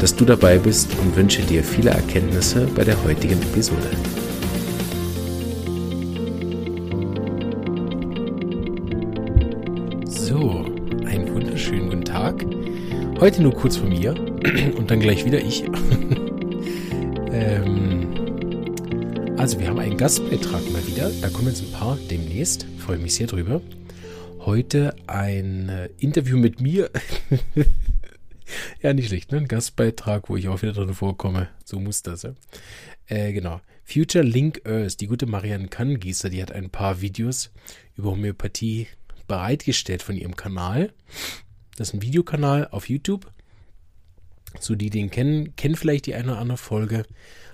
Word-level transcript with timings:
dass 0.00 0.14
du 0.14 0.24
dabei 0.24 0.58
bist 0.58 0.90
und 1.00 1.16
wünsche 1.16 1.42
dir 1.42 1.62
viele 1.62 1.90
Erkenntnisse 1.90 2.66
bei 2.74 2.84
der 2.84 3.02
heutigen 3.04 3.40
Episode. 3.42 3.90
So, 10.06 10.64
einen 11.06 11.32
wunderschönen 11.32 11.90
guten 11.90 12.04
Tag. 12.04 12.44
Heute 13.20 13.42
nur 13.42 13.52
kurz 13.52 13.76
von 13.76 13.88
mir 13.88 14.14
und 14.76 14.90
dann 14.90 15.00
gleich 15.00 15.24
wieder 15.24 15.40
ich. 15.40 15.64
ähm, 17.32 18.06
also 19.36 19.58
wir 19.58 19.68
haben 19.68 19.78
einen 19.78 19.96
Gastbeitrag 19.96 20.62
mal 20.72 20.86
wieder. 20.86 21.10
Da 21.20 21.28
kommen 21.28 21.48
jetzt 21.48 21.62
ein 21.62 21.72
paar 21.72 21.98
demnächst. 22.10 22.66
Freue 22.78 22.98
mich 22.98 23.14
sehr 23.14 23.26
drüber. 23.26 23.60
Heute 24.40 24.94
ein 25.06 25.68
äh, 25.68 25.88
Interview 25.98 26.36
mit 26.36 26.60
mir. 26.60 26.90
Ja, 28.84 28.92
nicht 28.92 29.06
schlecht, 29.06 29.32
ne? 29.32 29.38
Ein 29.38 29.48
Gastbeitrag, 29.48 30.28
wo 30.28 30.36
ich 30.36 30.46
auch 30.48 30.60
wieder 30.60 30.74
drin 30.74 30.92
vorkomme. 30.92 31.48
So 31.64 31.80
muss 31.80 32.02
das, 32.02 32.24
ja. 32.24 32.34
Äh, 33.06 33.32
genau. 33.32 33.62
Future 33.82 34.22
Link 34.22 34.60
Earth, 34.66 35.00
die 35.00 35.06
gute 35.06 35.24
Marianne 35.24 35.68
Kannengießer, 35.68 36.28
die 36.28 36.42
hat 36.42 36.52
ein 36.52 36.68
paar 36.68 37.00
Videos 37.00 37.50
über 37.96 38.10
Homöopathie 38.10 38.88
bereitgestellt 39.26 40.02
von 40.02 40.16
ihrem 40.16 40.36
Kanal. 40.36 40.92
Das 41.78 41.88
ist 41.88 41.94
ein 41.94 42.02
Videokanal 42.02 42.68
auf 42.72 42.90
YouTube. 42.90 43.32
So, 44.60 44.74
die 44.74 44.90
den 44.90 45.10
kennen, 45.10 45.56
kennen 45.56 45.76
vielleicht 45.76 46.04
die 46.04 46.14
eine 46.14 46.32
oder 46.32 46.40
andere 46.40 46.58
Folge. 46.58 47.06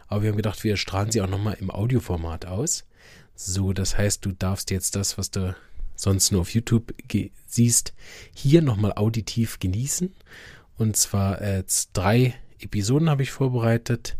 Aber 0.09 0.23
wir 0.23 0.31
haben 0.31 0.37
gedacht, 0.37 0.65
wir 0.65 0.77
strahlen 0.77 1.13
sie 1.13 1.21
auch 1.21 1.31
nochmal 1.31 1.59
im 1.61 1.71
Audioformat 1.71 2.47
aus. 2.47 2.89
So, 3.37 3.73
das 3.73 3.97
heißt, 3.97 4.25
du 4.25 4.33
darfst 4.33 4.73
jetzt 4.73 4.97
das, 4.97 5.17
was 5.17 5.31
du 5.31 5.55
sonst 5.95 6.33
nur 6.33 6.41
auf 6.41 6.53
YouTube 6.53 6.93
siehst, 7.47 7.95
hier 8.35 8.63
nochmal 8.63 8.95
auditiv 8.95 9.61
genießen. 9.61 10.13
Und 10.81 10.97
zwar 10.97 11.43
äh, 11.43 11.63
drei 11.93 12.33
Episoden 12.59 13.11
habe 13.11 13.23
ich 13.23 13.33
vorbereitet 13.33 14.17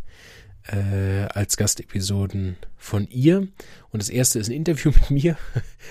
äh, 0.67 1.23
als 1.33 1.57
Gastepisoden 1.57 2.57
von 2.77 3.09
ihr. 3.09 3.49
Und 3.89 4.03
das 4.03 4.11
erste 4.11 4.41
ist 4.41 4.51
ein 4.51 4.57
Interview 4.57 4.91
mit 5.01 5.11
mir. 5.11 5.39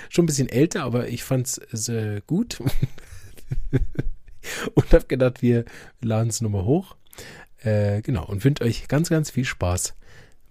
Schon 0.09 0.25
ein 0.25 0.27
bisschen 0.27 0.47
älter, 0.47 0.83
aber 0.83 1.07
ich 1.07 1.23
fand 1.23 1.47
es 1.47 1.89
äh, 1.89 2.21
gut. 2.27 2.59
und 4.75 4.93
habe 4.93 5.07
gedacht, 5.07 5.41
wir 5.41 5.65
laden 6.01 6.29
es 6.29 6.39
nochmal 6.39 6.65
hoch. 6.65 6.95
Äh, 7.63 8.03
genau, 8.03 8.27
und 8.27 8.45
wünsche 8.45 8.63
euch 8.63 8.87
ganz, 8.87 9.09
ganz 9.09 9.31
viel 9.31 9.45
Spaß 9.45 9.95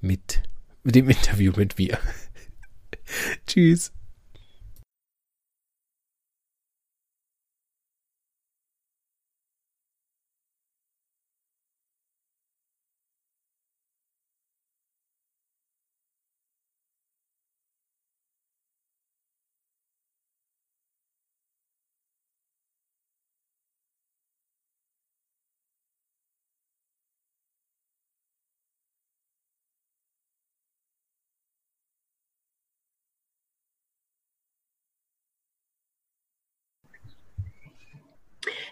mit, 0.01 0.43
mit 0.83 0.97
dem 0.97 1.09
Interview 1.09 1.53
mit 1.57 1.79
mir. 1.79 1.97
Tschüss. 3.47 3.93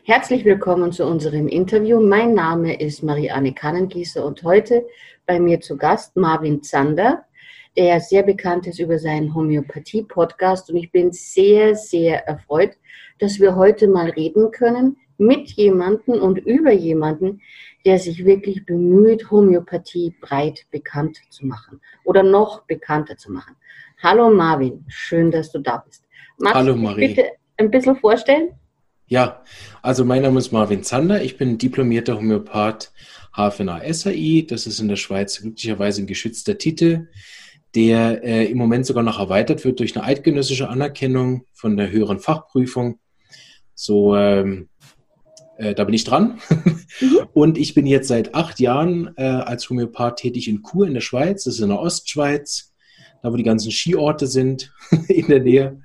Herzlich 0.08 0.44
willkommen 0.44 0.92
zu 0.92 1.04
unserem 1.04 1.48
Interview. 1.48 1.98
Mein 1.98 2.32
Name 2.32 2.78
ist 2.78 3.02
Marianne 3.02 3.52
Kannengießer 3.52 4.24
und 4.24 4.44
heute 4.44 4.86
bei 5.26 5.40
mir 5.40 5.60
zu 5.60 5.76
Gast 5.76 6.14
Marvin 6.14 6.62
Zander, 6.62 7.24
der 7.76 7.98
sehr 7.98 8.22
bekannt 8.22 8.68
ist 8.68 8.78
über 8.78 9.00
seinen 9.00 9.34
Homöopathie-Podcast. 9.34 10.70
Und 10.70 10.76
ich 10.76 10.92
bin 10.92 11.10
sehr, 11.10 11.74
sehr 11.74 12.24
erfreut, 12.28 12.76
dass 13.18 13.40
wir 13.40 13.56
heute 13.56 13.88
mal 13.88 14.10
reden 14.10 14.52
können 14.52 14.96
mit 15.18 15.50
jemandem 15.50 16.22
und 16.22 16.38
über 16.38 16.70
jemanden, 16.70 17.40
der 17.84 17.98
sich 17.98 18.24
wirklich 18.24 18.64
bemüht, 18.64 19.28
Homöopathie 19.32 20.14
breit 20.20 20.66
bekannt 20.70 21.18
zu 21.30 21.46
machen 21.46 21.80
oder 22.04 22.22
noch 22.22 22.62
bekannter 22.62 23.16
zu 23.16 23.32
machen. 23.32 23.56
Hallo 24.00 24.30
Marvin, 24.30 24.84
schön, 24.86 25.32
dass 25.32 25.50
du 25.50 25.58
da 25.58 25.78
bist. 25.78 26.04
Magst 26.38 26.54
Hallo 26.54 26.76
Marie. 26.76 27.08
bitte 27.08 27.32
ein 27.56 27.72
bisschen 27.72 27.96
vorstellen? 27.96 28.50
Ja, 29.08 29.44
also 29.82 30.04
mein 30.04 30.22
Name 30.22 30.40
ist 30.40 30.50
Marvin 30.50 30.82
Zander. 30.82 31.22
Ich 31.22 31.36
bin 31.36 31.58
diplomierter 31.58 32.16
Homöopath 32.16 32.90
HFNA 33.36 33.82
SAI. 33.92 34.44
Das 34.48 34.66
ist 34.66 34.80
in 34.80 34.88
der 34.88 34.96
Schweiz 34.96 35.40
glücklicherweise 35.40 36.02
ein 36.02 36.08
geschützter 36.08 36.58
Titel, 36.58 37.06
der 37.76 38.24
äh, 38.24 38.46
im 38.46 38.58
Moment 38.58 38.84
sogar 38.84 39.04
noch 39.04 39.20
erweitert 39.20 39.64
wird 39.64 39.78
durch 39.78 39.94
eine 39.94 40.04
eidgenössische 40.04 40.68
Anerkennung 40.68 41.44
von 41.52 41.76
der 41.76 41.92
höheren 41.92 42.18
Fachprüfung. 42.18 42.98
So, 43.76 44.16
ähm, 44.16 44.70
äh, 45.56 45.72
da 45.72 45.84
bin 45.84 45.94
ich 45.94 46.02
dran. 46.02 46.40
Mhm. 47.00 47.28
Und 47.32 47.58
ich 47.58 47.74
bin 47.74 47.86
jetzt 47.86 48.08
seit 48.08 48.34
acht 48.34 48.58
Jahren 48.58 49.14
äh, 49.16 49.22
als 49.22 49.70
Homöopath 49.70 50.16
tätig 50.16 50.48
in 50.48 50.64
Chur 50.64 50.88
in 50.88 50.94
der 50.94 51.00
Schweiz. 51.00 51.44
Das 51.44 51.54
ist 51.54 51.60
in 51.60 51.68
der 51.68 51.78
Ostschweiz 51.78 52.72
da 53.22 53.32
wo 53.32 53.36
die 53.36 53.42
ganzen 53.42 53.70
Skiorte 53.70 54.26
sind 54.26 54.72
in 55.08 55.26
der 55.28 55.40
Nähe. 55.40 55.80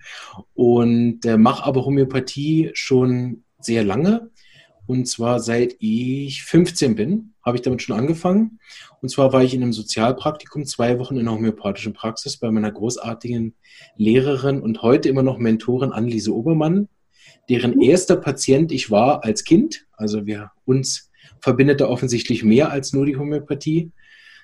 Und 0.54 1.26
äh, 1.26 1.38
mache 1.38 1.66
aber 1.66 1.86
Homöopathie 1.86 2.72
schon 2.74 3.44
sehr 3.60 3.84
lange. 3.84 4.30
Und 4.88 5.08
zwar 5.08 5.40
seit 5.40 5.76
ich 5.80 6.44
15 6.44 6.96
bin, 6.96 7.34
habe 7.44 7.58
ich 7.58 7.62
damit 7.62 7.82
schon 7.82 7.98
angefangen. 7.98 8.60
Und 9.02 9.10
zwar 9.10 9.32
war 9.34 9.44
ich 9.44 9.54
in 9.54 9.64
einem 9.64 9.74
Sozialpraktikum 9.74 10.66
zwei 10.66 11.00
Wochen 11.00 11.16
in 11.16 11.28
einer 11.28 11.36
homöopathischen 11.38 11.94
Praxis 11.94 12.38
bei 12.38 12.52
meiner 12.52 12.72
großartigen 12.72 13.56
Lehrerin 13.96 14.62
und 14.62 14.82
heute 14.82 15.10
immer 15.10 15.24
noch 15.24 15.38
Mentorin 15.38 15.92
Anneliese 15.92 16.36
Obermann, 16.36 16.90
deren 17.50 17.82
erster 17.82 18.16
Patient 18.16 18.72
ich 18.72 18.92
war 18.92 19.24
als 19.24 19.44
Kind. 19.44 19.86
Also 19.94 20.26
wir 20.26 20.52
uns 20.66 21.10
verbindet 21.40 21.82
da 21.82 21.88
offensichtlich 21.88 22.44
mehr 22.44 22.72
als 22.72 22.94
nur 22.94 23.06
die 23.06 23.18
Homöopathie. 23.18 23.92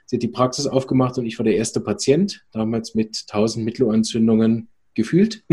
Sie 0.08 0.16
hat 0.16 0.24
die 0.24 0.30
Praxis 0.30 0.68
aufgemacht 0.68 1.18
und 1.18 1.26
ich 1.26 1.38
war 1.38 1.44
der 1.44 1.58
erste 1.58 1.82
Patient, 1.82 2.46
damals 2.52 2.96
mit 2.96 3.26
1000 3.28 3.64
Mittelohrentzündungen 3.66 4.70
gefühlt. 4.94 5.44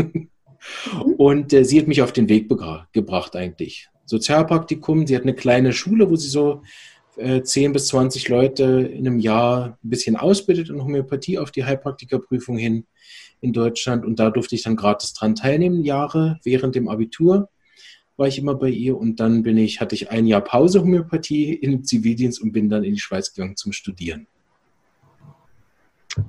und 1.17 1.53
äh, 1.53 1.65
sie 1.65 1.79
hat 1.79 1.87
mich 1.87 2.01
auf 2.01 2.13
den 2.13 2.29
Weg 2.29 2.49
gebracht 2.93 3.35
eigentlich. 3.35 3.89
Sozialpraktikum, 4.05 5.05
sie 5.07 5.15
hat 5.15 5.23
eine 5.23 5.35
kleine 5.35 5.73
Schule, 5.73 6.09
wo 6.09 6.15
sie 6.15 6.29
so 6.29 6.61
äh, 7.17 7.41
10 7.41 7.73
bis 7.73 7.87
20 7.87 8.29
Leute 8.29 8.63
in 8.93 9.05
einem 9.05 9.19
Jahr 9.19 9.77
ein 9.83 9.89
bisschen 9.89 10.15
ausbildet 10.15 10.69
in 10.69 10.81
Homöopathie 10.81 11.37
auf 11.37 11.51
die 11.51 11.65
Heilpraktikerprüfung 11.65 12.57
hin 12.57 12.85
in 13.41 13.51
Deutschland. 13.51 14.05
Und 14.05 14.19
da 14.19 14.29
durfte 14.29 14.55
ich 14.55 14.63
dann 14.63 14.77
gratis 14.77 15.13
dran 15.13 15.35
teilnehmen, 15.35 15.83
Jahre 15.83 16.39
während 16.43 16.75
dem 16.75 16.87
Abitur 16.87 17.49
war 18.17 18.27
ich 18.29 18.39
immer 18.39 18.55
bei 18.55 18.69
ihr 18.69 18.97
und 18.97 19.19
dann 19.19 19.43
bin 19.43 19.57
ich, 19.57 19.81
hatte 19.81 19.93
ich 19.93 20.09
ein 20.09 20.25
Jahr 20.25 20.39
Pause 20.39 20.79
Homöopathie 20.79 21.53
im 21.53 21.83
Zivildienst 21.83 22.41
und 22.41 22.53
bin 22.53 22.69
dann 22.69 22.85
in 22.85 22.93
die 22.93 22.99
Schweiz 23.01 23.33
gegangen 23.33 23.57
zum 23.57 23.73
Studieren. 23.73 24.27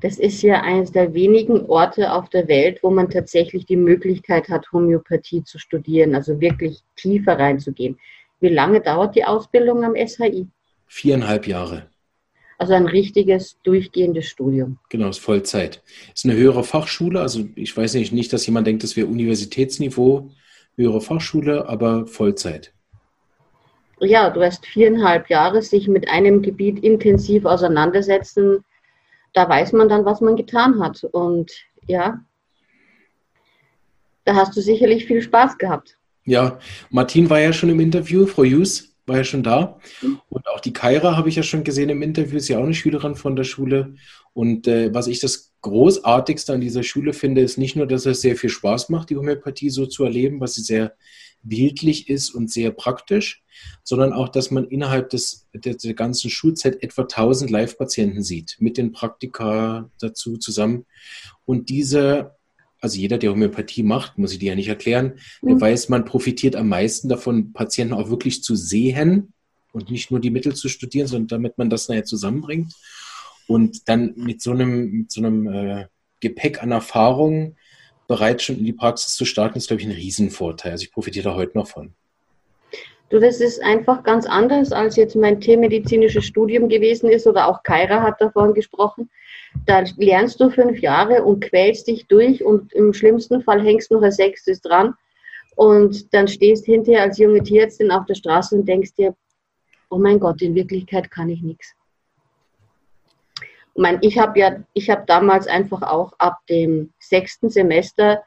Das 0.00 0.19
ist 0.19 0.43
ja 0.43 0.62
eines 0.62 0.93
der 0.93 1.15
wenigen 1.15 1.67
Orte 1.67 2.12
auf 2.12 2.29
der 2.29 2.49
Welt, 2.49 2.83
wo 2.83 2.91
man 2.91 3.09
tatsächlich 3.09 3.67
die 3.67 3.77
Möglichkeit 3.77 4.49
hat, 4.49 4.71
Homöopathie 4.73 5.44
zu 5.44 5.59
studieren, 5.59 6.15
also 6.15 6.41
wirklich 6.41 6.83
tiefer 6.97 7.38
reinzugehen. 7.38 7.99
Wie 8.41 8.49
lange 8.49 8.81
dauert 8.81 9.15
die 9.15 9.25
Ausbildung 9.25 9.85
am 9.85 9.94
SHI? 9.94 10.49
Viereinhalb 10.87 11.47
Jahre. 11.47 11.88
Also 12.59 12.73
ein 12.73 12.87
richtiges, 12.87 13.59
durchgehendes 13.62 14.27
Studium. 14.27 14.79
Genau, 14.88 15.09
ist 15.09 15.19
Vollzeit. 15.19 15.83
Ist 16.15 16.25
eine 16.25 16.35
höhere 16.35 16.65
Fachschule, 16.65 17.21
also 17.21 17.44
ich 17.55 17.77
weiß 17.77 17.94
nicht, 17.94 18.12
nicht, 18.12 18.33
dass 18.33 18.47
jemand 18.47 18.67
denkt, 18.67 18.83
das 18.83 18.97
wäre 18.97 19.06
Universitätsniveau, 19.06 20.31
höhere 20.77 21.00
Fachschule, 21.00 21.69
aber 21.69 22.06
Vollzeit. 22.06 22.73
Ja, 24.00 24.31
du 24.31 24.43
hast 24.43 24.67
viereinhalb 24.67 25.31
Jahre 25.31 25.62
sich 25.62 25.88
mit 25.88 26.09
einem 26.09 26.43
Gebiet 26.43 26.83
intensiv 26.83 27.44
auseinandersetzen 27.44 28.65
da 29.37 29.47
weiß 29.47 29.73
man 29.75 29.91
dann, 29.91 30.06
was 30.06 30.23
man 30.23 30.35
getan 30.35 30.83
hat. 30.83 31.05
Und 31.05 31.53
ja, 31.87 32.25
da 34.25 34.35
hast 34.35 34.56
du 34.56 34.62
sicherlich 34.62 35.05
viel 35.05 35.21
Spaß 35.21 35.59
gehabt. 35.59 35.99
Ja, 36.25 36.59
Martin 36.88 37.29
war 37.29 37.38
ja 37.38 37.53
schon 37.53 37.69
im 37.69 37.79
Interview, 37.79 38.27
Frau 38.27 38.44
Hughes. 38.44 38.97
war 39.05 39.19
ja 39.19 39.25
schon 39.25 39.43
da. 39.43 39.79
Mhm. 40.00 40.21
Und 40.31 40.49
auch 40.49 40.61
die 40.61 40.73
Kaira 40.73 41.17
habe 41.17 41.29
ich 41.29 41.37
ja 41.37 41.43
schon 41.43 41.65
gesehen 41.65 41.91
im 41.91 42.03
Interview, 42.03 42.38
ist 42.38 42.49
ja 42.49 42.59
auch 42.59 42.65
eine 42.65 42.73
Schülerin 42.73 43.15
von 43.15 43.37
der 43.37 43.44
Schule. 43.44 43.94
Und 44.33 44.67
äh, 44.69 44.93
was 44.94 45.06
ich 45.06 45.21
das 45.21 45.53
Großartigste 45.61 46.55
an 46.55 46.62
dieser 46.62 46.83
Schule 46.83 47.12
finde, 47.12 47.43
ist 47.43 47.59
nicht 47.59 47.77
nur, 47.77 47.87
dass 47.87 48.06
es 48.06 48.23
sehr 48.23 48.37
viel 48.37 48.50
Spaß 48.50 48.88
macht, 48.88 49.11
die 49.11 49.17
Homöopathie 49.17 49.69
so 49.69 49.85
zu 49.85 50.05
erleben, 50.05 50.41
was 50.41 50.55
sie 50.55 50.62
sehr 50.62 50.97
bildlich 51.49 52.09
ist 52.09 52.31
und 52.31 52.51
sehr 52.51 52.71
praktisch, 52.71 53.43
sondern 53.83 54.13
auch, 54.13 54.29
dass 54.29 54.51
man 54.51 54.67
innerhalb 54.67 55.11
des, 55.11 55.47
der, 55.55 55.75
der 55.75 55.95
ganzen 55.95 56.31
Schulzeit 56.31 56.83
etwa 56.83 57.03
1000 57.03 57.51
Live-Patienten 57.51 58.23
sieht, 58.23 58.57
mit 58.59 58.77
den 58.77 58.93
Praktika 58.93 59.91
dazu 60.01 60.37
zusammen. 60.37 60.87
Und 61.45 61.69
diese 61.69 62.37
also 62.81 62.99
jeder, 62.99 63.19
der 63.19 63.31
Homöopathie 63.31 63.83
macht, 63.83 64.19
muss 64.19 64.33
ich 64.33 64.39
dir 64.39 64.51
ja 64.51 64.55
nicht 64.55 64.69
erklären, 64.69 65.15
der 65.43 65.55
mhm. 65.55 65.61
weiß, 65.61 65.89
man 65.89 66.05
profitiert 66.05 66.57
am 66.57 66.69
meisten 66.69 67.09
davon, 67.09 67.53
Patienten 67.53 67.95
auch 67.95 68.11
wirklich 68.11 68.43
zu 68.43 68.55
sehen 68.55 69.33
und 69.73 69.91
nicht 69.91 70.11
nur 70.11 70.21
die 70.21 70.31
Mittel 70.31 70.55
zu 70.55 70.69
studieren, 70.69 71.07
sondern 71.07 71.29
damit 71.29 71.59
man 71.59 71.71
das 71.71 71.89
nachher 71.89 72.05
zusammenbringt. 72.05 72.73
Und 73.49 73.89
dann 73.89 74.15
mit 74.17 74.43
so 74.43 74.53
einem, 74.53 74.91
mit 74.91 75.13
so 75.13 75.21
einem 75.21 75.47
äh, 75.47 75.87
Gepäck 76.21 76.63
an 76.63 76.71
Erfahrungen 76.71 77.57
bereits 78.08 78.44
schon 78.44 78.58
in 78.58 78.64
die 78.64 78.73
Praxis 78.73 79.14
zu 79.14 79.25
starten, 79.25 79.58
ist, 79.58 79.69
glaube 79.69 79.82
ich, 79.82 79.88
ein 79.88 79.93
Riesenvorteil. 79.93 80.73
Also 80.73 80.85
ich 80.85 80.93
profitiere 80.93 81.31
da 81.31 81.35
heute 81.35 81.56
noch 81.56 81.69
von. 81.69 81.93
Du, 83.08 83.20
das 83.20 83.41
ist 83.41 83.62
einfach 83.62 84.03
ganz 84.03 84.26
anders, 84.26 84.73
als 84.73 84.97
jetzt 84.97 85.14
mein 85.14 85.41
tiermedizinisches 85.41 86.25
Studium 86.25 86.69
gewesen 86.69 87.08
ist 87.08 87.26
oder 87.29 87.47
auch 87.47 87.62
Kaira 87.62 88.03
hat 88.03 88.20
davon 88.20 88.53
gesprochen. 88.53 89.08
Da 89.64 89.85
lernst 89.97 90.41
du 90.41 90.50
fünf 90.50 90.81
Jahre 90.81 91.23
und 91.23 91.41
quälst 91.41 91.87
dich 91.87 92.08
durch 92.08 92.43
und 92.43 92.73
im 92.73 92.93
schlimmsten 92.93 93.43
Fall 93.43 93.62
hängst 93.62 93.93
noch 93.93 94.03
ein 94.03 94.11
Sechstes 94.11 94.61
dran. 94.61 94.94
Und 95.55 96.12
dann 96.12 96.26
stehst 96.26 96.67
hinterher 96.67 97.02
als 97.02 97.19
junge 97.19 97.43
Tierärztin 97.43 97.93
auf 97.93 98.06
der 98.06 98.14
Straße 98.14 98.56
und 98.56 98.67
denkst 98.67 98.94
dir, 98.94 99.14
oh 99.88 99.99
mein 99.99 100.19
Gott, 100.19 100.43
in 100.43 100.56
Wirklichkeit 100.56 101.09
kann 101.11 101.29
ich 101.29 101.43
nichts. 101.43 101.75
Ich 103.76 103.82
meine, 103.82 103.99
ich 104.00 104.19
habe 104.19 104.38
ja, 104.40 104.56
ich 104.73 104.88
habe 104.88 105.05
damals 105.06 105.46
einfach 105.46 105.82
auch 105.82 106.14
ab 106.19 106.38
dem 106.49 106.94
sechsten 106.99 107.50
Semester 107.50 108.25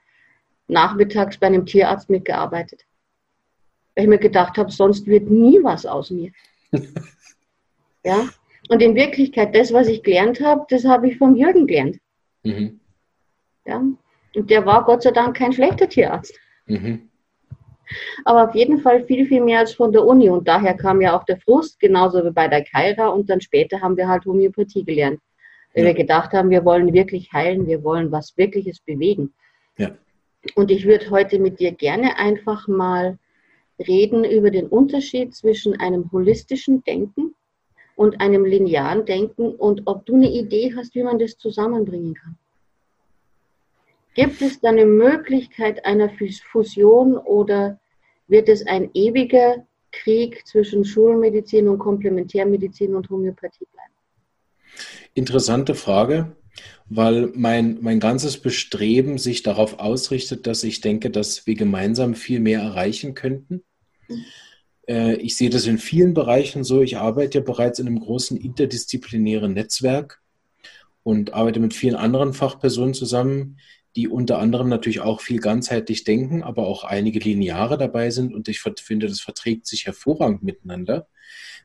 nachmittags 0.68 1.40
bei 1.40 1.48
einem 1.48 1.66
Tierarzt 1.66 2.08
mitgearbeitet. 2.08 2.86
Weil 3.96 4.04
ich 4.04 4.10
mir 4.10 4.20
gedacht 4.20 4.60
habe, 4.60 4.72
sonst 4.72 5.08
wird 5.08 5.28
nie 5.28 5.58
was 5.64 5.88
aus 5.88 6.12
mir. 6.12 6.32
ja. 8.04 8.30
Und 8.70 8.84
in 8.84 8.94
Wirklichkeit, 8.94 9.56
das, 9.56 9.74
was 9.74 9.88
ich 9.88 10.04
gelernt 10.04 10.40
habe, 10.40 10.68
das 10.70 10.86
habe 10.86 11.10
ich 11.10 11.18
vom 11.18 11.36
Jürgen 11.36 11.66
gelernt. 11.66 11.98
Mhm. 12.44 12.80
Ja? 13.66 13.82
Und 14.36 14.50
der 14.52 14.68
war 14.68 14.86
Gott 14.86 15.02
sei 15.02 15.10
Dank 15.10 15.36
kein 15.36 15.52
schlechter 15.52 15.90
Tierarzt. 15.90 16.40
Mhm. 16.68 17.10
Aber 18.24 18.50
auf 18.50 18.54
jeden 18.54 18.82
Fall 18.82 19.04
viel, 19.06 19.26
viel 19.26 19.42
mehr 19.42 19.62
als 19.62 19.74
von 19.74 19.92
der 19.92 20.06
Uni. 20.06 20.30
Und 20.30 20.48
daher 20.48 20.76
kam 20.76 21.02
ja 21.02 21.18
auch 21.18 21.24
der 21.24 21.40
Frust, 21.40 21.80
genauso 21.80 22.24
wie 22.24 22.30
bei 22.30 22.48
der 22.48 22.64
Kaira. 22.64 23.08
Und 23.08 23.32
dann 23.32 23.42
später 23.42 23.82
haben 23.82 23.98
wir 23.98 24.08
halt 24.08 24.26
Homöopathie 24.26 24.86
gelernt. 24.86 25.20
Weil 25.74 25.84
ja. 25.84 25.90
wir 25.90 25.94
gedacht 25.96 26.34
haben, 26.34 26.50
wir 26.50 26.66
wollen 26.66 26.94
wirklich 26.94 27.32
heilen, 27.32 27.68
wir 27.68 27.84
wollen 27.84 28.12
was 28.12 28.38
Wirkliches 28.38 28.80
bewegen. 28.80 29.34
Ja. 29.78 29.92
Und 30.56 30.72
ich 30.72 30.86
würde 30.86 31.10
heute 31.10 31.40
mit 31.40 31.60
dir 31.60 31.72
gerne 31.72 32.18
einfach 32.18 32.68
mal 32.68 33.20
reden 33.80 34.24
über 34.24 34.52
den 34.52 34.68
Unterschied 34.68 35.36
zwischen 35.36 35.80
einem 35.80 36.12
holistischen 36.12 36.84
Denken 36.84 37.36
und 37.96 38.22
einem 38.22 38.46
linearen 38.46 39.06
Denken 39.06 39.54
und 39.56 39.84
ob 39.86 40.06
du 40.06 40.16
eine 40.16 40.32
Idee 40.32 40.74
hast, 40.76 40.96
wie 40.96 41.04
man 41.04 41.20
das 41.20 41.38
zusammenbringen 41.38 42.14
kann. 42.16 42.38
Gibt 44.16 44.42
es 44.42 44.60
da 44.60 44.70
eine 44.70 44.86
Möglichkeit 44.86 45.86
einer 45.86 46.10
Fusion 46.52 47.18
oder 47.18 47.80
wird 48.28 48.50
es 48.50 48.66
ein 48.68 48.90
ewiger 48.94 49.66
Krieg 49.92 50.46
zwischen 50.46 50.86
Schulmedizin 50.86 51.68
und 51.68 51.80
Komplementärmedizin 51.80 52.96
und 52.96 53.10
Homöopathie 53.10 53.66
bleiben? 53.72 53.89
Interessante 55.14 55.76
Frage, 55.76 56.36
weil 56.88 57.32
mein, 57.36 57.80
mein 57.82 58.00
ganzes 58.00 58.42
Bestreben 58.42 59.18
sich 59.18 59.44
darauf 59.44 59.80
ausrichtet, 59.80 60.48
dass 60.48 60.64
ich 60.64 60.82
denke, 60.82 61.10
dass 61.10 61.46
wir 61.46 61.56
gemeinsam 61.56 62.16
viel 62.16 62.40
mehr 62.40 62.62
erreichen 62.62 63.14
könnten. 63.14 63.64
Mhm. 64.08 64.26
Äh, 64.90 65.16
ich 65.18 65.36
sehe 65.36 65.50
das 65.50 65.68
in 65.68 65.78
vielen 65.78 66.14
Bereichen 66.14 66.64
so. 66.64 66.82
Ich 66.82 66.98
arbeite 66.98 67.38
ja 67.38 67.44
bereits 67.44 67.80
in 67.80 67.88
einem 67.88 68.00
großen 68.00 68.38
interdisziplinären 68.38 69.54
Netzwerk 69.54 70.22
und 71.04 71.34
arbeite 71.34 71.60
mit 71.60 71.74
vielen 71.74 71.96
anderen 71.96 72.34
Fachpersonen 72.34 72.94
zusammen, 72.94 73.60
die 73.96 74.08
unter 74.08 74.40
anderem 74.40 74.70
natürlich 74.70 75.00
auch 75.00 75.22
viel 75.22 75.40
ganzheitlich 75.40 76.04
denken, 76.04 76.44
aber 76.44 76.68
auch 76.68 76.84
einige 76.84 77.20
Lineare 77.20 77.78
dabei 77.78 78.10
sind. 78.10 78.34
Und 78.34 78.48
ich 78.48 78.62
finde, 78.62 79.08
das 79.08 79.22
verträgt 79.22 79.68
sich 79.68 79.86
hervorragend 79.86 80.44
miteinander, 80.44 81.08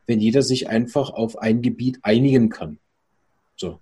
wenn 0.06 0.21
jeder 0.21 0.43
sich 0.43 0.69
einfach 0.69 1.11
auf 1.11 1.39
ein 1.39 1.62
Gebiet 1.62 1.99
einigen 2.03 2.49
kann. 2.51 2.79
So. 3.56 3.81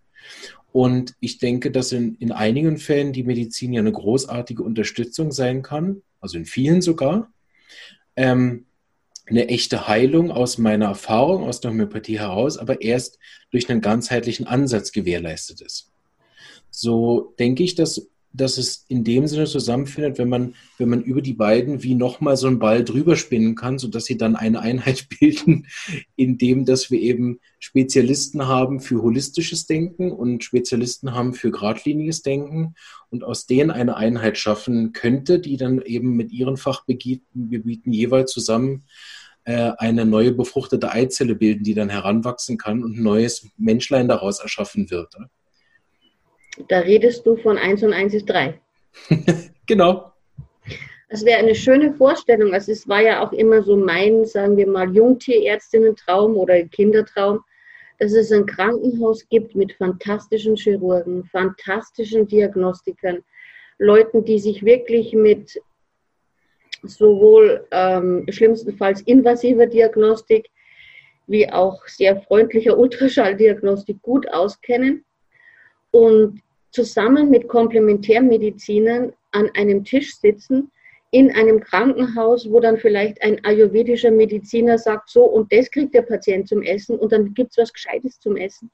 Und 0.72 1.14
ich 1.20 1.38
denke, 1.38 1.70
dass 1.70 1.92
in, 1.92 2.14
in 2.16 2.32
einigen 2.32 2.78
Fällen 2.78 3.12
die 3.12 3.24
Medizin 3.24 3.72
ja 3.72 3.80
eine 3.80 3.92
großartige 3.92 4.62
Unterstützung 4.62 5.30
sein 5.32 5.62
kann, 5.62 6.02
also 6.20 6.38
in 6.38 6.46
vielen 6.46 6.80
sogar. 6.80 7.30
Ähm, 8.16 8.66
eine 9.26 9.48
echte 9.48 9.86
Heilung 9.86 10.30
aus 10.30 10.58
meiner 10.58 10.86
Erfahrung, 10.86 11.44
aus 11.44 11.60
der 11.60 11.70
Homöopathie 11.70 12.18
heraus, 12.18 12.58
aber 12.58 12.80
erst 12.82 13.18
durch 13.50 13.70
einen 13.70 13.80
ganzheitlichen 13.80 14.46
Ansatz 14.46 14.92
gewährleistet 14.92 15.60
ist. 15.60 15.90
So 16.70 17.34
denke 17.38 17.62
ich, 17.62 17.74
dass, 17.74 18.08
dass 18.32 18.58
es 18.58 18.84
in 18.88 19.04
dem 19.04 19.26
Sinne 19.26 19.46
zusammenfindet, 19.46 20.18
wenn 20.18 20.28
man, 20.28 20.54
wenn 20.78 20.88
man 20.88 21.02
über 21.02 21.20
die 21.20 21.34
beiden 21.34 21.82
wie 21.82 21.94
nochmal 21.94 22.36
so 22.36 22.46
einen 22.46 22.58
Ball 22.58 22.84
drüber 22.84 23.16
spinnen 23.16 23.54
kann, 23.54 23.78
sodass 23.78 24.06
sie 24.06 24.16
dann 24.16 24.36
eine 24.36 24.60
Einheit 24.60 25.08
bilden, 25.20 25.66
indem 26.16 26.64
dass 26.64 26.90
wir 26.90 27.00
eben 27.00 27.40
Spezialisten 27.58 28.46
haben 28.46 28.80
für 28.80 29.02
holistisches 29.02 29.66
Denken 29.66 30.10
und 30.10 30.44
Spezialisten 30.44 31.12
haben 31.12 31.34
für 31.34 31.50
geradliniges 31.50 32.22
Denken 32.22 32.74
und 33.10 33.24
aus 33.24 33.46
denen 33.46 33.70
eine 33.70 33.96
Einheit 33.96 34.38
schaffen 34.38 34.92
könnte, 34.92 35.38
die 35.38 35.56
dann 35.56 35.82
eben 35.82 36.16
mit 36.16 36.32
ihren 36.32 36.56
Fachgebieten 36.56 37.92
jeweils 37.92 38.32
zusammen 38.32 38.84
äh, 39.44 39.72
eine 39.78 40.06
neue 40.06 40.32
befruchtete 40.32 40.92
Eizelle 40.92 41.34
bilden, 41.34 41.64
die 41.64 41.74
dann 41.74 41.88
heranwachsen 41.88 42.58
kann 42.58 42.84
und 42.84 42.96
ein 42.96 43.02
neues 43.02 43.48
Menschlein 43.56 44.08
daraus 44.08 44.40
erschaffen 44.40 44.90
wird. 44.90 45.16
Da 46.68 46.80
redest 46.80 47.26
du 47.26 47.36
von 47.36 47.56
1 47.56 47.82
und 47.82 47.92
1 47.92 48.14
ist 48.14 48.26
3. 48.26 48.58
genau. 49.66 50.12
Das 51.08 51.24
wäre 51.24 51.38
eine 51.38 51.54
schöne 51.54 51.92
Vorstellung. 51.94 52.54
Also 52.54 52.72
es 52.72 52.88
war 52.88 53.02
ja 53.02 53.22
auch 53.22 53.32
immer 53.32 53.62
so 53.62 53.76
mein, 53.76 54.24
sagen 54.24 54.56
wir 54.56 54.66
mal, 54.66 54.94
Jungtierärztinnen-Traum 54.94 56.36
oder 56.36 56.62
Kindertraum, 56.64 57.40
dass 57.98 58.12
es 58.12 58.32
ein 58.32 58.46
Krankenhaus 58.46 59.28
gibt 59.28 59.54
mit 59.54 59.72
fantastischen 59.74 60.56
Chirurgen, 60.56 61.24
fantastischen 61.24 62.26
Diagnostikern, 62.26 63.22
Leuten, 63.78 64.24
die 64.24 64.38
sich 64.38 64.64
wirklich 64.64 65.12
mit 65.12 65.60
sowohl 66.82 67.66
ähm, 67.70 68.26
schlimmstenfalls 68.28 69.02
invasiver 69.02 69.66
Diagnostik 69.66 70.48
wie 71.26 71.48
auch 71.50 71.86
sehr 71.86 72.20
freundlicher 72.22 72.76
Ultraschalldiagnostik 72.76 74.02
gut 74.02 74.28
auskennen 74.32 75.04
und 75.92 76.40
zusammen 76.72 77.30
mit 77.30 77.48
Komplementärmedizinern 77.48 79.12
an 79.30 79.50
einem 79.54 79.84
Tisch 79.84 80.16
sitzen 80.16 80.70
in 81.12 81.30
einem 81.30 81.60
Krankenhaus, 81.60 82.50
wo 82.50 82.58
dann 82.58 82.78
vielleicht 82.78 83.22
ein 83.22 83.44
ayurvedischer 83.44 84.10
Mediziner 84.10 84.78
sagt, 84.78 85.10
so 85.10 85.24
und 85.24 85.52
das 85.52 85.70
kriegt 85.70 85.94
der 85.94 86.02
Patient 86.02 86.48
zum 86.48 86.62
Essen 86.62 86.98
und 86.98 87.12
dann 87.12 87.34
gibt 87.34 87.50
es 87.52 87.58
was 87.58 87.72
Gescheites 87.72 88.18
zum 88.18 88.36
Essen. 88.36 88.70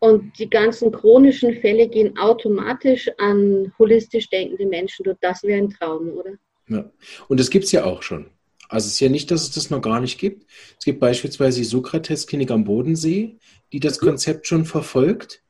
Und 0.00 0.38
die 0.38 0.48
ganzen 0.48 0.92
chronischen 0.92 1.54
Fälle 1.60 1.88
gehen 1.88 2.16
automatisch 2.18 3.10
an 3.18 3.72
holistisch 3.78 4.28
denkende 4.30 4.66
Menschen. 4.66 5.16
Das 5.20 5.42
wäre 5.42 5.58
ein 5.58 5.70
Traum, 5.70 6.10
oder? 6.12 6.34
Ja. 6.68 6.88
Und 7.26 7.40
das 7.40 7.50
gibt 7.50 7.64
es 7.64 7.72
ja 7.72 7.84
auch 7.84 8.02
schon. 8.02 8.26
Also 8.68 8.86
es 8.86 8.92
ist 8.92 9.00
ja 9.00 9.08
nicht, 9.08 9.30
dass 9.30 9.42
es 9.42 9.50
das 9.50 9.70
noch 9.70 9.80
gar 9.80 10.00
nicht 10.00 10.20
gibt. 10.20 10.46
Es 10.78 10.84
gibt 10.84 11.00
beispielsweise 11.00 11.58
die 11.58 11.64
Sokrates-Klinik 11.64 12.50
am 12.50 12.64
Bodensee, 12.64 13.38
die 13.72 13.80
das. 13.80 13.98
Konzept 13.98 14.46
schon 14.46 14.66
verfolgt, 14.66 15.42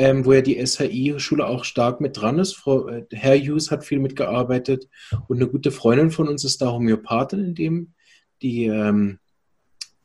ähm, 0.00 0.24
wo 0.24 0.32
ja 0.32 0.40
die 0.40 0.66
SHI-Schule 0.66 1.46
auch 1.46 1.64
stark 1.64 2.00
mit 2.00 2.16
dran 2.16 2.38
ist. 2.38 2.54
Frau, 2.54 2.88
äh, 2.88 3.04
Herr 3.12 3.36
Hughes 3.36 3.70
hat 3.70 3.84
viel 3.84 3.98
mitgearbeitet 3.98 4.88
und 5.28 5.36
eine 5.36 5.46
gute 5.46 5.70
Freundin 5.70 6.10
von 6.10 6.26
uns 6.26 6.42
ist 6.42 6.62
da 6.62 6.72
Homöopathin, 6.72 7.44
in 7.44 7.54
dem 7.54 7.92
die, 8.40 8.64
ähm, 8.64 9.18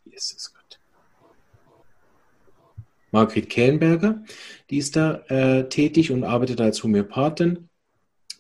Jesus 0.04 0.54
Gott, 0.54 0.82
Margret 3.12 3.50
Kellenberger, 3.50 4.22
die 4.70 4.80
ist 4.80 4.98
da 4.98 5.24
äh, 5.30 5.70
tätig 5.70 6.12
und 6.12 6.26
arbeitet 6.26 6.60
als 6.60 6.84
Homöopathin. 6.84 7.70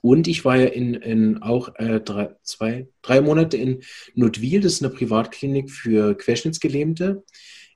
Und 0.01 0.27
ich 0.27 0.43
war 0.43 0.57
ja 0.57 0.65
in, 0.65 0.93
in 0.93 1.41
auch 1.41 1.73
äh, 1.75 2.01
drei, 2.01 2.35
zwei, 2.43 2.89
drei 3.01 3.21
Monate 3.21 3.55
in 3.55 3.81
Notwil, 4.13 4.59
das 4.59 4.73
ist 4.73 4.83
eine 4.83 4.93
Privatklinik 4.93 5.71
für 5.71 6.17
Querschnittsgelähmte 6.17 7.23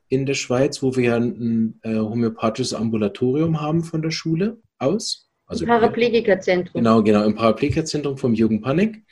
in 0.10 0.26
der 0.26 0.34
Schweiz, 0.34 0.82
wo 0.84 0.96
wir 0.96 1.04
ja 1.04 1.16
ein 1.16 1.80
äh, 1.84 1.96
homöopathisches 1.96 2.74
Ambulatorium 2.74 3.62
haben 3.62 3.84
von 3.84 4.02
der 4.02 4.12
Schule 4.12 4.58
aus. 4.80 5.30
Also 5.46 5.66
Paraplegikerzentrum. 5.66 6.82
Genau, 6.82 7.02
genau, 7.02 7.24
im 7.24 7.36
Paraplegikerzentrum 7.36 8.18
vom 8.18 8.34
Jürgen 8.34 8.62
Panik. 8.62 9.04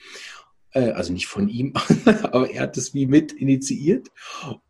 Äh, 0.77 0.91
also 0.91 1.11
nicht 1.11 1.27
von 1.27 1.49
ihm, 1.49 1.73
aber 2.23 2.49
er 2.51 2.63
hat 2.63 2.77
es 2.77 2.93
wie 2.93 3.07
mit 3.07 3.31
initiiert. 3.31 4.09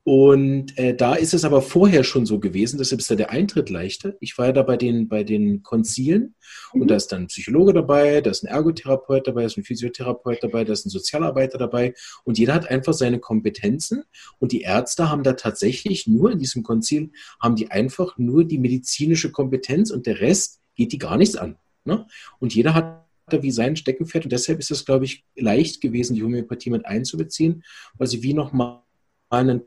Und 0.04 0.78
äh, 0.78 0.96
da 0.96 1.16
ist 1.16 1.34
es 1.34 1.44
aber 1.44 1.62
vorher 1.62 2.06
schon 2.06 2.26
so 2.26 2.40
gewesen, 2.40 2.78
deshalb 2.78 3.02
ist 3.02 3.12
da 3.12 3.16
der 3.16 3.32
Eintritt 3.32 3.70
leichter. 3.70 4.14
Ich 4.22 4.38
war 4.38 4.48
ja 4.48 4.52
da 4.54 4.64
bei 4.64 4.78
den, 4.78 5.10
bei 5.10 5.24
den 5.24 5.64
Konzilen 5.64 6.36
mhm. 6.74 6.82
und 6.82 6.88
da 6.90 6.96
ist 6.96 7.08
dann 7.08 7.24
ein 7.24 7.28
Psychologe 7.28 7.74
dabei, 7.74 8.22
da 8.22 8.32
ist 8.32 8.44
ein 8.44 8.48
Ergotherapeut 8.48 9.28
dabei, 9.28 9.42
da 9.42 9.48
ist 9.48 9.58
ein 9.58 9.66
Physiotherapeut 9.66 10.42
dabei, 10.42 10.64
da 10.64 10.72
ist 10.72 10.86
ein 10.86 10.90
Sozialarbeiter 10.90 11.58
dabei 11.58 11.94
und 12.24 12.40
jeder 12.40 12.54
hat 12.54 12.70
einfach 12.70 12.94
seine 12.94 13.20
Kompetenzen 13.20 14.04
und 14.40 14.54
die 14.54 14.62
Ärzte 14.62 15.10
haben 15.10 15.24
da 15.24 15.34
tatsächlich 15.34 16.08
nur 16.08 16.32
in 16.32 16.40
diesem 16.40 16.64
Konzil, 16.64 17.12
haben 17.42 17.58
die 17.58 17.70
einfach 17.70 18.18
nur 18.18 18.46
die 18.46 18.60
medizinische 18.60 19.32
Kompetenz 19.32 19.92
und 19.92 20.06
der 20.06 20.22
Rest 20.22 20.62
geht 20.76 20.94
die 20.94 21.00
gar 21.00 21.18
nichts 21.18 21.36
an. 21.36 21.58
Ne? 21.84 22.06
Und 22.40 22.56
jeder 22.56 22.74
hat 22.74 23.07
wie 23.32 23.52
sein 23.52 23.76
Steckenpferd 23.76 24.26
und 24.26 24.32
deshalb 24.32 24.60
ist 24.60 24.72
es, 24.72 24.86
glaube 24.86 25.06
ich, 25.06 25.26
leicht 25.36 25.82
gewesen, 25.82 26.16
die 26.16 26.24
Homöopathie 26.24 26.70
mit 26.70 26.86
einzubeziehen, 26.86 27.64
weil 27.98 28.08
sie 28.08 28.24
wie 28.24 28.34
nochmal 28.34 28.82
einen 29.30 29.62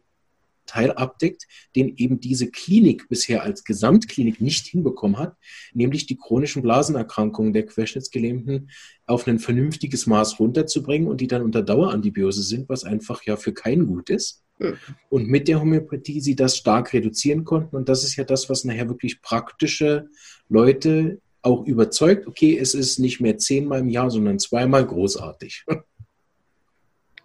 Teil 0.66 0.92
abdeckt, 0.92 1.48
den 1.74 1.96
eben 1.96 2.20
diese 2.20 2.48
Klinik 2.48 3.08
bisher 3.08 3.42
als 3.42 3.64
Gesamtklinik 3.64 4.40
nicht 4.40 4.66
hinbekommen 4.66 5.18
hat, 5.18 5.36
nämlich 5.74 6.06
die 6.06 6.16
chronischen 6.16 6.62
Blasenerkrankungen 6.62 7.52
der 7.52 7.66
Querschnittsgelähmten 7.66 8.70
auf 9.06 9.26
ein 9.26 9.40
vernünftiges 9.40 10.06
Maß 10.06 10.38
runterzubringen 10.38 11.08
und 11.08 11.20
die 11.20 11.26
dann 11.26 11.42
unter 11.42 11.62
Dauerantibiose 11.62 12.42
sind, 12.42 12.68
was 12.68 12.84
einfach 12.84 13.24
ja 13.24 13.36
für 13.36 13.52
keinen 13.52 13.86
gut 13.88 14.10
ist. 14.10 14.44
Hm. 14.58 14.76
Und 15.08 15.26
mit 15.26 15.48
der 15.48 15.60
Homöopathie 15.60 16.20
sie 16.20 16.36
das 16.36 16.56
stark 16.56 16.92
reduzieren 16.92 17.44
konnten. 17.44 17.74
Und 17.74 17.88
das 17.88 18.04
ist 18.04 18.14
ja 18.14 18.22
das, 18.22 18.48
was 18.48 18.64
nachher 18.64 18.88
wirklich 18.88 19.22
praktische 19.22 20.08
Leute 20.48 21.20
auch 21.42 21.64
überzeugt, 21.64 22.26
okay, 22.26 22.58
es 22.58 22.74
ist 22.74 22.98
nicht 22.98 23.20
mehr 23.20 23.38
zehnmal 23.38 23.80
im 23.80 23.88
Jahr, 23.88 24.10
sondern 24.10 24.38
zweimal 24.38 24.86
großartig. 24.86 25.64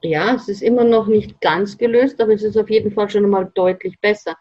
Ja, 0.02 0.36
es 0.36 0.48
ist 0.48 0.62
immer 0.62 0.84
noch 0.84 1.08
nicht 1.08 1.42
ganz 1.42 1.80
gelöst, 1.80 2.22
aber 2.22 2.34
es 2.34 2.44
ist 2.44 2.58
auf 2.58 2.70
jeden 2.70 2.92
Fall 2.92 3.10
schon 3.10 3.24
einmal 3.24 3.52
deutlich 3.56 4.00
besser. 4.00 4.36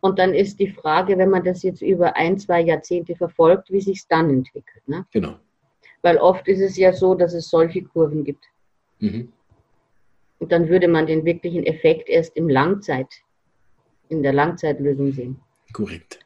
Und 0.00 0.20
dann 0.20 0.34
ist 0.34 0.60
die 0.60 0.68
Frage, 0.68 1.18
wenn 1.18 1.30
man 1.30 1.42
das 1.42 1.64
jetzt 1.64 1.82
über 1.82 2.16
ein, 2.16 2.38
zwei 2.38 2.60
Jahrzehnte 2.60 3.16
verfolgt, 3.16 3.72
wie 3.72 3.80
sich 3.80 3.98
es 3.98 4.06
dann 4.06 4.30
entwickelt. 4.30 4.86
Ne? 4.86 5.04
Genau. 5.12 5.36
Weil 6.02 6.16
oft 6.18 6.46
ist 6.46 6.60
es 6.60 6.76
ja 6.76 6.92
so, 6.92 7.16
dass 7.16 7.34
es 7.34 7.50
solche 7.50 7.82
Kurven 7.82 8.24
gibt. 8.24 8.44
Mhm. 9.00 9.32
Und 10.38 10.52
dann 10.52 10.68
würde 10.68 10.86
man 10.86 11.06
den 11.06 11.24
wirklichen 11.24 11.64
Effekt 11.64 12.08
erst 12.08 12.36
im 12.36 12.48
Langzeit, 12.48 13.08
in 14.08 14.22
der 14.22 14.32
Langzeitlösung 14.32 15.12
sehen. 15.12 15.40
Korrekt. 15.72 16.20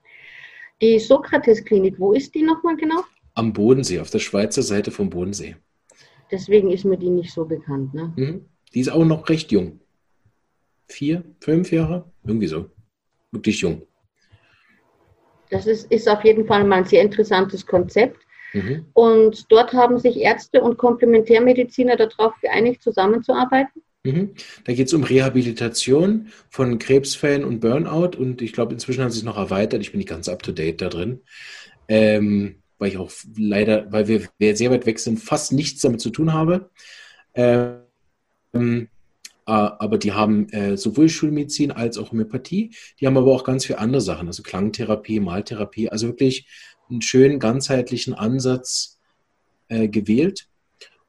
Die 0.80 0.98
Sokrates-Klinik, 0.98 1.98
wo 1.98 2.12
ist 2.12 2.34
die 2.34 2.42
nochmal 2.42 2.76
genau? 2.76 3.02
Am 3.34 3.52
Bodensee, 3.52 4.00
auf 4.00 4.10
der 4.10 4.18
Schweizer 4.18 4.62
Seite 4.62 4.90
vom 4.90 5.10
Bodensee. 5.10 5.56
Deswegen 6.30 6.70
ist 6.70 6.84
mir 6.84 6.98
die 6.98 7.10
nicht 7.10 7.32
so 7.32 7.44
bekannt. 7.44 7.94
Ne? 7.94 8.12
Mhm. 8.16 8.44
Die 8.72 8.80
ist 8.80 8.90
auch 8.90 9.04
noch 9.04 9.28
recht 9.28 9.52
jung. 9.52 9.80
Vier, 10.88 11.24
fünf 11.40 11.70
Jahre? 11.70 12.10
Irgendwie 12.24 12.48
so. 12.48 12.66
Wirklich 13.30 13.60
jung. 13.60 13.82
Das 15.50 15.66
ist, 15.66 15.90
ist 15.92 16.08
auf 16.08 16.24
jeden 16.24 16.46
Fall 16.46 16.64
mal 16.64 16.78
ein 16.78 16.84
sehr 16.84 17.02
interessantes 17.02 17.64
Konzept. 17.64 18.18
Mhm. 18.52 18.86
Und 18.94 19.50
dort 19.50 19.72
haben 19.72 19.98
sich 19.98 20.16
Ärzte 20.16 20.60
und 20.60 20.76
Komplementärmediziner 20.76 21.96
darauf 21.96 22.34
geeinigt, 22.40 22.82
zusammenzuarbeiten. 22.82 23.82
Mhm. 24.04 24.34
Da 24.64 24.74
geht 24.74 24.88
es 24.88 24.94
um 24.94 25.02
Rehabilitation 25.02 26.28
von 26.50 26.78
Krebsfällen 26.78 27.42
und 27.42 27.60
Burnout 27.60 28.18
und 28.18 28.42
ich 28.42 28.52
glaube, 28.52 28.74
inzwischen 28.74 29.02
hat 29.02 29.12
sich 29.12 29.24
noch 29.24 29.38
erweitert. 29.38 29.80
Ich 29.80 29.92
bin 29.92 29.98
nicht 29.98 30.10
ganz 30.10 30.28
up 30.28 30.42
to 30.42 30.52
date 30.52 30.82
da 30.82 30.88
drin. 30.90 31.20
Ähm, 31.88 32.56
weil 32.78 32.90
ich 32.90 32.98
auch 32.98 33.10
leider, 33.36 33.90
weil 33.92 34.08
wir, 34.08 34.28
wir, 34.38 34.56
sehr 34.56 34.70
weit 34.70 34.84
weg 34.84 34.98
sind, 34.98 35.18
fast 35.18 35.52
nichts 35.52 35.80
damit 35.80 36.00
zu 36.00 36.10
tun 36.10 36.32
habe. 36.32 36.70
Ähm, 37.34 38.88
aber 39.46 39.98
die 39.98 40.12
haben 40.12 40.48
äh, 40.50 40.76
sowohl 40.76 41.08
Schulmedizin 41.08 41.70
als 41.70 41.98
auch 41.98 42.12
Homöopathie. 42.12 42.74
Die 43.00 43.06
haben 43.06 43.16
aber 43.16 43.32
auch 43.32 43.44
ganz 43.44 43.66
viele 43.66 43.78
andere 43.78 44.00
Sachen, 44.00 44.26
also 44.26 44.42
Klangtherapie, 44.42 45.20
Maltherapie, 45.20 45.88
also 45.88 46.08
wirklich 46.08 46.46
einen 46.90 47.02
schönen 47.02 47.38
ganzheitlichen 47.38 48.14
Ansatz 48.14 49.00
äh, 49.68 49.88
gewählt. 49.88 50.48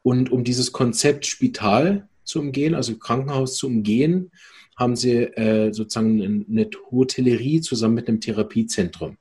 Und 0.02 0.32
um 0.32 0.44
dieses 0.44 0.72
Konzept 0.72 1.26
Spital 1.26 2.08
zu 2.26 2.40
umgehen, 2.40 2.76
also 2.76 2.98
Krankenhaus 2.98 3.56
zu 3.56 3.68
umgehen, 3.68 4.32
haben 4.78 4.96
sie 4.96 5.24
äh, 5.24 5.72
sozusagen 5.72 6.46
eine 6.50 6.70
Hotellerie 6.92 7.62
zusammen 7.62 7.96
mit 7.96 8.08
einem 8.08 8.20
Therapiezentrum. 8.20 9.18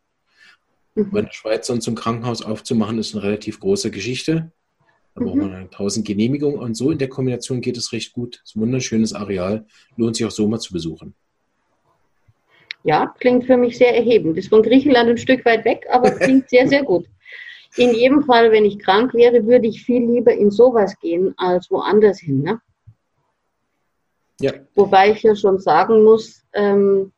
Mhm. 0.95 1.09
Weil 1.13 1.21
in 1.21 1.27
der 1.27 1.33
Schweiz 1.33 1.67
sonst 1.67 1.87
ein 1.87 1.95
Krankenhaus 1.95 2.43
aufzumachen, 2.43 2.99
ist 2.99 3.15
eine 3.15 3.25
relativ 3.25 3.61
große 3.61 3.91
Geschichte. 3.91 4.53
Da 5.15 5.21
mhm. 5.21 5.25
braucht 5.27 5.37
man 5.37 5.55
1000 5.55 6.07
Genehmigungen 6.07 6.59
und 6.59 6.75
so 6.75 6.91
in 6.91 6.99
der 6.99 7.09
Kombination 7.09 7.61
geht 7.61 7.77
es 7.77 7.93
recht 7.93 8.13
gut. 8.13 8.41
Das 8.43 8.51
ist 8.51 8.57
ein 8.57 8.63
wunderschönes 8.63 9.13
Areal, 9.13 9.67
lohnt 9.97 10.17
sich 10.17 10.27
auch 10.27 10.31
so 10.31 10.49
mal 10.49 10.59
zu 10.59 10.73
besuchen. 10.73 11.15
Ja, 12.83 13.15
klingt 13.19 13.47
für 13.47 13.57
mich 13.57 13.79
sehr 13.79 13.97
erhebend. 13.97 14.37
Ist 14.37 14.49
von 14.49 14.63
Griechenland 14.63 15.09
ein 15.09 15.19
Stück 15.19 15.45
weit 15.47 15.65
weg, 15.65 15.87
aber 15.91 16.11
klingt 16.11 16.51
sehr, 16.51 16.69
sehr 16.69 16.83
gut. 16.83 17.07
In 17.77 17.93
jedem 17.93 18.23
Fall, 18.23 18.53
wenn 18.53 18.65
ich 18.65 18.79
krank 18.79 19.15
wäre, 19.15 19.47
würde 19.47 19.67
ich 19.67 19.83
viel 19.83 20.05
lieber 20.05 20.33
in 20.33 20.51
sowas 20.51 20.97
gehen 21.01 21.35
als 21.39 21.71
woanders 21.71 22.21
hin. 22.21 22.43
Ne? 22.43 22.61
Ja. 24.41 24.53
Wobei 24.75 25.13
ich 25.13 25.23
ja 25.23 25.37
schon 25.37 25.59
sagen 25.59 26.03
muss, 26.03 26.45
ähm, 26.53 27.13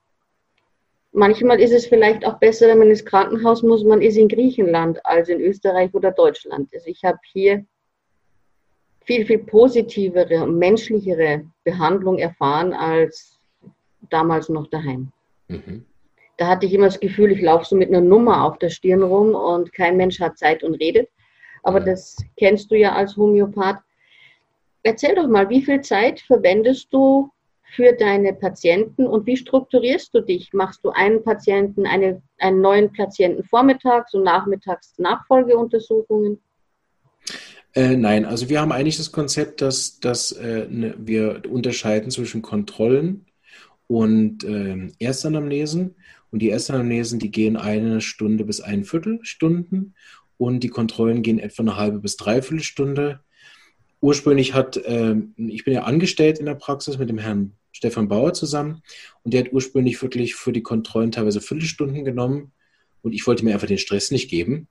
manchmal 1.13 1.61
ist 1.61 1.73
es 1.73 1.87
vielleicht 1.87 2.27
auch 2.27 2.39
besser, 2.39 2.69
wenn 2.69 2.79
man 2.79 2.91
ins 2.91 3.05
Krankenhaus 3.05 3.63
muss, 3.63 3.85
man 3.85 4.03
ist 4.03 4.17
in 4.17 4.29
Griechenland 4.29 5.05
als 5.05 5.29
in 5.29 5.41
Österreich 5.41 5.93
oder 5.95 6.13
Deutschland. 6.13 6.69
Also 6.75 6.87
ich 6.89 7.03
habe 7.05 7.19
hier 7.33 7.65
viel, 9.05 9.25
viel 9.25 9.39
positivere 9.39 10.43
und 10.43 10.59
menschlichere 10.59 11.45
Behandlung 11.65 12.19
erfahren 12.19 12.73
als 12.73 13.39
damals 14.11 14.49
noch 14.49 14.67
daheim. 14.67 15.13
Mhm. 15.49 15.87
Da 16.37 16.49
hatte 16.49 16.67
ich 16.67 16.75
immer 16.75 16.87
das 16.87 17.01
Gefühl, 17.01 17.33
ich 17.33 17.41
laufe 17.41 17.65
so 17.65 17.77
mit 17.77 17.89
einer 17.89 18.01
Nummer 18.03 18.45
auf 18.45 18.59
der 18.59 18.69
Stirn 18.69 19.03
rum 19.03 19.35
und 19.35 19.73
kein 19.73 19.97
Mensch 19.97 20.21
hat 20.21 20.37
Zeit 20.37 20.63
und 20.63 20.75
redet. 20.75 21.09
Aber 21.63 21.81
mhm. 21.81 21.87
das 21.87 22.17
kennst 22.37 22.71
du 22.71 22.77
ja 22.77 22.93
als 22.93 23.17
Homöopath. 23.17 23.81
Erzähl 24.87 25.17
doch 25.17 25.27
mal, 25.27 25.49
wie 25.49 25.63
viel 25.63 25.81
Zeit 25.81 26.21
verwendest 26.21 26.95
du 26.95 27.33
für 27.75 27.93
deine 27.95 28.33
Patienten 28.33 29.05
und 29.09 29.27
wie 29.27 29.37
strukturierst 29.37 30.15
du 30.15 30.21
dich? 30.21 30.53
Machst 30.53 30.85
du 30.85 30.91
einen 30.91 31.25
Patienten, 31.25 31.87
eine, 31.87 32.23
einen 32.39 32.61
neuen 32.61 32.93
Patienten 32.93 33.43
vormittags 33.43 34.15
und 34.15 34.23
nachmittags 34.23 34.97
Nachfolgeuntersuchungen? 34.99 36.39
Äh, 37.75 37.97
nein, 37.97 38.25
also 38.25 38.49
wir 38.49 38.61
haben 38.61 38.71
eigentlich 38.71 38.97
das 38.97 39.11
Konzept, 39.11 39.61
dass, 39.61 39.99
dass 39.99 40.31
äh, 40.31 40.69
ne, 40.71 40.95
wir 40.97 41.43
unterscheiden 41.51 42.13
zwischen 42.13 42.41
Kontrollen 42.41 43.27
und 43.89 44.45
äh, 44.45 44.89
Erstanamnesen. 45.01 45.97
Und 46.31 46.43
die 46.43 46.51
Erstanamnesen, 46.51 47.19
die 47.19 47.33
gehen 47.33 47.57
eine 47.57 48.01
Stunde 48.01 48.45
bis 48.45 48.61
ein 48.61 48.85
Viertelstunden 48.85 49.97
und 50.37 50.61
die 50.61 50.69
Kontrollen 50.69 51.23
gehen 51.23 51.41
etwa 51.41 51.65
eine 51.65 51.77
halbe 51.77 51.99
bis 51.99 52.17
dreiviertel 52.17 52.63
Stunde 52.63 53.26
ursprünglich 54.01 54.55
hat, 54.55 54.77
äh, 54.77 55.17
ich 55.37 55.65
bin 55.65 55.75
ja 55.75 55.83
angestellt 55.83 56.39
in 56.39 56.47
der 56.47 56.55
Praxis 56.55 56.99
mit 56.99 57.09
dem 57.09 57.19
Herrn 57.19 57.53
Stefan 57.73 58.09
Bauer 58.09 58.33
zusammen 58.33 58.83
und 59.23 59.35
der 59.35 59.45
hat 59.45 59.53
ursprünglich 59.53 60.01
wirklich 60.01 60.35
für 60.35 60.53
die 60.53 60.63
Kontrollen 60.63 61.13
teilweise 61.13 61.41
Viertelstunden 61.41 62.05
genommen 62.05 62.53
und 63.03 63.13
ich 63.13 63.27
wollte 63.27 63.45
mir 63.45 63.53
einfach 63.53 63.67
den 63.67 63.79
Stress 63.79 64.11
nicht 64.11 64.31
geben 64.31 64.69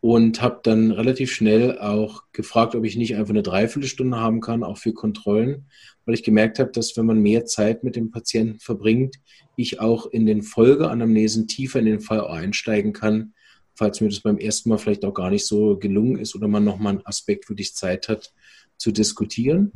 und 0.00 0.42
habe 0.42 0.60
dann 0.64 0.90
relativ 0.90 1.32
schnell 1.32 1.78
auch 1.78 2.24
gefragt, 2.32 2.74
ob 2.74 2.84
ich 2.84 2.96
nicht 2.96 3.14
einfach 3.14 3.30
eine 3.30 3.42
Dreiviertelstunde 3.42 4.18
haben 4.18 4.40
kann, 4.40 4.64
auch 4.64 4.78
für 4.78 4.92
Kontrollen, 4.92 5.66
weil 6.04 6.14
ich 6.14 6.24
gemerkt 6.24 6.58
habe, 6.58 6.72
dass 6.72 6.96
wenn 6.96 7.06
man 7.06 7.20
mehr 7.20 7.44
Zeit 7.46 7.84
mit 7.84 7.94
dem 7.94 8.10
Patienten 8.10 8.58
verbringt, 8.58 9.16
ich 9.56 9.80
auch 9.80 10.06
in 10.06 10.26
den 10.26 10.42
Folgeanamnesen 10.42 11.46
tiefer 11.46 11.78
in 11.78 11.84
den 11.84 12.00
Fall 12.00 12.26
einsteigen 12.26 12.92
kann, 12.92 13.34
falls 13.82 14.00
mir 14.00 14.10
das 14.10 14.20
beim 14.20 14.38
ersten 14.38 14.68
Mal 14.68 14.78
vielleicht 14.78 15.04
auch 15.04 15.12
gar 15.12 15.28
nicht 15.28 15.44
so 15.44 15.76
gelungen 15.76 16.16
ist 16.16 16.36
oder 16.36 16.46
man 16.46 16.62
nochmal 16.62 16.92
einen 16.92 17.06
Aspekt 17.06 17.46
für 17.46 17.56
dich 17.56 17.74
Zeit 17.74 18.08
hat 18.08 18.32
zu 18.76 18.92
diskutieren. 18.92 19.72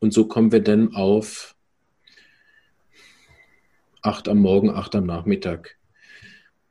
Und 0.00 0.12
so 0.12 0.26
kommen 0.26 0.50
wir 0.50 0.58
dann 0.58 0.96
auf 0.96 1.54
acht 4.02 4.26
am 4.26 4.40
Morgen, 4.40 4.68
acht 4.68 4.96
am 4.96 5.06
Nachmittag. 5.06 5.78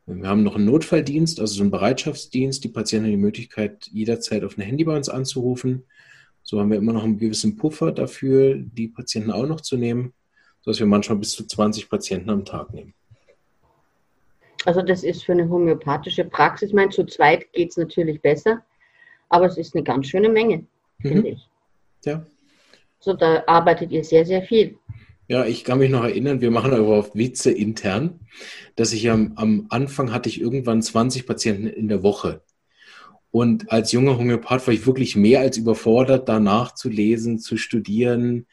Wir 0.05 0.27
haben 0.27 0.43
noch 0.43 0.57
einen 0.57 0.65
Notfalldienst, 0.65 1.39
also 1.39 1.53
so 1.53 1.61
einen 1.61 1.71
Bereitschaftsdienst. 1.71 2.61
Die 2.61 2.67
Patienten 2.67 3.05
haben 3.05 3.11
die 3.11 3.17
Möglichkeit, 3.25 3.87
jederzeit 3.93 4.43
auf 4.43 4.57
ein 4.57 4.63
Handy 4.63 4.83
bei 4.83 4.97
uns 4.97 5.07
anzurufen. 5.07 5.85
So 6.43 6.59
haben 6.59 6.71
wir 6.71 6.77
immer 6.77 6.91
noch 6.91 7.05
einen 7.05 7.19
gewissen 7.19 7.55
Puffer 7.55 7.93
dafür, 7.93 8.55
die 8.57 8.89
Patienten 8.89 9.31
auch 9.31 9.47
noch 9.47 9.61
zu 9.61 9.77
nehmen, 9.77 10.11
sodass 10.59 10.79
wir 10.79 10.87
manchmal 10.87 11.19
bis 11.19 11.31
zu 11.31 11.47
20 11.47 11.87
Patienten 11.87 12.29
am 12.29 12.43
Tag 12.43 12.73
nehmen. 12.73 12.95
Also 14.65 14.81
das 14.81 15.03
ist 15.03 15.23
für 15.23 15.33
eine 15.33 15.49
homöopathische 15.49 16.25
Praxis, 16.25 16.69
ich 16.69 16.75
meine, 16.75 16.89
zu 16.89 17.05
zweit 17.05 17.51
geht 17.53 17.71
es 17.71 17.77
natürlich 17.77 18.21
besser, 18.21 18.63
aber 19.29 19.45
es 19.45 19.57
ist 19.57 19.75
eine 19.75 19.83
ganz 19.83 20.07
schöne 20.07 20.29
Menge, 20.29 20.65
mhm. 20.99 21.07
finde 21.07 21.29
ich. 21.29 21.49
Ja. 22.05 22.25
So, 22.99 23.13
da 23.13 23.43
arbeitet 23.47 23.91
ihr 23.91 24.03
sehr, 24.03 24.25
sehr 24.25 24.43
viel. 24.43 24.77
Ja, 25.27 25.45
ich 25.45 25.63
kann 25.63 25.79
mich 25.79 25.89
noch 25.89 26.03
erinnern, 26.03 26.41
wir 26.41 26.51
machen 26.51 26.73
aber 26.73 26.97
oft 26.99 27.15
Witze 27.15 27.51
intern, 27.51 28.19
dass 28.75 28.93
ich 28.93 29.09
am, 29.09 29.33
am 29.35 29.67
Anfang 29.69 30.13
hatte 30.13 30.29
ich 30.29 30.39
irgendwann 30.39 30.81
20 30.81 31.25
Patienten 31.25 31.67
in 31.67 31.87
der 31.87 32.03
Woche. 32.03 32.41
Und 33.31 33.71
als 33.71 33.91
junger 33.91 34.17
Homöopath 34.17 34.67
war 34.67 34.73
ich 34.73 34.85
wirklich 34.85 35.15
mehr 35.15 35.39
als 35.39 35.57
überfordert, 35.57 36.29
danach 36.29 36.75
zu 36.75 36.87
lesen, 36.87 37.39
zu 37.39 37.57
studieren, 37.57 38.45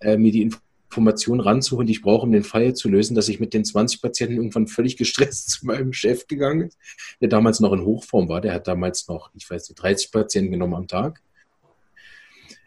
äh, 0.00 0.16
mir 0.16 0.30
die 0.30 0.42
Informationen 0.42 0.67
ranzuholen, 0.90 1.86
die 1.86 1.92
ich 1.92 2.02
brauche, 2.02 2.24
um 2.24 2.32
den 2.32 2.44
Fall 2.44 2.74
zu 2.74 2.88
lösen, 2.88 3.14
dass 3.14 3.28
ich 3.28 3.40
mit 3.40 3.54
den 3.54 3.64
20 3.64 4.00
Patienten 4.02 4.36
irgendwann 4.36 4.66
völlig 4.66 4.96
gestresst 4.96 5.50
zu 5.50 5.66
meinem 5.66 5.92
Chef 5.92 6.26
gegangen 6.26 6.68
ist, 6.68 6.78
der 7.20 7.28
damals 7.28 7.60
noch 7.60 7.72
in 7.72 7.84
Hochform 7.84 8.28
war. 8.28 8.40
Der 8.40 8.54
hat 8.54 8.66
damals 8.66 9.08
noch, 9.08 9.30
ich 9.34 9.48
weiß 9.48 9.68
nicht, 9.68 9.80
30 9.80 10.12
Patienten 10.12 10.52
genommen 10.52 10.74
am 10.74 10.88
Tag. 10.88 11.22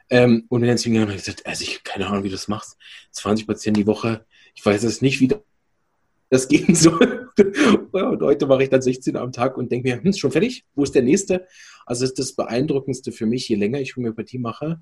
Ähm, 0.10 0.46
und 0.50 0.62
dann 0.62 0.78
habe 0.78 1.12
ich 1.12 1.18
gesagt, 1.18 1.46
also 1.46 1.64
ich 1.64 1.76
habe 1.76 1.84
keine 1.84 2.08
Ahnung, 2.08 2.24
wie 2.24 2.30
du 2.30 2.36
das 2.36 2.48
machst. 2.48 2.78
20 3.12 3.48
Patienten 3.48 3.80
die 3.80 3.88
Woche. 3.88 4.26
Ich 4.54 4.66
weiß 4.66 4.84
es 4.84 5.02
nicht, 5.02 5.22
wie 5.22 5.30
das 6.30 6.48
gehen 6.48 6.76
soll. 6.76 7.30
und 7.92 8.22
heute 8.22 8.46
mache 8.46 8.64
ich 8.64 8.70
dann 8.70 8.82
16 8.82 9.16
am 9.16 9.32
Tag 9.32 9.58
und 9.58 9.72
denke 9.72 9.88
mir, 9.88 9.98
hm, 9.98 10.10
ist 10.10 10.20
schon 10.20 10.32
fertig? 10.32 10.66
Wo 10.76 10.84
ist 10.84 10.96
der 10.96 11.02
nächste? 11.02 11.48
Also 11.86 12.04
ist 12.04 12.20
das 12.20 12.34
Beeindruckendste 12.34 13.12
für 13.12 13.26
mich, 13.26 13.48
je 13.48 13.56
länger 13.56 13.80
ich 13.80 13.96
Homöopathie 13.96 14.38
mache, 14.38 14.82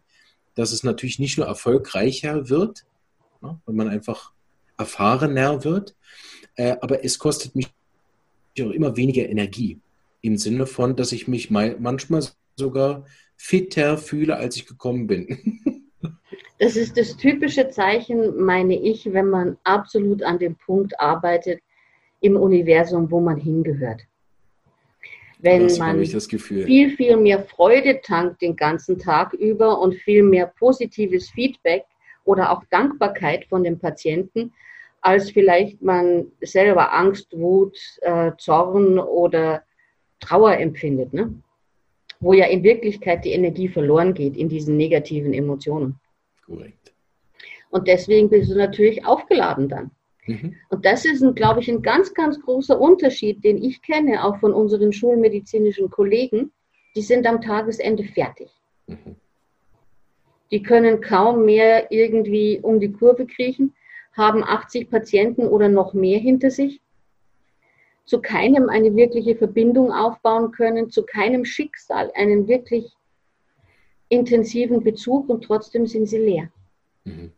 dass 0.55 0.71
es 0.71 0.83
natürlich 0.83 1.19
nicht 1.19 1.37
nur 1.37 1.47
erfolgreicher 1.47 2.49
wird, 2.49 2.85
ne, 3.41 3.59
weil 3.65 3.75
man 3.75 3.89
einfach 3.89 4.31
erfahrener 4.77 5.63
wird, 5.63 5.95
äh, 6.55 6.75
aber 6.81 7.03
es 7.03 7.19
kostet 7.19 7.55
mich 7.55 7.67
auch 8.61 8.71
immer 8.71 8.97
weniger 8.97 9.27
Energie. 9.27 9.79
Im 10.21 10.37
Sinne 10.37 10.65
von, 10.65 10.95
dass 10.95 11.13
ich 11.13 11.27
mich 11.27 11.49
manchmal 11.49 12.23
sogar 12.55 13.05
fitter 13.37 13.97
fühle, 13.97 14.35
als 14.35 14.57
ich 14.57 14.65
gekommen 14.65 15.07
bin. 15.07 15.85
Das 16.61 16.75
ist 16.75 16.97
das 16.97 17.15
typische 17.15 17.69
Zeichen, 17.69 18.35
meine 18.43 18.77
ich, 18.77 19.13
wenn 19.13 19.29
man 19.29 19.57
absolut 19.63 20.21
an 20.23 20.39
dem 20.39 20.57
Punkt 20.57 20.99
arbeitet 20.99 21.61
im 22.19 22.35
Universum, 22.35 23.09
wo 23.09 23.21
man 23.21 23.37
hingehört. 23.37 24.01
Wenn 25.39 25.63
das 25.63 25.79
man 25.79 26.03
viel, 26.03 26.89
viel 26.97 27.15
mehr 27.15 27.45
Freude 27.45 28.01
tankt 28.01 28.41
den 28.41 28.57
ganzen 28.57 28.99
Tag 28.99 29.31
über 29.33 29.79
und 29.79 29.95
viel 29.95 30.21
mehr 30.21 30.47
positives 30.47 31.29
Feedback 31.29 31.85
oder 32.23 32.51
auch 32.51 32.63
Dankbarkeit 32.69 33.45
von 33.45 33.63
den 33.63 33.79
Patienten, 33.79 34.53
als 35.01 35.31
vielleicht 35.31 35.81
man 35.81 36.27
selber 36.41 36.93
Angst, 36.93 37.37
Wut, 37.37 37.77
äh, 38.01 38.31
Zorn 38.37 38.99
oder 38.99 39.63
Trauer 40.19 40.57
empfindet. 40.57 41.13
Ne? 41.13 41.33
wo 42.19 42.33
ja 42.33 42.45
in 42.45 42.63
Wirklichkeit 42.63 43.23
die 43.25 43.31
Energie 43.31 43.67
verloren 43.67 44.13
geht 44.13 44.35
in 44.35 44.49
diesen 44.49 44.77
negativen 44.77 45.33
Emotionen. 45.33 45.99
Korrekt. 46.45 46.93
Und 47.69 47.87
deswegen 47.87 48.29
bist 48.29 48.51
du 48.51 48.57
natürlich 48.57 49.05
aufgeladen 49.05 49.69
dann. 49.69 49.91
Mhm. 50.25 50.55
Und 50.69 50.85
das 50.85 51.05
ist, 51.05 51.23
glaube 51.35 51.61
ich, 51.61 51.69
ein 51.69 51.81
ganz, 51.81 52.13
ganz 52.13 52.39
großer 52.41 52.79
Unterschied, 52.79 53.43
den 53.43 53.63
ich 53.63 53.81
kenne, 53.81 54.23
auch 54.23 54.37
von 54.39 54.53
unseren 54.53 54.91
schulmedizinischen 54.91 55.89
Kollegen. 55.89 56.51
Die 56.95 57.01
sind 57.01 57.25
am 57.25 57.41
Tagesende 57.41 58.03
fertig. 58.03 58.49
Mhm. 58.87 59.15
Die 60.51 60.63
können 60.63 61.01
kaum 61.01 61.45
mehr 61.45 61.91
irgendwie 61.91 62.59
um 62.61 62.79
die 62.79 62.91
Kurve 62.91 63.25
kriechen, 63.27 63.73
haben 64.13 64.43
80 64.43 64.89
Patienten 64.89 65.47
oder 65.47 65.69
noch 65.69 65.93
mehr 65.93 66.19
hinter 66.19 66.49
sich 66.49 66.81
zu 68.09 68.21
keinem 68.21 68.69
eine 68.69 68.95
wirkliche 68.95 69.35
Verbindung 69.35 69.91
aufbauen 69.91 70.51
können, 70.51 70.89
zu 70.89 71.03
keinem 71.03 71.45
Schicksal 71.45 72.11
einen 72.15 72.47
wirklich 72.47 72.91
intensiven 74.09 74.83
Bezug 74.83 75.29
und 75.29 75.43
trotzdem 75.43 75.85
sind 75.85 76.07
sie 76.07 76.17
leer. 76.17 76.49
Mhm. 77.03 77.31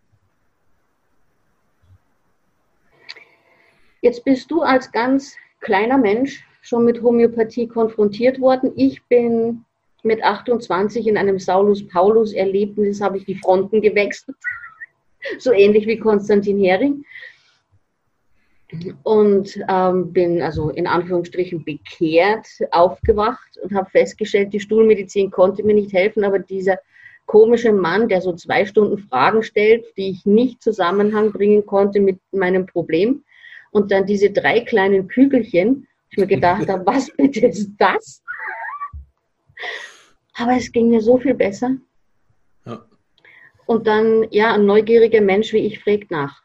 Jetzt 4.00 4.24
bist 4.24 4.50
du 4.50 4.62
als 4.62 4.92
ganz 4.94 5.36
kleiner 5.60 5.98
Mensch 5.98 6.48
schon 6.62 6.86
mit 6.86 7.02
Homöopathie 7.02 7.68
konfrontiert 7.68 8.40
worden. 8.40 8.72
Ich 8.78 9.04
bin 9.08 9.66
mit 10.04 10.24
28 10.24 11.08
in 11.08 11.18
einem 11.18 11.40
Saulus-Paulus-Erlebnis, 11.40 13.02
habe 13.02 13.18
ich 13.18 13.26
die 13.26 13.36
Fronten 13.36 13.82
gewechselt, 13.82 14.38
so 15.38 15.52
ähnlich 15.52 15.88
wie 15.88 15.98
Konstantin 15.98 16.60
Hering 16.60 17.06
und 19.04 19.60
ähm, 19.68 20.14
bin 20.14 20.42
also 20.42 20.70
in 20.70 20.88
Anführungsstrichen 20.88 21.64
bekehrt 21.64 22.48
aufgewacht 22.72 23.58
und 23.62 23.74
habe 23.74 23.90
festgestellt, 23.90 24.54
die 24.54 24.60
Stuhlmedizin 24.60 25.30
konnte 25.30 25.64
mir 25.64 25.74
nicht 25.74 25.94
helfen, 25.94 26.24
aber 26.24 26.40
dieser 26.40 26.80
komische 27.26 27.72
Mann, 27.72 28.08
der 28.08 28.22
so 28.22 28.34
zwei 28.34 28.66
Stunden 28.66 28.98
Fragen 28.98 29.44
stellt, 29.44 29.86
die 29.98 30.12
ich 30.12 30.26
nicht 30.26 30.62
Zusammenhang 30.62 31.32
bringen 31.32 31.66
konnte 31.66 32.00
mit 32.00 32.20
meinem 32.32 32.66
Problem 32.66 33.24
und 33.72 33.92
dann 33.92 34.06
diese 34.06 34.32
drei 34.32 34.62
kleinen 34.62 35.08
Kügelchen, 35.08 35.88
ich 36.10 36.18
mir 36.18 36.28
gedacht 36.28 36.68
habe, 36.68 36.86
was 36.86 37.10
bitte 37.16 37.48
ist 37.48 37.72
das? 37.78 38.22
Aber 40.34 40.56
es 40.56 40.72
ging 40.72 40.90
mir 40.90 41.02
so 41.02 41.18
viel 41.18 41.34
besser. 41.34 41.78
Ja. 42.66 42.86
Und 43.66 43.88
dann, 43.88 44.28
ja, 44.32 44.54
ein 44.54 44.66
neugieriger 44.66 45.22
Mensch 45.22 45.54
wie 45.54 45.66
ich 45.66 45.80
fragt 45.80 46.12
nach. 46.12 46.42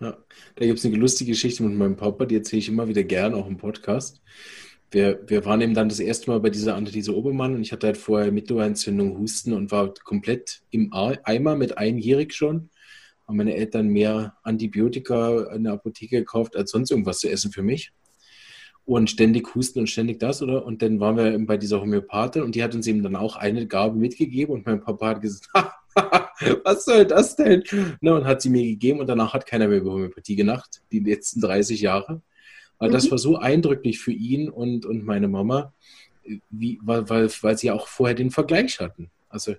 Ja, 0.00 0.16
da 0.54 0.64
gibt 0.64 0.78
es 0.78 0.84
eine 0.84 0.96
lustige 0.96 1.32
Geschichte 1.32 1.62
mit 1.64 1.76
meinem 1.76 1.96
Papa, 1.96 2.24
die 2.24 2.36
erzähle 2.36 2.60
ich 2.60 2.68
immer 2.68 2.86
wieder 2.86 3.02
gern, 3.02 3.34
auch 3.34 3.48
im 3.48 3.56
Podcast. 3.56 4.22
Wir, 4.90 5.20
wir 5.26 5.44
waren 5.44 5.60
eben 5.60 5.74
dann 5.74 5.88
das 5.88 6.00
erste 6.00 6.30
Mal 6.30 6.40
bei 6.40 6.50
dieser 6.50 6.76
Anneliese 6.76 7.14
Obermann 7.14 7.54
und 7.54 7.60
ich 7.60 7.72
hatte 7.72 7.88
halt 7.88 7.98
vorher 7.98 8.32
Mittelohrentzündung, 8.32 9.18
Husten 9.18 9.52
und 9.52 9.70
war 9.70 9.92
komplett 10.04 10.62
im 10.70 10.92
Eimer 10.92 11.56
mit 11.56 11.76
einjährig 11.76 12.32
schon. 12.32 12.70
Haben 13.26 13.36
meine 13.36 13.54
Eltern 13.54 13.88
mehr 13.88 14.38
Antibiotika 14.42 15.52
in 15.52 15.64
der 15.64 15.74
Apotheke 15.74 16.20
gekauft, 16.20 16.56
als 16.56 16.70
sonst 16.70 16.90
irgendwas 16.90 17.18
zu 17.18 17.28
essen 17.28 17.52
für 17.52 17.62
mich. 17.62 17.92
Und 18.88 19.10
ständig 19.10 19.54
Husten 19.54 19.80
und 19.80 19.86
ständig 19.86 20.18
das, 20.18 20.40
oder? 20.40 20.64
Und 20.64 20.80
dann 20.80 20.98
waren 20.98 21.18
wir 21.18 21.34
eben 21.34 21.44
bei 21.44 21.58
dieser 21.58 21.82
Homöopathin 21.82 22.42
und 22.42 22.54
die 22.54 22.62
hat 22.62 22.74
uns 22.74 22.86
eben 22.86 23.02
dann 23.02 23.16
auch 23.16 23.36
eine 23.36 23.66
Gabe 23.66 23.98
mitgegeben 23.98 24.54
und 24.54 24.64
mein 24.64 24.80
Papa 24.80 25.08
hat 25.08 25.20
gesagt, 25.20 25.50
was 26.64 26.86
soll 26.86 27.04
das 27.04 27.36
denn? 27.36 27.64
Ne, 28.00 28.14
und 28.14 28.24
hat 28.24 28.40
sie 28.40 28.48
mir 28.48 28.62
gegeben 28.62 29.00
und 29.00 29.06
danach 29.06 29.34
hat 29.34 29.44
keiner 29.44 29.68
mehr 29.68 29.80
über 29.80 29.92
Homöopathie 29.92 30.36
gedacht, 30.36 30.80
die 30.90 31.00
letzten 31.00 31.42
30 31.42 31.82
Jahre. 31.82 32.22
Weil 32.78 32.88
mhm. 32.88 32.94
das 32.94 33.10
war 33.10 33.18
so 33.18 33.36
eindrücklich 33.36 33.98
für 33.98 34.12
ihn 34.12 34.48
und, 34.48 34.86
und 34.86 35.04
meine 35.04 35.28
Mama, 35.28 35.74
wie, 36.48 36.78
weil, 36.82 37.10
weil, 37.10 37.28
weil 37.42 37.58
sie 37.58 37.70
auch 37.70 37.88
vorher 37.88 38.14
den 38.14 38.30
Vergleich 38.30 38.80
hatten. 38.80 39.10
Also 39.28 39.54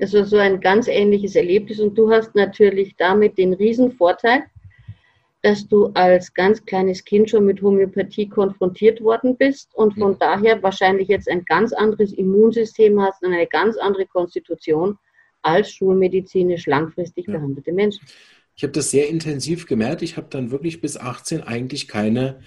das 0.00 0.12
war 0.12 0.24
so 0.24 0.36
ein 0.36 0.60
ganz 0.60 0.88
ähnliches 0.88 1.36
Erlebnis 1.36 1.78
und 1.78 1.96
du 1.96 2.10
hast 2.10 2.34
natürlich 2.34 2.96
damit 2.96 3.38
den 3.38 3.54
Riesenvorteil, 3.54 4.42
dass 5.46 5.68
du 5.68 5.86
als 5.94 6.34
ganz 6.34 6.64
kleines 6.64 7.04
Kind 7.04 7.30
schon 7.30 7.46
mit 7.46 7.62
Homöopathie 7.62 8.28
konfrontiert 8.28 9.00
worden 9.00 9.36
bist 9.36 9.72
und 9.76 9.94
von 9.94 10.12
ja. 10.14 10.18
daher 10.18 10.60
wahrscheinlich 10.60 11.06
jetzt 11.06 11.28
ein 11.28 11.44
ganz 11.44 11.72
anderes 11.72 12.12
Immunsystem 12.12 13.00
hast 13.00 13.22
und 13.22 13.32
eine 13.32 13.46
ganz 13.46 13.76
andere 13.76 14.06
Konstitution 14.06 14.98
als 15.42 15.70
schulmedizinisch 15.70 16.66
langfristig 16.66 17.28
ja. 17.28 17.34
behandelte 17.34 17.72
Menschen. 17.72 18.04
Ich 18.56 18.64
habe 18.64 18.72
das 18.72 18.90
sehr 18.90 19.08
intensiv 19.08 19.66
gemerkt. 19.66 20.02
Ich 20.02 20.16
habe 20.16 20.26
dann 20.30 20.50
wirklich 20.50 20.80
bis 20.80 20.96
18 20.96 21.44
eigentlich 21.44 21.86
keine 21.86 22.40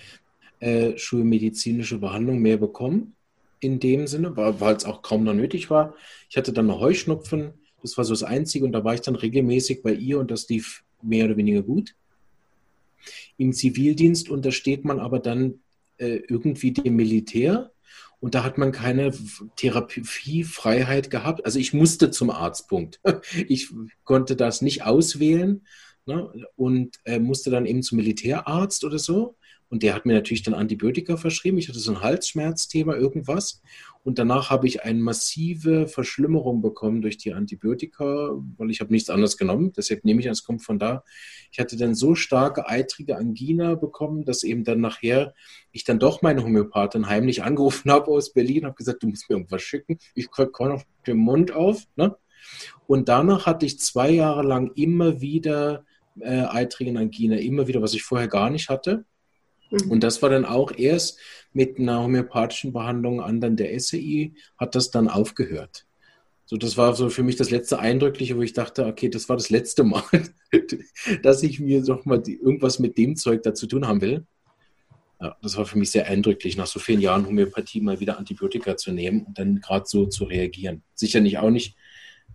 äh, 0.59 0.97
schulmedizinische 0.97 1.99
Behandlung 1.99 2.39
mehr 2.39 2.57
bekommen. 2.57 3.15
In 3.61 3.79
dem 3.79 4.07
Sinne, 4.07 4.35
weil 4.35 4.75
es 4.75 4.83
auch 4.83 5.03
kaum 5.03 5.23
noch 5.23 5.33
nötig 5.33 5.69
war. 5.69 5.95
Ich 6.29 6.35
hatte 6.35 6.51
dann 6.51 6.67
noch 6.67 6.81
Heuschnupfen. 6.81 7.53
Das 7.81 7.97
war 7.97 8.03
so 8.03 8.11
das 8.11 8.23
Einzige. 8.23 8.65
Und 8.65 8.73
da 8.73 8.83
war 8.83 8.93
ich 8.93 9.01
dann 9.01 9.15
regelmäßig 9.15 9.83
bei 9.83 9.93
ihr 9.93 10.19
und 10.19 10.31
das 10.31 10.49
lief 10.49 10.83
mehr 11.01 11.23
oder 11.23 11.37
weniger 11.37 11.61
gut. 11.61 11.95
Im 13.39 13.53
Zivildienst 13.53 14.29
untersteht 14.29 14.83
man 14.83 14.99
aber 14.99 15.19
dann 15.19 15.61
äh, 15.97 16.17
irgendwie 16.27 16.73
dem 16.73 16.97
Militär 16.97 17.71
und 18.19 18.35
da 18.35 18.43
hat 18.43 18.57
man 18.57 18.73
keine 18.73 19.13
Therapiefreiheit 19.55 21.09
gehabt. 21.09 21.45
Also 21.45 21.57
ich 21.57 21.73
musste 21.73 22.11
zum 22.11 22.29
Arztpunkt. 22.29 22.99
Ich 23.47 23.69
konnte 24.03 24.35
das 24.35 24.61
nicht 24.61 24.83
auswählen 24.83 25.65
ne, 26.05 26.29
und 26.57 26.99
äh, 27.05 27.19
musste 27.19 27.49
dann 27.49 27.65
eben 27.65 27.81
zum 27.81 27.95
Militärarzt 27.95 28.83
oder 28.83 28.99
so. 28.99 29.37
Und 29.69 29.83
der 29.83 29.93
hat 29.93 30.05
mir 30.05 30.13
natürlich 30.13 30.41
dann 30.41 30.55
Antibiotika 30.55 31.15
verschrieben. 31.15 31.59
Ich 31.59 31.69
hatte 31.69 31.79
so 31.79 31.91
ein 31.91 32.01
Halsschmerzthema, 32.01 32.95
irgendwas. 32.95 33.61
Und 34.03 34.17
danach 34.17 34.49
habe 34.49 34.65
ich 34.65 34.83
eine 34.83 34.99
massive 34.99 35.87
Verschlimmerung 35.87 36.61
bekommen 36.61 37.01
durch 37.01 37.17
die 37.17 37.33
Antibiotika, 37.33 38.31
weil 38.57 38.71
ich 38.71 38.79
habe 38.79 38.91
nichts 38.91 39.11
anderes 39.11 39.37
genommen. 39.37 39.71
Deshalb 39.77 40.05
nehme 40.05 40.21
ich 40.21 40.27
an, 40.27 40.31
es 40.31 40.43
kommt 40.43 40.63
von 40.63 40.79
da. 40.79 41.03
Ich 41.51 41.59
hatte 41.59 41.77
dann 41.77 41.93
so 41.93 42.15
starke 42.15 42.67
eitrige 42.67 43.17
Angina 43.17 43.75
bekommen, 43.75 44.25
dass 44.25 44.43
eben 44.43 44.63
dann 44.63 44.79
nachher 44.79 45.35
ich 45.71 45.83
dann 45.83 45.99
doch 45.99 46.23
meine 46.23 46.43
Homöopathin 46.43 47.07
heimlich 47.07 47.43
angerufen 47.43 47.91
habe 47.91 48.07
aus 48.07 48.33
Berlin, 48.33 48.65
habe 48.65 48.75
gesagt, 48.75 49.03
du 49.03 49.07
musst 49.07 49.29
mir 49.29 49.35
irgendwas 49.35 49.61
schicken. 49.61 49.99
Ich 50.15 50.31
komme 50.31 50.73
auf 50.73 50.85
den 51.05 51.17
Mund 51.17 51.51
auf. 51.51 51.83
Ne? 51.95 52.15
Und 52.87 53.09
danach 53.09 53.45
hatte 53.45 53.67
ich 53.67 53.79
zwei 53.79 54.09
Jahre 54.09 54.41
lang 54.41 54.71
immer 54.75 55.21
wieder 55.21 55.85
äh, 56.19 56.41
eitrigen 56.41 56.97
Angina, 56.97 57.35
immer 57.35 57.67
wieder, 57.67 57.81
was 57.81 57.93
ich 57.93 58.03
vorher 58.03 58.27
gar 58.27 58.49
nicht 58.49 58.69
hatte. 58.69 59.05
Mhm. 59.69 59.91
Und 59.91 60.03
das 60.03 60.21
war 60.21 60.29
dann 60.29 60.45
auch 60.45 60.71
erst 60.77 61.19
mit 61.53 61.79
einer 61.79 62.03
homöopathischen 62.03 62.73
Behandlung 62.73 63.21
an 63.21 63.41
dann 63.41 63.55
der 63.55 63.79
SEI, 63.79 64.33
hat 64.57 64.75
das 64.75 64.91
dann 64.91 65.07
aufgehört. 65.07 65.85
So, 66.45 66.57
das 66.57 66.77
war 66.77 66.95
so 66.95 67.09
für 67.09 67.21
mich 67.21 67.35
das 67.35 67.51
letzte 67.51 67.77
Eindrückliche, 67.77 68.35
wo 68.35 68.41
ich 68.41 68.53
dachte, 68.53 68.85
okay, 68.87 69.09
das 69.09 69.29
war 69.29 69.37
das 69.37 69.51
letzte 69.51 69.83
Mal, 69.83 70.03
dass 71.23 71.43
ich 71.43 71.59
mir 71.59 71.83
doch 71.83 72.05
mal 72.05 72.19
die, 72.19 72.37
irgendwas 72.37 72.79
mit 72.79 72.97
dem 72.97 73.15
Zeug 73.15 73.43
da 73.43 73.53
zu 73.53 73.67
tun 73.67 73.87
haben 73.87 74.01
will. 74.01 74.25
Ja, 75.21 75.37
das 75.41 75.57
war 75.57 75.65
für 75.65 75.77
mich 75.77 75.91
sehr 75.91 76.07
eindrücklich, 76.07 76.57
nach 76.57 76.65
so 76.65 76.79
vielen 76.79 77.01
Jahren 77.01 77.27
Homöopathie 77.27 77.81
mal 77.81 77.99
wieder 77.99 78.17
Antibiotika 78.17 78.77
zu 78.77 78.91
nehmen 78.91 79.23
und 79.23 79.37
dann 79.37 79.59
gerade 79.59 79.85
so 79.85 80.07
zu 80.07 80.23
reagieren. 80.23 80.81
Sicher 80.95 81.19
nicht 81.19 81.37
auch 81.37 81.51
nicht 81.51 81.75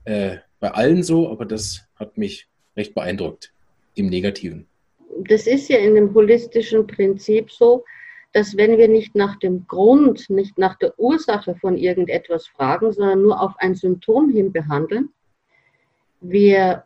äh, 0.04 0.36
bei 0.60 0.70
allen 0.70 1.02
so, 1.02 1.30
aber 1.30 1.44
das 1.44 1.88
hat 1.96 2.16
mich 2.16 2.46
recht 2.76 2.94
beeindruckt, 2.94 3.52
im 3.94 4.06
Negativen. 4.06 4.66
Das 5.18 5.46
ist 5.46 5.68
ja 5.68 5.78
in 5.78 5.94
dem 5.94 6.14
holistischen 6.14 6.86
Prinzip 6.86 7.50
so, 7.50 7.84
dass 8.32 8.56
wenn 8.56 8.76
wir 8.78 8.88
nicht 8.88 9.14
nach 9.14 9.36
dem 9.36 9.66
Grund, 9.66 10.28
nicht 10.28 10.58
nach 10.58 10.76
der 10.78 10.98
Ursache 10.98 11.54
von 11.54 11.76
irgendetwas 11.76 12.48
fragen, 12.48 12.92
sondern 12.92 13.22
nur 13.22 13.40
auf 13.40 13.52
ein 13.58 13.74
Symptom 13.74 14.30
hin 14.30 14.52
behandeln, 14.52 15.10
wir 16.20 16.84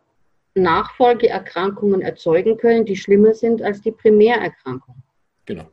Nachfolgeerkrankungen 0.53 2.01
erzeugen 2.01 2.57
können, 2.57 2.85
die 2.85 2.95
schlimmer 2.95 3.33
sind 3.33 3.61
als 3.61 3.81
die 3.81 3.91
Primärerkrankung. 3.91 4.95
Genau. 5.45 5.69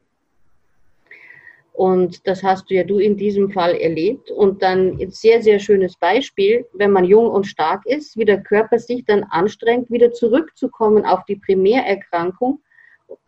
Und 1.77 2.27
das 2.27 2.43
hast 2.43 2.71
du 2.71 2.75
ja 2.75 2.85
du 2.85 2.99
in 2.99 3.19
diesem 3.19 3.51
Fall 3.51 3.75
erlebt. 3.75 4.31
Und 4.31 4.63
dann 4.63 4.99
ein 4.99 5.11
sehr, 5.11 5.43
sehr 5.43 5.59
schönes 5.59 5.95
Beispiel, 5.97 6.65
wenn 6.73 6.91
man 6.91 7.05
jung 7.05 7.29
und 7.29 7.47
stark 7.47 7.85
ist, 7.85 8.17
wie 8.17 8.25
der 8.25 8.43
Körper 8.43 8.79
sich 8.79 9.05
dann 9.05 9.25
anstrengt, 9.25 9.91
wieder 9.91 10.11
zurückzukommen 10.11 11.05
auf 11.05 11.25
die 11.27 11.37
Primärerkrankung. 11.37 12.61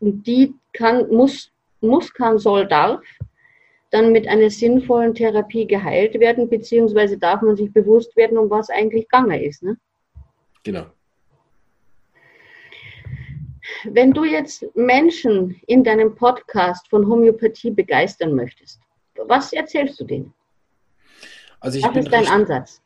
Und 0.01 0.27
die 0.27 0.55
kann, 0.73 1.11
muss, 1.11 1.53
muss, 1.83 2.13
kann, 2.15 2.39
soll, 2.39 2.67
darf 2.67 3.03
dann 3.91 4.13
mit 4.13 4.27
einer 4.27 4.51
sinnvollen 4.51 5.15
Therapie 5.15 5.67
geheilt 5.67 6.19
werden, 6.21 6.49
beziehungsweise 6.49 7.19
darf 7.19 7.43
man 7.43 7.57
sich 7.57 7.73
bewusst 7.73 8.17
werden, 8.17 8.39
um 8.39 8.51
was 8.51 8.71
eigentlich 8.71 9.09
gegangen 9.09 9.43
ist. 9.43 9.63
Ne? 9.63 9.77
Genau. 10.63 10.87
Wenn 13.85 14.13
du 14.13 14.25
jetzt 14.25 14.65
Menschen 14.75 15.61
in 15.67 15.85
deinem 15.85 16.15
Podcast 16.15 16.89
von 16.89 17.07
Homöopathie 17.07 17.71
begeistern 17.71 18.35
möchtest, 18.35 18.81
was 19.27 19.53
erzählst 19.53 20.01
du 20.01 20.05
denen? 20.05 20.35
Also 21.61 21.83
was 21.83 21.97
ist 21.97 22.13
dein 22.13 22.21
recht, 22.21 22.33
Ansatz? 22.33 22.83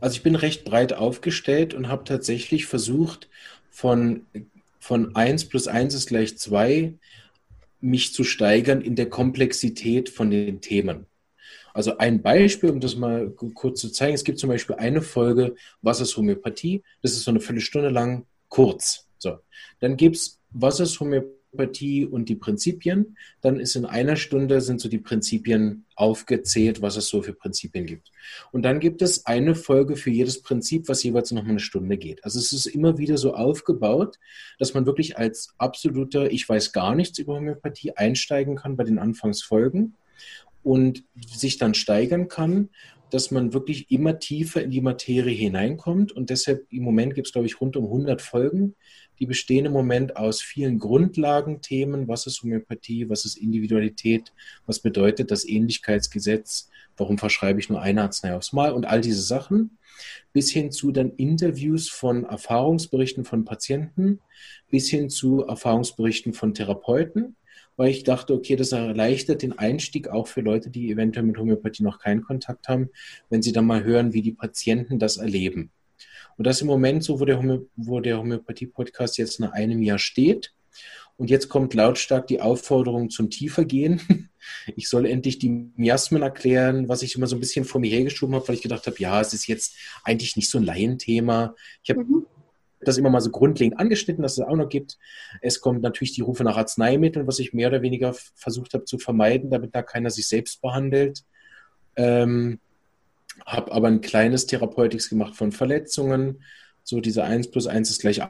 Also 0.00 0.16
ich 0.16 0.22
bin 0.22 0.34
recht 0.34 0.64
breit 0.64 0.92
aufgestellt 0.92 1.74
und 1.74 1.88
habe 1.88 2.04
tatsächlich 2.04 2.66
versucht, 2.66 3.28
von, 3.70 4.26
von 4.78 5.14
1 5.14 5.48
plus 5.48 5.68
1 5.68 5.94
ist 5.94 6.08
gleich 6.08 6.36
2 6.38 6.94
mich 7.80 8.12
zu 8.12 8.24
steigern 8.24 8.80
in 8.80 8.96
der 8.96 9.08
Komplexität 9.08 10.08
von 10.08 10.30
den 10.30 10.60
Themen. 10.60 11.06
Also 11.74 11.98
ein 11.98 12.22
Beispiel, 12.22 12.70
um 12.70 12.80
das 12.80 12.96
mal 12.96 13.30
kurz 13.30 13.80
zu 13.80 13.90
zeigen. 13.90 14.14
Es 14.14 14.24
gibt 14.24 14.38
zum 14.38 14.48
Beispiel 14.48 14.76
eine 14.76 15.00
Folge, 15.00 15.54
was 15.80 16.00
ist 16.00 16.16
Homöopathie? 16.16 16.82
Das 17.02 17.12
ist 17.12 17.22
so 17.22 17.30
eine 17.30 17.40
Viertelstunde 17.40 17.90
lang 17.90 18.26
kurz. 18.48 19.07
So. 19.18 19.38
Dann 19.80 19.96
gibt 19.96 20.16
es, 20.16 20.40
was 20.50 20.80
ist 20.80 20.98
Homöopathie 21.00 22.06
und 22.06 22.28
die 22.28 22.36
Prinzipien. 22.36 23.16
Dann 23.40 23.60
ist 23.60 23.76
in 23.76 23.84
einer 23.84 24.16
Stunde 24.16 24.60
sind 24.60 24.80
so 24.80 24.88
die 24.88 24.98
Prinzipien 24.98 25.84
aufgezählt, 25.94 26.82
was 26.82 26.96
es 26.96 27.08
so 27.08 27.22
für 27.22 27.32
Prinzipien 27.32 27.86
gibt. 27.86 28.10
Und 28.52 28.62
dann 28.62 28.80
gibt 28.80 29.02
es 29.02 29.26
eine 29.26 29.54
Folge 29.54 29.96
für 29.96 30.10
jedes 30.10 30.42
Prinzip, 30.42 30.88
was 30.88 31.02
jeweils 31.02 31.30
noch 31.32 31.42
mal 31.42 31.50
eine 31.50 31.60
Stunde 31.60 31.96
geht. 31.96 32.24
Also 32.24 32.38
es 32.38 32.52
ist 32.52 32.66
immer 32.66 32.98
wieder 32.98 33.18
so 33.18 33.34
aufgebaut, 33.34 34.18
dass 34.58 34.74
man 34.74 34.86
wirklich 34.86 35.18
als 35.18 35.54
absoluter, 35.58 36.30
ich 36.30 36.48
weiß 36.48 36.72
gar 36.72 36.94
nichts 36.94 37.18
über 37.18 37.36
Homöopathie 37.36 37.96
einsteigen 37.96 38.56
kann 38.56 38.76
bei 38.76 38.84
den 38.84 38.98
Anfangsfolgen 38.98 39.94
und 40.62 41.04
sich 41.34 41.58
dann 41.58 41.74
steigern 41.74 42.28
kann 42.28 42.70
dass 43.10 43.30
man 43.30 43.52
wirklich 43.52 43.90
immer 43.90 44.18
tiefer 44.18 44.62
in 44.62 44.70
die 44.70 44.80
Materie 44.80 45.34
hineinkommt. 45.34 46.12
Und 46.12 46.30
deshalb 46.30 46.66
im 46.70 46.82
Moment 46.82 47.14
gibt 47.14 47.28
es, 47.28 47.32
glaube 47.32 47.46
ich, 47.46 47.60
rund 47.60 47.76
um 47.76 47.84
100 47.84 48.20
Folgen. 48.20 48.74
Die 49.18 49.26
bestehen 49.26 49.66
im 49.66 49.72
Moment 49.72 50.16
aus 50.16 50.40
vielen 50.40 50.78
Grundlagenthemen. 50.78 52.08
Was 52.08 52.26
ist 52.26 52.42
Homöopathie? 52.42 53.08
Was 53.08 53.24
ist 53.24 53.36
Individualität? 53.36 54.32
Was 54.66 54.80
bedeutet 54.80 55.30
das 55.30 55.44
Ähnlichkeitsgesetz? 55.46 56.68
Warum 56.96 57.18
verschreibe 57.18 57.60
ich 57.60 57.68
nur 57.68 57.80
eine 57.80 58.02
Arznei 58.02 58.34
aufs 58.34 58.52
Mal? 58.52 58.72
Und 58.72 58.86
all 58.86 59.00
diese 59.00 59.22
Sachen. 59.22 59.78
Bis 60.32 60.50
hin 60.50 60.70
zu 60.70 60.92
dann 60.92 61.10
Interviews 61.16 61.88
von 61.88 62.24
Erfahrungsberichten 62.24 63.24
von 63.24 63.44
Patienten, 63.44 64.20
bis 64.70 64.88
hin 64.88 65.10
zu 65.10 65.44
Erfahrungsberichten 65.44 66.34
von 66.34 66.54
Therapeuten 66.54 67.34
weil 67.78 67.90
ich 67.90 68.02
dachte, 68.02 68.34
okay, 68.34 68.56
das 68.56 68.72
erleichtert 68.72 69.40
den 69.40 69.56
Einstieg 69.56 70.08
auch 70.08 70.26
für 70.26 70.40
Leute, 70.40 70.68
die 70.68 70.90
eventuell 70.90 71.24
mit 71.24 71.38
Homöopathie 71.38 71.84
noch 71.84 72.00
keinen 72.00 72.22
Kontakt 72.22 72.68
haben, 72.68 72.90
wenn 73.30 73.40
sie 73.40 73.52
dann 73.52 73.66
mal 73.66 73.84
hören, 73.84 74.12
wie 74.12 74.20
die 74.20 74.32
Patienten 74.32 74.98
das 74.98 75.16
erleben. 75.16 75.70
Und 76.38 76.46
das 76.46 76.56
ist 76.56 76.62
im 76.62 76.68
Moment 76.68 77.04
so, 77.04 77.20
wo 77.20 77.24
der, 77.24 77.38
Homö 77.38 77.60
der 78.00 78.18
Homöopathie-Podcast 78.18 79.18
jetzt 79.18 79.40
nach 79.40 79.52
einem 79.52 79.82
Jahr 79.82 79.98
steht. 79.98 80.54
Und 81.16 81.30
jetzt 81.30 81.48
kommt 81.48 81.74
lautstark 81.74 82.28
die 82.28 82.40
Aufforderung 82.40 83.10
zum 83.10 83.30
Tiefergehen. 83.30 84.00
Ich 84.76 84.88
soll 84.88 85.04
endlich 85.04 85.38
die 85.38 85.50
Miasmen 85.76 86.22
erklären, 86.22 86.88
was 86.88 87.02
ich 87.02 87.16
immer 87.16 87.26
so 87.26 87.36
ein 87.36 87.40
bisschen 87.40 87.66
vor 87.66 87.82
mir 87.82 87.90
hergeschoben 87.90 88.34
habe, 88.34 88.48
weil 88.48 88.54
ich 88.54 88.62
gedacht 88.62 88.86
habe, 88.86 88.96
ja, 88.98 89.20
es 89.20 89.34
ist 89.34 89.46
jetzt 89.46 89.74
eigentlich 90.04 90.36
nicht 90.36 90.48
so 90.48 90.56
ein 90.56 90.64
Laienthema. 90.64 91.54
Ich 91.82 91.90
habe 91.90 92.04
mhm 92.04 92.24
das 92.80 92.96
immer 92.96 93.10
mal 93.10 93.20
so 93.20 93.30
grundlegend 93.30 93.78
angeschnitten, 93.78 94.22
dass 94.22 94.38
es 94.38 94.44
auch 94.44 94.56
noch 94.56 94.68
gibt. 94.68 94.98
Es 95.40 95.60
kommt 95.60 95.82
natürlich 95.82 96.12
die 96.12 96.20
Rufe 96.20 96.44
nach 96.44 96.56
Arzneimitteln, 96.56 97.26
was 97.26 97.38
ich 97.38 97.52
mehr 97.52 97.68
oder 97.68 97.82
weniger 97.82 98.14
versucht 98.34 98.74
habe 98.74 98.84
zu 98.84 98.98
vermeiden, 98.98 99.50
damit 99.50 99.74
da 99.74 99.82
keiner 99.82 100.10
sich 100.10 100.28
selbst 100.28 100.60
behandelt. 100.60 101.24
Ähm, 101.96 102.60
habe 103.46 103.72
aber 103.72 103.88
ein 103.88 104.00
kleines 104.00 104.46
Therapeutics 104.46 105.08
gemacht 105.08 105.36
von 105.36 105.52
Verletzungen. 105.52 106.42
So 106.84 107.00
diese 107.00 107.24
1 107.24 107.50
plus 107.50 107.66
1 107.66 107.90
ist 107.90 108.00
gleich 108.00 108.20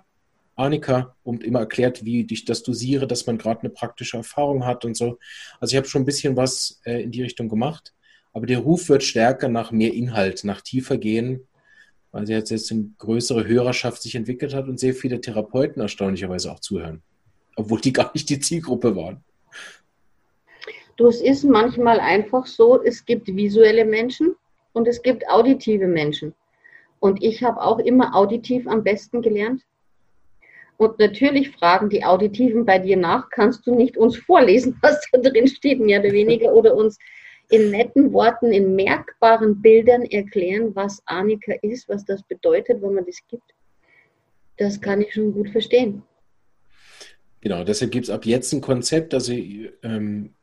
Arnika 0.56 1.14
und 1.22 1.44
immer 1.44 1.60
erklärt, 1.60 2.04
wie 2.04 2.26
ich 2.28 2.44
das 2.44 2.62
dosiere, 2.62 3.06
dass 3.06 3.26
man 3.26 3.38
gerade 3.38 3.60
eine 3.60 3.70
praktische 3.70 4.16
Erfahrung 4.16 4.64
hat 4.66 4.84
und 4.84 4.96
so. 4.96 5.18
Also 5.60 5.72
ich 5.72 5.76
habe 5.76 5.88
schon 5.88 6.02
ein 6.02 6.06
bisschen 6.06 6.36
was 6.36 6.80
äh, 6.84 7.02
in 7.02 7.12
die 7.12 7.22
Richtung 7.22 7.48
gemacht. 7.48 7.94
Aber 8.32 8.46
der 8.46 8.58
Ruf 8.58 8.88
wird 8.88 9.02
stärker 9.02 9.48
nach 9.48 9.70
mehr 9.70 9.94
Inhalt, 9.94 10.44
nach 10.44 10.60
tiefer 10.60 10.98
gehen 10.98 11.46
weil 12.12 12.26
sie 12.26 12.32
jetzt, 12.32 12.50
jetzt 12.50 12.72
eine 12.72 12.90
größere 12.98 13.46
Hörerschaft 13.46 14.02
sich 14.02 14.14
entwickelt 14.14 14.54
hat 14.54 14.68
und 14.68 14.80
sehr 14.80 14.94
viele 14.94 15.20
Therapeuten 15.20 15.82
erstaunlicherweise 15.82 16.50
auch 16.52 16.60
zuhören, 16.60 17.02
obwohl 17.56 17.80
die 17.80 17.92
gar 17.92 18.10
nicht 18.14 18.28
die 18.28 18.40
Zielgruppe 18.40 18.96
waren. 18.96 19.22
Du, 20.96 21.06
es 21.06 21.20
ist 21.20 21.44
manchmal 21.44 22.00
einfach 22.00 22.46
so, 22.46 22.82
es 22.82 23.04
gibt 23.04 23.28
visuelle 23.28 23.84
Menschen 23.84 24.34
und 24.78 24.86
es 24.86 25.02
gibt 25.02 25.28
auditive 25.28 25.88
Menschen. 25.88 26.34
Und 27.00 27.22
ich 27.22 27.42
habe 27.42 27.60
auch 27.60 27.80
immer 27.80 28.14
auditiv 28.14 28.66
am 28.68 28.84
besten 28.84 29.22
gelernt. 29.22 29.62
Und 30.76 31.00
natürlich 31.00 31.50
fragen 31.50 31.90
die 31.90 32.04
Auditiven 32.04 32.64
bei 32.64 32.78
dir 32.78 32.96
nach, 32.96 33.28
kannst 33.30 33.66
du 33.66 33.74
nicht 33.74 33.96
uns 33.96 34.16
vorlesen, 34.16 34.78
was 34.82 35.04
da 35.12 35.18
drin 35.18 35.48
steht, 35.48 35.80
mehr 35.80 36.00
oder 36.00 36.12
weniger, 36.12 36.52
oder 36.52 36.76
uns 36.76 36.96
in 37.50 37.72
netten 37.72 38.12
Worten, 38.12 38.52
in 38.52 38.76
merkbaren 38.76 39.60
Bildern 39.60 40.02
erklären, 40.02 40.74
was 40.76 41.02
Arnika 41.06 41.54
ist, 41.62 41.88
was 41.88 42.04
das 42.04 42.22
bedeutet, 42.22 42.80
wenn 42.80 42.94
man 42.94 43.04
das 43.04 43.18
gibt. 43.28 43.54
Das 44.58 44.80
kann 44.80 45.00
ich 45.00 45.12
schon 45.12 45.32
gut 45.32 45.50
verstehen. 45.50 46.02
Genau, 47.40 47.64
deshalb 47.64 47.90
gibt 47.90 48.04
es 48.04 48.10
ab 48.10 48.26
jetzt 48.26 48.52
ein 48.52 48.60
Konzept, 48.60 49.14
also 49.14 49.32
ähm, 49.32 50.34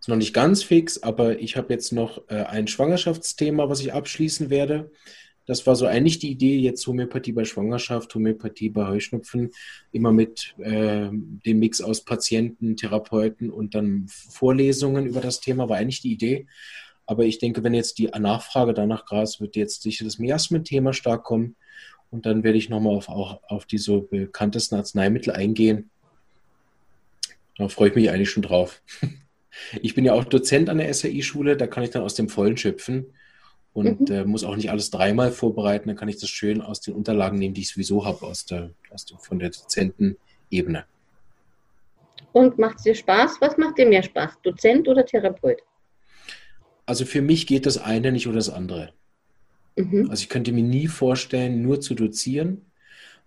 ist 0.00 0.08
noch 0.08 0.16
nicht 0.16 0.32
ganz 0.32 0.62
fix, 0.62 1.02
aber 1.02 1.38
ich 1.38 1.56
habe 1.56 1.72
jetzt 1.72 1.92
noch 1.92 2.22
äh, 2.28 2.42
ein 2.44 2.66
Schwangerschaftsthema, 2.66 3.68
was 3.68 3.80
ich 3.80 3.92
abschließen 3.92 4.48
werde. 4.48 4.90
Das 5.46 5.66
war 5.66 5.76
so 5.76 5.86
eigentlich 5.86 6.18
die 6.18 6.30
Idee, 6.30 6.58
jetzt 6.58 6.86
Homöopathie 6.86 7.32
bei 7.32 7.44
Schwangerschaft, 7.44 8.14
Homöopathie 8.14 8.70
bei 8.70 8.86
Heuschnupfen, 8.86 9.50
immer 9.92 10.12
mit 10.12 10.54
äh, 10.58 11.08
dem 11.10 11.58
Mix 11.58 11.80
aus 11.80 12.04
Patienten, 12.04 12.76
Therapeuten 12.76 13.50
und 13.50 13.74
dann 13.74 14.06
Vorlesungen 14.08 15.06
über 15.06 15.20
das 15.20 15.40
Thema, 15.40 15.68
war 15.68 15.76
eigentlich 15.76 16.02
die 16.02 16.12
Idee. 16.12 16.46
Aber 17.04 17.24
ich 17.24 17.38
denke, 17.38 17.62
wenn 17.64 17.74
jetzt 17.74 17.98
die 17.98 18.06
Nachfrage 18.06 18.72
danach 18.72 19.04
Gras 19.04 19.40
wird 19.40 19.56
jetzt 19.56 19.82
sicher 19.82 20.04
das 20.04 20.18
Miasmen-Thema 20.18 20.92
stark 20.92 21.24
kommen. 21.24 21.56
Und 22.10 22.26
dann 22.26 22.42
werde 22.42 22.58
ich 22.58 22.68
nochmal 22.68 22.94
auf, 22.94 23.08
auf 23.08 23.66
die 23.66 23.78
so 23.78 24.02
bekanntesten 24.02 24.76
Arzneimittel 24.76 25.32
eingehen. 25.32 25.90
Da 27.56 27.68
freue 27.68 27.90
ich 27.90 27.94
mich 27.96 28.10
eigentlich 28.10 28.30
schon 28.30 28.44
drauf. 28.44 28.80
Ich 29.82 29.94
bin 29.94 30.04
ja 30.04 30.12
auch 30.12 30.24
Dozent 30.24 30.68
an 30.68 30.78
der 30.78 30.92
SAI-Schule, 30.92 31.56
da 31.56 31.66
kann 31.66 31.82
ich 31.82 31.90
dann 31.90 32.02
aus 32.02 32.14
dem 32.14 32.28
Vollen 32.28 32.56
schöpfen 32.56 33.12
und 33.72 34.08
mhm. 34.08 34.14
äh, 34.14 34.24
muss 34.24 34.44
auch 34.44 34.56
nicht 34.56 34.70
alles 34.70 34.90
dreimal 34.90 35.32
vorbereiten. 35.32 35.88
Dann 35.88 35.96
kann 35.96 36.08
ich 36.08 36.18
das 36.18 36.30
schön 36.30 36.60
aus 36.60 36.80
den 36.80 36.94
Unterlagen 36.94 37.38
nehmen, 37.38 37.54
die 37.54 37.62
ich 37.62 37.68
sowieso 37.68 38.04
habe, 38.04 38.26
aus 38.26 38.46
der, 38.46 38.70
aus 38.90 39.04
der, 39.04 39.18
von 39.18 39.38
der 39.38 39.50
Dozentenebene. 39.50 40.84
Und 42.32 42.58
macht 42.58 42.78
es 42.78 42.82
dir 42.84 42.94
Spaß? 42.94 43.40
Was 43.40 43.56
macht 43.56 43.78
dir 43.78 43.86
mehr 43.86 44.02
Spaß, 44.02 44.40
Dozent 44.42 44.88
oder 44.88 45.04
Therapeut? 45.04 45.58
Also 46.86 47.04
für 47.04 47.22
mich 47.22 47.46
geht 47.46 47.66
das 47.66 47.78
eine 47.78 48.12
nicht 48.12 48.26
oder 48.26 48.36
das 48.36 48.50
andere. 48.50 48.92
Mhm. 49.76 50.10
Also 50.10 50.22
ich 50.22 50.28
könnte 50.28 50.52
mir 50.52 50.62
nie 50.62 50.86
vorstellen, 50.86 51.62
nur 51.62 51.80
zu 51.80 51.94
dozieren, 51.94 52.69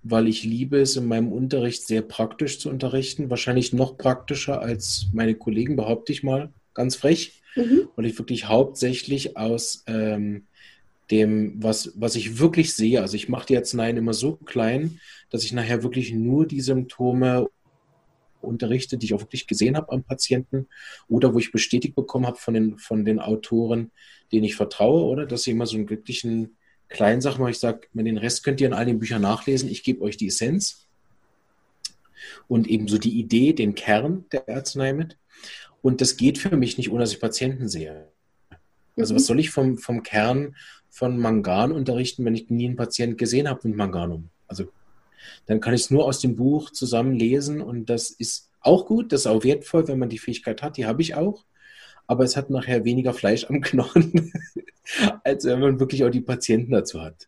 weil 0.03 0.27
ich 0.27 0.43
liebe 0.43 0.77
es 0.79 0.95
in 0.95 1.05
meinem 1.05 1.31
Unterricht 1.31 1.87
sehr 1.87 2.01
praktisch 2.01 2.59
zu 2.59 2.69
unterrichten. 2.69 3.29
Wahrscheinlich 3.29 3.73
noch 3.73 3.97
praktischer 3.97 4.61
als 4.61 5.07
meine 5.13 5.35
Kollegen, 5.35 5.75
behaupte 5.75 6.11
ich 6.11 6.23
mal, 6.23 6.51
ganz 6.73 6.95
frech 6.95 7.41
mhm. 7.55 7.89
weil 7.95 8.05
ich 8.05 8.17
wirklich 8.17 8.47
hauptsächlich 8.47 9.37
aus 9.37 9.83
ähm, 9.87 10.45
dem, 11.11 11.61
was, 11.61 11.93
was 11.95 12.15
ich 12.15 12.39
wirklich 12.39 12.73
sehe, 12.73 13.01
also 13.01 13.15
ich 13.15 13.29
mache 13.29 13.47
die 13.47 13.57
Arzneien 13.57 13.97
immer 13.97 14.13
so 14.13 14.35
klein, 14.35 14.99
dass 15.29 15.43
ich 15.43 15.53
nachher 15.53 15.83
wirklich 15.83 16.13
nur 16.13 16.47
die 16.47 16.61
Symptome 16.61 17.49
unterrichte, 18.41 18.97
die 18.97 19.07
ich 19.07 19.13
auch 19.13 19.21
wirklich 19.21 19.47
gesehen 19.47 19.77
habe 19.77 19.91
am 19.91 20.03
Patienten 20.03 20.67
oder 21.07 21.33
wo 21.33 21.39
ich 21.39 21.51
bestätigt 21.51 21.95
bekommen 21.95 22.25
habe 22.25 22.37
von 22.37 22.53
den, 22.53 22.77
von 22.77 23.05
den 23.05 23.19
Autoren, 23.19 23.91
denen 24.31 24.43
ich 24.43 24.55
vertraue, 24.55 25.03
oder 25.05 25.25
dass 25.25 25.47
ich 25.47 25.53
immer 25.53 25.65
so 25.65 25.77
einen 25.77 25.85
glücklichen 25.85 26.57
kleinen 26.93 27.21
Sachen 27.21 27.41
mache. 27.41 27.51
Ich 27.51 27.59
sage, 27.59 27.87
den 27.93 28.17
Rest 28.17 28.43
könnt 28.43 28.61
ihr 28.61 28.67
in 28.67 28.73
all 28.73 28.85
den 28.85 28.99
Büchern 28.99 29.21
nachlesen. 29.21 29.69
Ich 29.69 29.83
gebe 29.83 30.01
euch 30.01 30.15
die 30.15 30.27
Essenz 30.27 30.87
und 32.47 32.67
eben 32.67 32.87
so 32.87 32.97
die 32.97 33.19
Idee, 33.19 33.51
den 33.51 33.75
Kern 33.75 34.25
der 34.31 34.47
Arznei 34.47 34.93
mit. 34.93 35.17
Und 35.81 35.99
das 35.99 36.15
geht 36.15 36.37
für 36.37 36.55
mich 36.55 36.77
nicht, 36.77 36.89
ohne 36.89 37.01
dass 37.01 37.11
ich 37.11 37.19
Patienten 37.19 37.67
sehe. 37.67 38.07
Also 38.97 39.13
mhm. 39.13 39.17
was 39.17 39.25
soll 39.25 39.39
ich 39.39 39.49
vom, 39.49 39.77
vom 39.77 40.03
Kern 40.03 40.55
von 40.89 41.17
Mangan 41.17 41.71
unterrichten, 41.71 42.23
wenn 42.23 42.35
ich 42.35 42.49
nie 42.49 42.67
einen 42.67 42.75
Patienten 42.77 43.17
gesehen 43.17 43.49
habe 43.49 43.67
mit 43.67 43.75
Manganum? 43.75 44.29
Also 44.47 44.69
dann 45.47 45.59
kann 45.59 45.73
ich 45.73 45.81
es 45.81 45.91
nur 45.91 46.05
aus 46.05 46.19
dem 46.19 46.35
Buch 46.35 46.69
zusammen 46.71 47.15
lesen 47.15 47.61
und 47.61 47.89
das 47.89 48.11
ist 48.11 48.49
auch 48.61 48.85
gut, 48.85 49.11
das 49.11 49.21
ist 49.21 49.27
auch 49.27 49.43
wertvoll, 49.43 49.87
wenn 49.87 49.99
man 49.99 50.09
die 50.09 50.19
Fähigkeit 50.19 50.61
hat, 50.61 50.77
die 50.77 50.85
habe 50.85 51.01
ich 51.01 51.15
auch. 51.15 51.43
Aber 52.07 52.23
es 52.23 52.35
hat 52.35 52.49
nachher 52.49 52.83
weniger 52.83 53.13
Fleisch 53.13 53.45
am 53.49 53.61
Knochen, 53.61 54.33
als 55.23 55.45
wenn 55.45 55.59
man 55.59 55.79
wirklich 55.79 56.03
auch 56.03 56.09
die 56.09 56.21
Patienten 56.21 56.71
dazu 56.71 57.01
hat. 57.01 57.27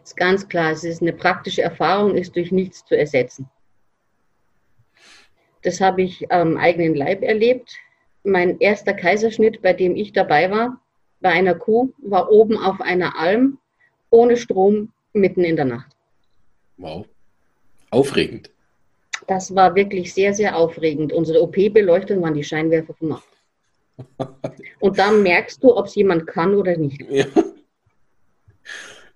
Das 0.00 0.10
ist 0.10 0.16
ganz 0.16 0.48
klar, 0.48 0.72
es 0.72 0.84
ist 0.84 1.02
eine 1.02 1.12
praktische 1.12 1.62
Erfahrung, 1.62 2.16
ist 2.16 2.36
durch 2.36 2.52
nichts 2.52 2.84
zu 2.84 2.96
ersetzen. 2.96 3.48
Das 5.62 5.80
habe 5.80 6.02
ich 6.02 6.30
am 6.32 6.56
eigenen 6.56 6.94
Leib 6.94 7.22
erlebt. 7.22 7.76
Mein 8.22 8.58
erster 8.60 8.94
Kaiserschnitt, 8.94 9.62
bei 9.62 9.72
dem 9.72 9.96
ich 9.96 10.12
dabei 10.12 10.50
war, 10.50 10.80
bei 11.20 11.30
einer 11.30 11.54
Kuh, 11.54 11.92
war 11.98 12.30
oben 12.30 12.56
auf 12.56 12.80
einer 12.80 13.18
Alm, 13.18 13.58
ohne 14.10 14.36
Strom, 14.36 14.92
mitten 15.12 15.44
in 15.44 15.56
der 15.56 15.64
Nacht. 15.66 15.96
Wow. 16.76 17.06
Aufregend. 17.90 18.50
Das 19.26 19.54
war 19.54 19.74
wirklich 19.74 20.14
sehr, 20.14 20.32
sehr 20.32 20.56
aufregend. 20.56 21.12
Unsere 21.12 21.42
OP-Beleuchtung 21.42 22.22
waren 22.22 22.34
die 22.34 22.44
Scheinwerfer 22.44 22.94
vom 22.94 23.08
Nacht. 23.08 23.28
Und 24.80 24.98
dann 24.98 25.22
merkst 25.22 25.62
du, 25.62 25.76
ob 25.76 25.86
es 25.86 25.94
jemand 25.94 26.26
kann 26.26 26.54
oder 26.54 26.76
nicht. 26.76 27.02
Ja. 27.10 27.26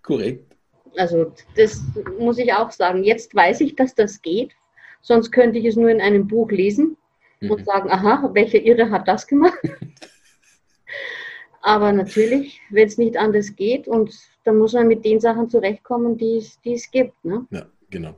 Korrekt. 0.02 0.54
Also 0.96 1.32
das 1.56 1.82
muss 2.18 2.38
ich 2.38 2.52
auch 2.52 2.70
sagen. 2.70 3.02
Jetzt 3.02 3.34
weiß 3.34 3.60
ich, 3.60 3.74
dass 3.74 3.94
das 3.94 4.20
geht. 4.22 4.52
Sonst 5.00 5.32
könnte 5.32 5.58
ich 5.58 5.64
es 5.64 5.76
nur 5.76 5.90
in 5.90 6.00
einem 6.00 6.28
Buch 6.28 6.50
lesen 6.50 6.96
mhm. 7.40 7.50
und 7.50 7.64
sagen, 7.64 7.90
aha, 7.90 8.30
welche 8.32 8.58
Irre 8.58 8.90
hat 8.90 9.08
das 9.08 9.26
gemacht? 9.26 9.58
Aber 11.62 11.92
natürlich, 11.92 12.60
wenn 12.70 12.86
es 12.86 12.98
nicht 12.98 13.16
anders 13.16 13.56
geht 13.56 13.88
und 13.88 14.14
dann 14.44 14.58
muss 14.58 14.74
man 14.74 14.86
mit 14.86 15.04
den 15.04 15.18
Sachen 15.20 15.48
zurechtkommen, 15.48 16.18
die 16.18 16.36
es, 16.36 16.60
die 16.60 16.74
es 16.74 16.90
gibt. 16.90 17.24
Ne? 17.24 17.46
Ja, 17.50 17.66
genau. 17.88 18.14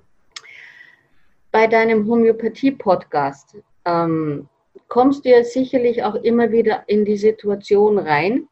Bei 1.52 1.68
deinem 1.68 2.08
Homöopathie-Podcast 2.08 3.56
ähm, 3.84 4.48
kommst 4.88 5.24
du 5.24 5.30
ja 5.30 5.44
sicherlich 5.44 6.02
auch 6.04 6.14
immer 6.14 6.52
wieder 6.52 6.84
in 6.86 7.04
die 7.04 7.16
Situation 7.16 7.98
rein, 7.98 8.48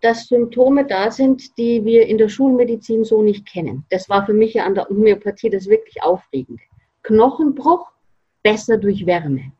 dass 0.00 0.28
Symptome 0.28 0.84
da 0.84 1.10
sind, 1.10 1.56
die 1.58 1.84
wir 1.84 2.06
in 2.06 2.18
der 2.18 2.28
Schulmedizin 2.28 3.04
so 3.04 3.22
nicht 3.22 3.46
kennen. 3.46 3.84
Das 3.90 4.08
war 4.08 4.26
für 4.26 4.34
mich 4.34 4.54
ja 4.54 4.64
an 4.64 4.74
der 4.74 4.88
Homöopathie 4.88 5.50
das 5.50 5.68
wirklich 5.68 6.02
aufregend. 6.02 6.60
Knochenbruch 7.02 7.90
besser 8.42 8.76
durch 8.78 9.06
Wärme. 9.06 9.52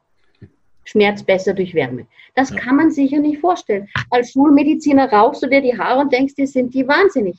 Schmerz 0.84 1.22
besser 1.22 1.52
durch 1.52 1.74
Wärme. 1.74 2.06
Das 2.34 2.50
ja. 2.50 2.56
kann 2.56 2.76
man 2.76 2.90
sich 2.90 3.10
ja 3.10 3.18
nicht 3.18 3.40
vorstellen. 3.40 3.88
Als 4.10 4.32
Schulmediziner 4.32 5.10
rauchst 5.10 5.42
du 5.42 5.48
dir 5.48 5.60
die 5.60 5.76
Haare 5.76 6.00
und 6.00 6.12
denkst 6.12 6.34
dir, 6.34 6.46
sind 6.46 6.74
die 6.74 6.86
wahnsinnig. 6.86 7.36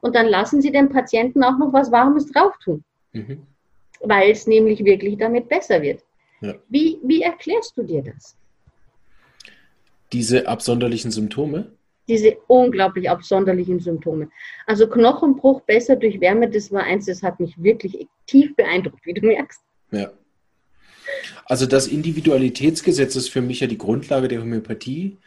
Und 0.00 0.16
dann 0.16 0.26
lassen 0.26 0.60
sie 0.60 0.72
dem 0.72 0.88
Patienten 0.88 1.44
auch 1.44 1.58
noch 1.58 1.72
was 1.72 1.92
Warmes 1.92 2.26
drauf 2.32 2.54
tun. 2.64 2.82
Mhm. 3.12 3.46
Weil 4.00 4.30
es 4.30 4.46
nämlich 4.46 4.84
wirklich 4.84 5.18
damit 5.18 5.48
besser 5.48 5.82
wird. 5.82 6.02
Ja. 6.40 6.54
Wie, 6.68 6.98
wie 7.02 7.22
erklärst 7.22 7.76
du 7.76 7.82
dir 7.82 8.02
das? 8.02 8.36
Diese 10.12 10.48
absonderlichen 10.48 11.10
Symptome? 11.10 11.72
Diese 12.08 12.36
unglaublich 12.48 13.08
absonderlichen 13.08 13.78
Symptome. 13.78 14.30
Also 14.66 14.88
Knochenbruch 14.88 15.60
besser 15.62 15.96
durch 15.96 16.20
Wärme, 16.20 16.50
das 16.50 16.72
war 16.72 16.82
eins, 16.82 17.06
das 17.06 17.22
hat 17.22 17.38
mich 17.38 17.62
wirklich 17.62 18.08
tief 18.26 18.56
beeindruckt, 18.56 19.04
wie 19.06 19.14
du 19.14 19.26
merkst. 19.26 19.62
Ja. 19.92 20.10
Also 21.44 21.66
das 21.66 21.86
Individualitätsgesetz 21.86 23.16
ist 23.16 23.28
für 23.28 23.40
mich 23.40 23.60
ja 23.60 23.66
die 23.66 23.78
Grundlage 23.78 24.28
der 24.28 24.40
Homöopathie 24.40 25.18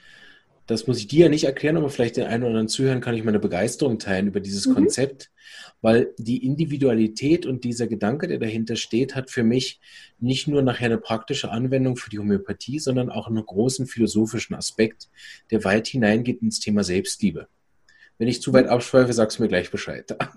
das 0.68 0.88
muss 0.88 0.98
ich 0.98 1.08
dir 1.08 1.26
ja 1.26 1.30
nicht 1.30 1.44
erklären, 1.44 1.78
aber 1.78 1.90
vielleicht 1.90 2.18
den 2.18 2.26
einen 2.26 2.44
oder 2.44 2.52
anderen 2.52 2.68
Zuhören 2.70 3.02
kann 3.02 3.16
ich 3.16 3.24
meine 3.24 3.40
Begeisterung 3.40 4.00
teilen 4.00 4.28
über 4.28 4.40
dieses 4.40 4.66
mhm. 4.66 4.76
Konzept, 4.76 5.30
weil 5.82 6.14
die 6.18 6.46
Individualität 6.46 7.46
und 7.46 7.64
dieser 7.64 7.88
Gedanke, 7.88 8.28
der 8.28 8.40
dahinter 8.40 8.76
steht, 8.76 9.16
hat 9.16 9.30
für 9.30 9.44
mich 9.44 9.82
nicht 10.20 10.48
nur 10.48 10.62
nachher 10.62 10.86
eine 10.86 10.98
praktische 10.98 11.52
Anwendung 11.52 11.98
für 11.98 12.10
die 12.10 12.20
Homöopathie, 12.20 12.80
sondern 12.80 13.10
auch 13.10 13.28
einen 13.28 13.46
großen 13.46 13.88
philosophischen 13.88 14.56
Aspekt, 14.56 15.10
der 15.52 15.64
weit 15.66 15.88
hineingeht 15.88 16.42
ins 16.42 16.60
Thema 16.60 16.84
Selbstliebe. 16.84 17.48
Wenn 18.18 18.28
ich 18.28 18.42
zu 18.42 18.54
weit 18.54 18.68
abschweife, 18.68 19.12
sagst 19.12 19.38
du 19.40 19.44
mir 19.44 19.50
gleich 19.50 19.72
Bescheid. 19.72 20.16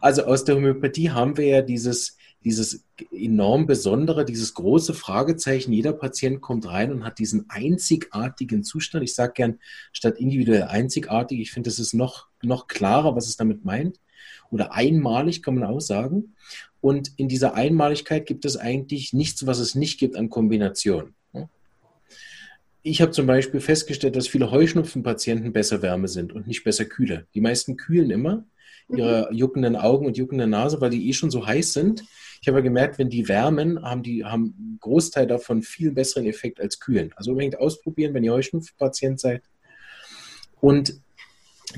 Also 0.00 0.24
aus 0.24 0.44
der 0.44 0.56
Homöopathie 0.56 1.10
haben 1.10 1.36
wir 1.36 1.44
ja 1.44 1.60
dieses 1.60 2.16
dieses 2.44 2.84
enorm 3.10 3.66
Besondere, 3.66 4.24
dieses 4.24 4.54
große 4.54 4.94
Fragezeichen. 4.94 5.72
Jeder 5.72 5.92
Patient 5.92 6.40
kommt 6.40 6.68
rein 6.68 6.92
und 6.92 7.04
hat 7.04 7.18
diesen 7.18 7.50
einzigartigen 7.50 8.62
Zustand. 8.62 9.04
Ich 9.04 9.14
sage 9.14 9.32
gern 9.34 9.58
statt 9.92 10.18
individuell 10.18 10.64
einzigartig. 10.64 11.40
Ich 11.40 11.50
finde, 11.50 11.68
das 11.68 11.78
ist 11.78 11.94
noch, 11.94 12.28
noch 12.42 12.68
klarer, 12.68 13.16
was 13.16 13.28
es 13.28 13.36
damit 13.36 13.64
meint. 13.64 13.98
Oder 14.50 14.72
einmalig 14.72 15.42
kann 15.42 15.56
man 15.56 15.64
auch 15.64 15.80
sagen. 15.80 16.34
Und 16.80 17.12
in 17.16 17.28
dieser 17.28 17.54
Einmaligkeit 17.54 18.24
gibt 18.26 18.44
es 18.44 18.56
eigentlich 18.56 19.12
nichts, 19.12 19.46
was 19.46 19.58
es 19.58 19.74
nicht 19.74 19.98
gibt 19.98 20.16
an 20.16 20.30
Kombinationen. 20.30 21.14
Ich 22.82 23.02
habe 23.02 23.10
zum 23.10 23.26
Beispiel 23.26 23.60
festgestellt, 23.60 24.16
dass 24.16 24.28
viele 24.28 24.50
Heuschnupfenpatienten 24.50 25.52
besser 25.52 25.82
Wärme 25.82 26.08
sind 26.08 26.32
und 26.32 26.46
nicht 26.46 26.64
besser 26.64 26.84
Kühle. 26.84 27.26
Die 27.34 27.40
meisten 27.40 27.76
kühlen 27.76 28.10
immer 28.10 28.44
ihre 28.88 29.28
juckenden 29.32 29.76
Augen 29.76 30.06
und 30.06 30.16
juckende 30.16 30.46
Nase, 30.46 30.80
weil 30.80 30.90
die 30.90 31.08
eh 31.08 31.12
schon 31.12 31.30
so 31.30 31.46
heiß 31.46 31.72
sind. 31.74 32.04
Ich 32.40 32.48
habe 32.48 32.62
gemerkt, 32.62 32.98
wenn 32.98 33.10
die 33.10 33.28
wärmen, 33.28 33.82
haben 33.82 34.02
die 34.02 34.24
haben 34.24 34.54
einen 34.58 34.78
Großteil 34.80 35.26
davon 35.26 35.62
viel 35.62 35.92
besseren 35.92 36.26
Effekt 36.26 36.60
als 36.60 36.80
kühlen. 36.80 37.12
Also 37.16 37.32
unbedingt 37.32 37.58
ausprobieren, 37.58 38.14
wenn 38.14 38.24
ihr 38.24 38.32
Heuschnupfpatient 38.32 39.20
seid. 39.20 39.42
Und 40.60 41.00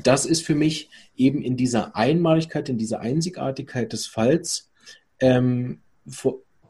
das 0.02 0.26
ist 0.26 0.44
für 0.44 0.54
mich 0.54 0.88
eben 1.16 1.42
in 1.42 1.56
dieser 1.56 1.96
Einmaligkeit, 1.96 2.68
in 2.68 2.78
dieser 2.78 3.00
Einzigartigkeit 3.00 3.92
des 3.92 4.06
Falls 4.06 4.70
ähm, 5.18 5.80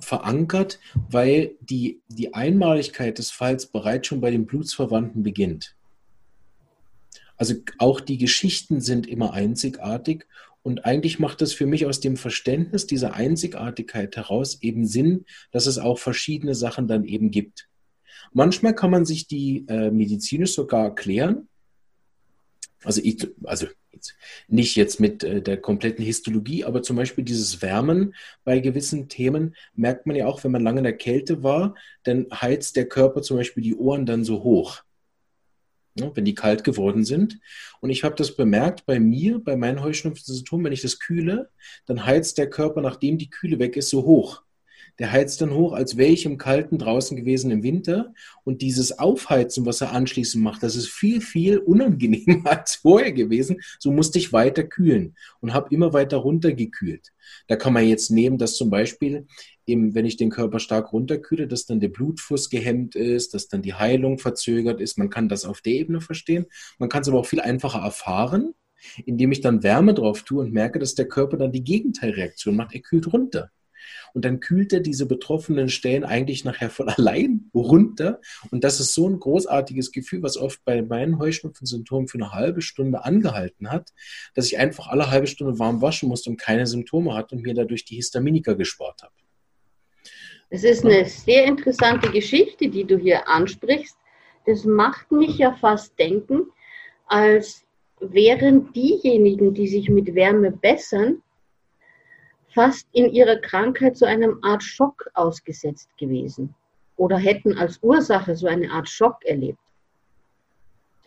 verankert, 0.01 0.81
weil 1.09 1.53
die, 1.61 2.01
die 2.09 2.35
Einmaligkeit 2.35 3.19
des 3.19 3.31
Falls 3.31 3.67
bereits 3.67 4.09
schon 4.09 4.21
bei 4.21 4.31
den 4.31 4.47
Blutsverwandten 4.47 5.23
beginnt. 5.23 5.77
Also 7.41 7.55
auch 7.79 8.01
die 8.01 8.19
Geschichten 8.19 8.83
sind 8.83 9.07
immer 9.07 9.33
einzigartig 9.33 10.27
und 10.63 10.85
eigentlich 10.85 11.19
macht 11.19 11.41
es 11.41 11.55
für 11.55 11.65
mich 11.65 11.87
aus 11.87 12.01
dem 12.01 12.19
Verständnis 12.19 12.87
dieser 12.87 13.15
Einzigartigkeit 13.15 14.15
heraus 14.15 14.59
eben 14.61 14.87
Sinn, 14.87 15.25
dass 15.51 15.65
es 15.65 15.79
auch 15.79 15.99
verschiedene 15.99 16.55
Sachen 16.55 16.87
dann 16.87 17.03
eben 17.07 17.31
gibt. 17.31 17.67
Manchmal 18.35 18.75
kann 18.75 18.91
man 18.91 19.07
sich 19.07 19.27
die 19.27 19.65
äh, 19.69 19.91
medizinisch 19.91 20.53
sogar 20.53 20.85
erklären. 20.85 21.49
Also, 22.85 23.01
ich, 23.03 23.27
also 23.45 23.69
nicht 24.47 24.77
jetzt 24.77 25.01
mit 25.01 25.25
äh, 25.25 25.41
der 25.41 25.57
kompletten 25.57 26.05
Histologie, 26.05 26.65
aber 26.65 26.83
zum 26.83 26.97
Beispiel 26.97 27.25
dieses 27.25 27.63
Wärmen 27.63 28.15
bei 28.45 28.59
gewissen 28.59 29.09
Themen 29.09 29.57
merkt 29.75 30.05
man 30.05 30.15
ja 30.15 30.27
auch, 30.27 30.45
wenn 30.45 30.51
man 30.53 30.63
lange 30.63 30.81
in 30.81 30.85
der 30.85 30.99
Kälte 30.99 31.43
war, 31.43 31.75
dann 32.03 32.27
heizt 32.31 32.77
der 32.77 32.87
Körper 32.87 33.23
zum 33.23 33.39
Beispiel 33.39 33.63
die 33.63 33.77
Ohren 33.77 34.05
dann 34.05 34.25
so 34.25 34.43
hoch 34.43 34.83
ne, 36.01 36.11
wenn 36.15 36.25
die 36.25 36.35
kalt 36.35 36.65
geworden 36.65 37.05
sind. 37.05 37.39
Und 37.81 37.91
ich 37.91 38.05
habe 38.05 38.15
das 38.15 38.35
bemerkt 38.35 38.87
bei 38.87 38.99
mir, 38.99 39.39
bei 39.39 39.57
meinen 39.57 39.83
Heuschnupfensymptomen, 39.83 40.65
wenn 40.65 40.73
ich 40.73 40.83
das 40.83 40.99
kühle, 40.99 41.51
dann 41.87 42.05
heizt 42.05 42.39
der 42.39 42.51
Körper, 42.51 42.81
nachdem 42.81 43.19
die 43.19 43.31
Kühle 43.31 43.59
weg 43.59 43.77
ist, 43.77 43.91
so 43.91 44.05
hoch 44.05 44.43
der 44.99 45.13
heizt 45.13 45.41
dann 45.41 45.55
hoch, 45.55 45.73
als 45.73 45.97
wäre 45.97 46.11
ich 46.11 46.25
im 46.25 46.39
Kalten 46.39 46.79
draußen 46.79 47.17
gewesen 47.17 47.51
im 47.51 47.63
Winter. 47.63 48.13
Und 48.45 48.63
dieses 48.63 48.99
Aufheizen, 48.99 49.67
was 49.67 49.81
er 49.81 49.93
anschließend 49.93 50.43
macht, 50.43 50.63
das 50.63 50.77
ist 50.77 50.89
viel, 50.89 51.21
viel 51.21 51.59
unangenehmer 51.59 52.43
als 52.51 52.77
vorher 52.77 53.13
gewesen. 53.13 53.61
So 53.79 53.93
musste 53.93 54.19
ich 54.19 54.33
weiter 54.33 54.65
kühlen 54.65 55.15
und 55.41 55.55
habe 55.55 55.75
immer 55.75 55.93
weiter 55.93 56.19
runtergekühlt. 56.19 57.13
Da 57.47 57.57
kann 57.57 57.73
man 57.73 57.87
jetzt 57.87 58.11
nehmen, 58.11 58.39
dass 58.39 58.57
zum 58.57 58.71
Beispiel, 58.71 59.27
eben, 59.67 59.95
wenn 59.95 60.07
ich 60.07 60.17
den 60.17 60.31
Körper 60.31 60.59
stark 60.59 60.93
runterkühle, 60.93 61.47
dass 61.47 61.67
dann 61.67 61.81
der 61.81 61.89
Blutfuß 61.89 62.51
gehemmt 62.51 62.95
ist, 62.95 63.35
dass 63.35 63.49
dann 63.49 63.63
die 63.63 63.75
Heilung 63.75 64.19
verzögert 64.19 64.81
ist. 64.81 64.99
Man 64.99 65.11
kann 65.11 65.29
das 65.29 65.45
auf 65.45 65.61
der 65.61 65.75
Ebene 65.75 66.01
verstehen. 66.01 66.47
Man 66.79 66.89
kann 66.89 67.03
es 67.03 67.09
aber 67.09 67.21
auch 67.21 67.27
viel 67.27 67.41
einfacher 67.41 67.81
erfahren, 67.81 68.55
indem 69.05 69.33
ich 69.33 69.41
dann 69.41 69.63
Wärme 69.63 69.95
drauf 69.95 70.23
tue 70.23 70.43
und 70.43 70.53
merke, 70.53 70.79
dass 70.79 70.95
der 70.95 71.09
Körper 71.09 71.37
dann 71.37 71.53
die 71.53 71.65
Gegenteilreaktion 71.65 72.57
macht. 72.57 72.75
Er 72.75 72.81
kühlt 72.81 73.13
runter. 73.13 73.51
Und 74.15 74.25
dann 74.25 74.41
kühlt 74.41 74.73
er 74.73 74.81
diese 74.81 75.07
betroffenen 75.07 75.69
Stellen 75.69 76.05
eigentlich 76.05 76.45
nachher 76.45 76.71
von 76.71 76.89
allein 76.91 77.51
runter. 77.55 78.21
Und 78.51 78.65
das 78.65 78.81
ist 78.81 78.95
so 78.95 79.09
ein 79.09 79.19
großartiges 79.19 79.93
Gefühl, 79.93 80.23
was 80.23 80.37
oft 80.37 80.65
bei 80.65 80.83
meinen 80.83 81.19
Heuschnupfensymptomen 81.19 82.09
für 82.09 82.19
eine 82.19 82.33
halbe 82.33 82.63
Stunde 82.63 83.05
angehalten 83.05 83.71
hat, 83.71 83.93
dass 84.35 84.47
ich 84.47 84.59
einfach 84.59 84.89
alle 84.89 85.11
halbe 85.11 85.27
Stunde 85.27 85.59
warm 85.59 85.83
waschen 85.83 86.09
musste 86.09 86.31
und 86.31 86.41
keine 86.41 86.67
Symptome 86.67 87.15
hatte 87.15 87.35
und 87.35 87.43
mir 87.43 87.55
dadurch 87.55 87.85
die 87.85 87.97
Histaminika 87.97 88.55
gespart 88.55 89.03
habe. 89.03 89.15
Es 90.51 90.65
ist 90.65 90.85
eine 90.85 91.05
sehr 91.05 91.45
interessante 91.45 92.11
Geschichte, 92.11 92.69
die 92.69 92.85
du 92.85 92.99
hier 92.99 93.29
ansprichst. 93.29 93.97
Das 94.47 94.65
macht 94.65 95.13
mich 95.13 95.39
ja 95.39 95.53
fast 95.53 95.97
denken, 95.97 96.47
als 97.07 97.65
wären 98.01 98.73
diejenigen, 98.73 99.55
die 99.55 99.69
sich 99.69 99.89
mit 99.89 100.15
Wärme 100.15 100.51
bessern, 100.51 101.23
fast 102.55 102.87
in 102.93 103.11
ihrer 103.11 103.37
Krankheit 103.37 103.97
so 103.97 104.07
einem 104.07 104.39
Art 104.43 104.63
Schock 104.63 105.11
ausgesetzt 105.15 105.89
gewesen 105.99 106.55
oder 106.97 107.17
hätten 107.17 107.57
als 107.57 107.79
Ursache 107.83 108.37
so 108.37 108.47
eine 108.47 108.71
Art 108.71 108.89
Schock 108.89 109.25
erlebt. 109.25 109.59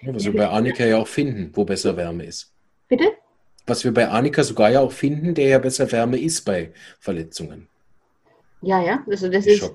Was 0.06 0.26
wir 0.26 0.36
bei 0.36 0.48
Annika 0.48 0.84
ja 0.86 0.98
auch 0.98 1.08
finden, 1.08 1.52
wo 1.54 1.64
besser 1.64 1.96
Wärme 1.96 2.26
ist. 2.26 2.52
Bitte? 2.90 3.14
Was 3.66 3.84
wir 3.86 3.94
bei 3.94 4.10
Annika 4.10 4.44
sogar 4.44 4.70
ja 4.70 4.82
auch 4.82 4.92
finden, 4.92 5.34
der 5.34 5.48
ja 5.48 5.60
besser 5.60 5.90
Wärme 5.92 6.20
ist 6.20 6.42
bei 6.42 6.74
Verletzungen. 7.00 7.70
Ja, 8.62 8.82
ja, 8.82 9.04
also 9.10 9.30
das 9.30 9.46
ist, 9.46 9.74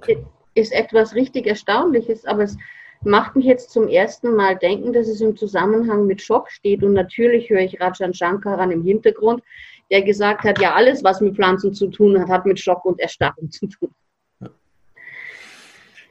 ist 0.54 0.72
etwas 0.72 1.14
richtig 1.14 1.46
Erstaunliches, 1.46 2.24
aber 2.26 2.42
es 2.42 2.56
macht 3.02 3.36
mich 3.36 3.44
jetzt 3.44 3.70
zum 3.70 3.88
ersten 3.88 4.34
Mal 4.34 4.56
denken, 4.56 4.92
dass 4.92 5.08
es 5.08 5.20
im 5.20 5.36
Zusammenhang 5.36 6.06
mit 6.06 6.20
Schock 6.20 6.50
steht. 6.50 6.82
Und 6.82 6.94
natürlich 6.94 7.48
höre 7.48 7.60
ich 7.60 7.80
Rajan 7.80 8.12
Shankaran 8.12 8.70
im 8.70 8.82
Hintergrund, 8.82 9.42
der 9.90 10.02
gesagt 10.02 10.44
hat, 10.44 10.60
ja, 10.60 10.74
alles, 10.74 11.02
was 11.02 11.20
mit 11.20 11.36
Pflanzen 11.36 11.74
zu 11.74 11.88
tun 11.88 12.18
hat, 12.20 12.28
hat 12.28 12.46
mit 12.46 12.60
Schock 12.60 12.84
und 12.84 13.00
Erstarrung 13.00 13.50
zu 13.50 13.66
tun. 13.66 13.90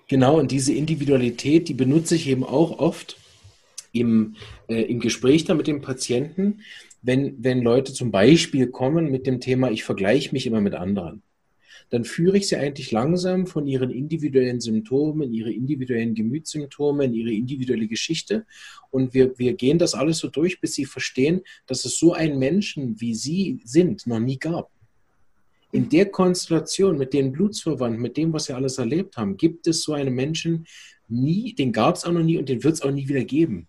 Genau, 0.08 0.40
und 0.40 0.52
diese 0.52 0.74
Individualität, 0.74 1.68
die 1.68 1.74
benutze 1.74 2.16
ich 2.16 2.28
eben 2.28 2.44
auch 2.44 2.80
oft 2.80 3.18
im, 3.92 4.36
äh, 4.68 4.84
im 4.84 5.00
Gespräch 5.00 5.46
da 5.46 5.54
mit 5.54 5.68
dem 5.68 5.82
Patienten, 5.82 6.62
wenn, 7.02 7.44
wenn 7.44 7.62
Leute 7.62 7.94
zum 7.94 8.12
Beispiel 8.12 8.68
kommen 8.68 9.12
mit 9.12 9.28
dem 9.28 9.42
Thema, 9.42 9.70
ich 9.70 9.84
vergleiche 9.84 10.32
mich 10.32 10.48
immer 10.48 10.62
mit 10.62 10.76
anderen 10.76 11.24
dann 11.90 12.04
führe 12.04 12.38
ich 12.38 12.48
sie 12.48 12.58
eigentlich 12.58 12.92
langsam 12.92 13.48
von 13.48 13.68
ihren 13.68 13.90
individuellen 13.90 14.60
Symptomen, 14.60 15.34
ihre 15.34 15.52
individuellen 15.52 16.16
Gemütssymptomen, 16.16 17.14
ihre 17.14 17.32
individuelle 17.32 17.88
Geschichte. 17.88 18.46
Und 18.92 19.14
wir, 19.14 19.38
wir 19.38 19.54
gehen 19.54 19.78
das 19.78 19.94
alles 19.94 20.20
so 20.20 20.28
durch, 20.28 20.60
bis 20.60 20.74
sie 20.74 20.86
verstehen, 20.86 21.42
dass 21.66 21.86
es 21.86 21.98
so 21.98 22.14
einen 22.14 22.40
Menschen, 22.40 23.00
wie 23.00 23.16
sie 23.16 23.60
sind, 23.64 24.08
noch 24.08 24.20
nie 24.20 24.38
gab. 24.38 24.70
In 25.72 25.90
der 25.90 26.06
Konstellation 26.06 26.98
mit 26.98 27.14
den 27.14 27.32
Blutsverwandten, 27.32 28.02
mit 28.02 28.18
dem, 28.18 28.32
was 28.34 28.46
sie 28.46 28.54
alles 28.54 28.78
erlebt 28.78 29.18
haben, 29.18 29.38
gibt 29.38 29.68
es 29.68 29.84
so 29.84 29.94
einen 29.94 30.16
Menschen 30.16 30.66
nie, 31.10 31.54
den 31.54 31.72
gab 31.72 31.96
es 31.96 32.06
auch 32.06 32.12
noch 32.12 32.24
nie 32.24 32.38
und 32.38 32.50
den 32.50 32.64
wird 32.64 32.76
es 32.76 32.82
auch 32.82 32.92
nie 32.92 33.08
wieder 33.08 33.24
geben. 33.24 33.68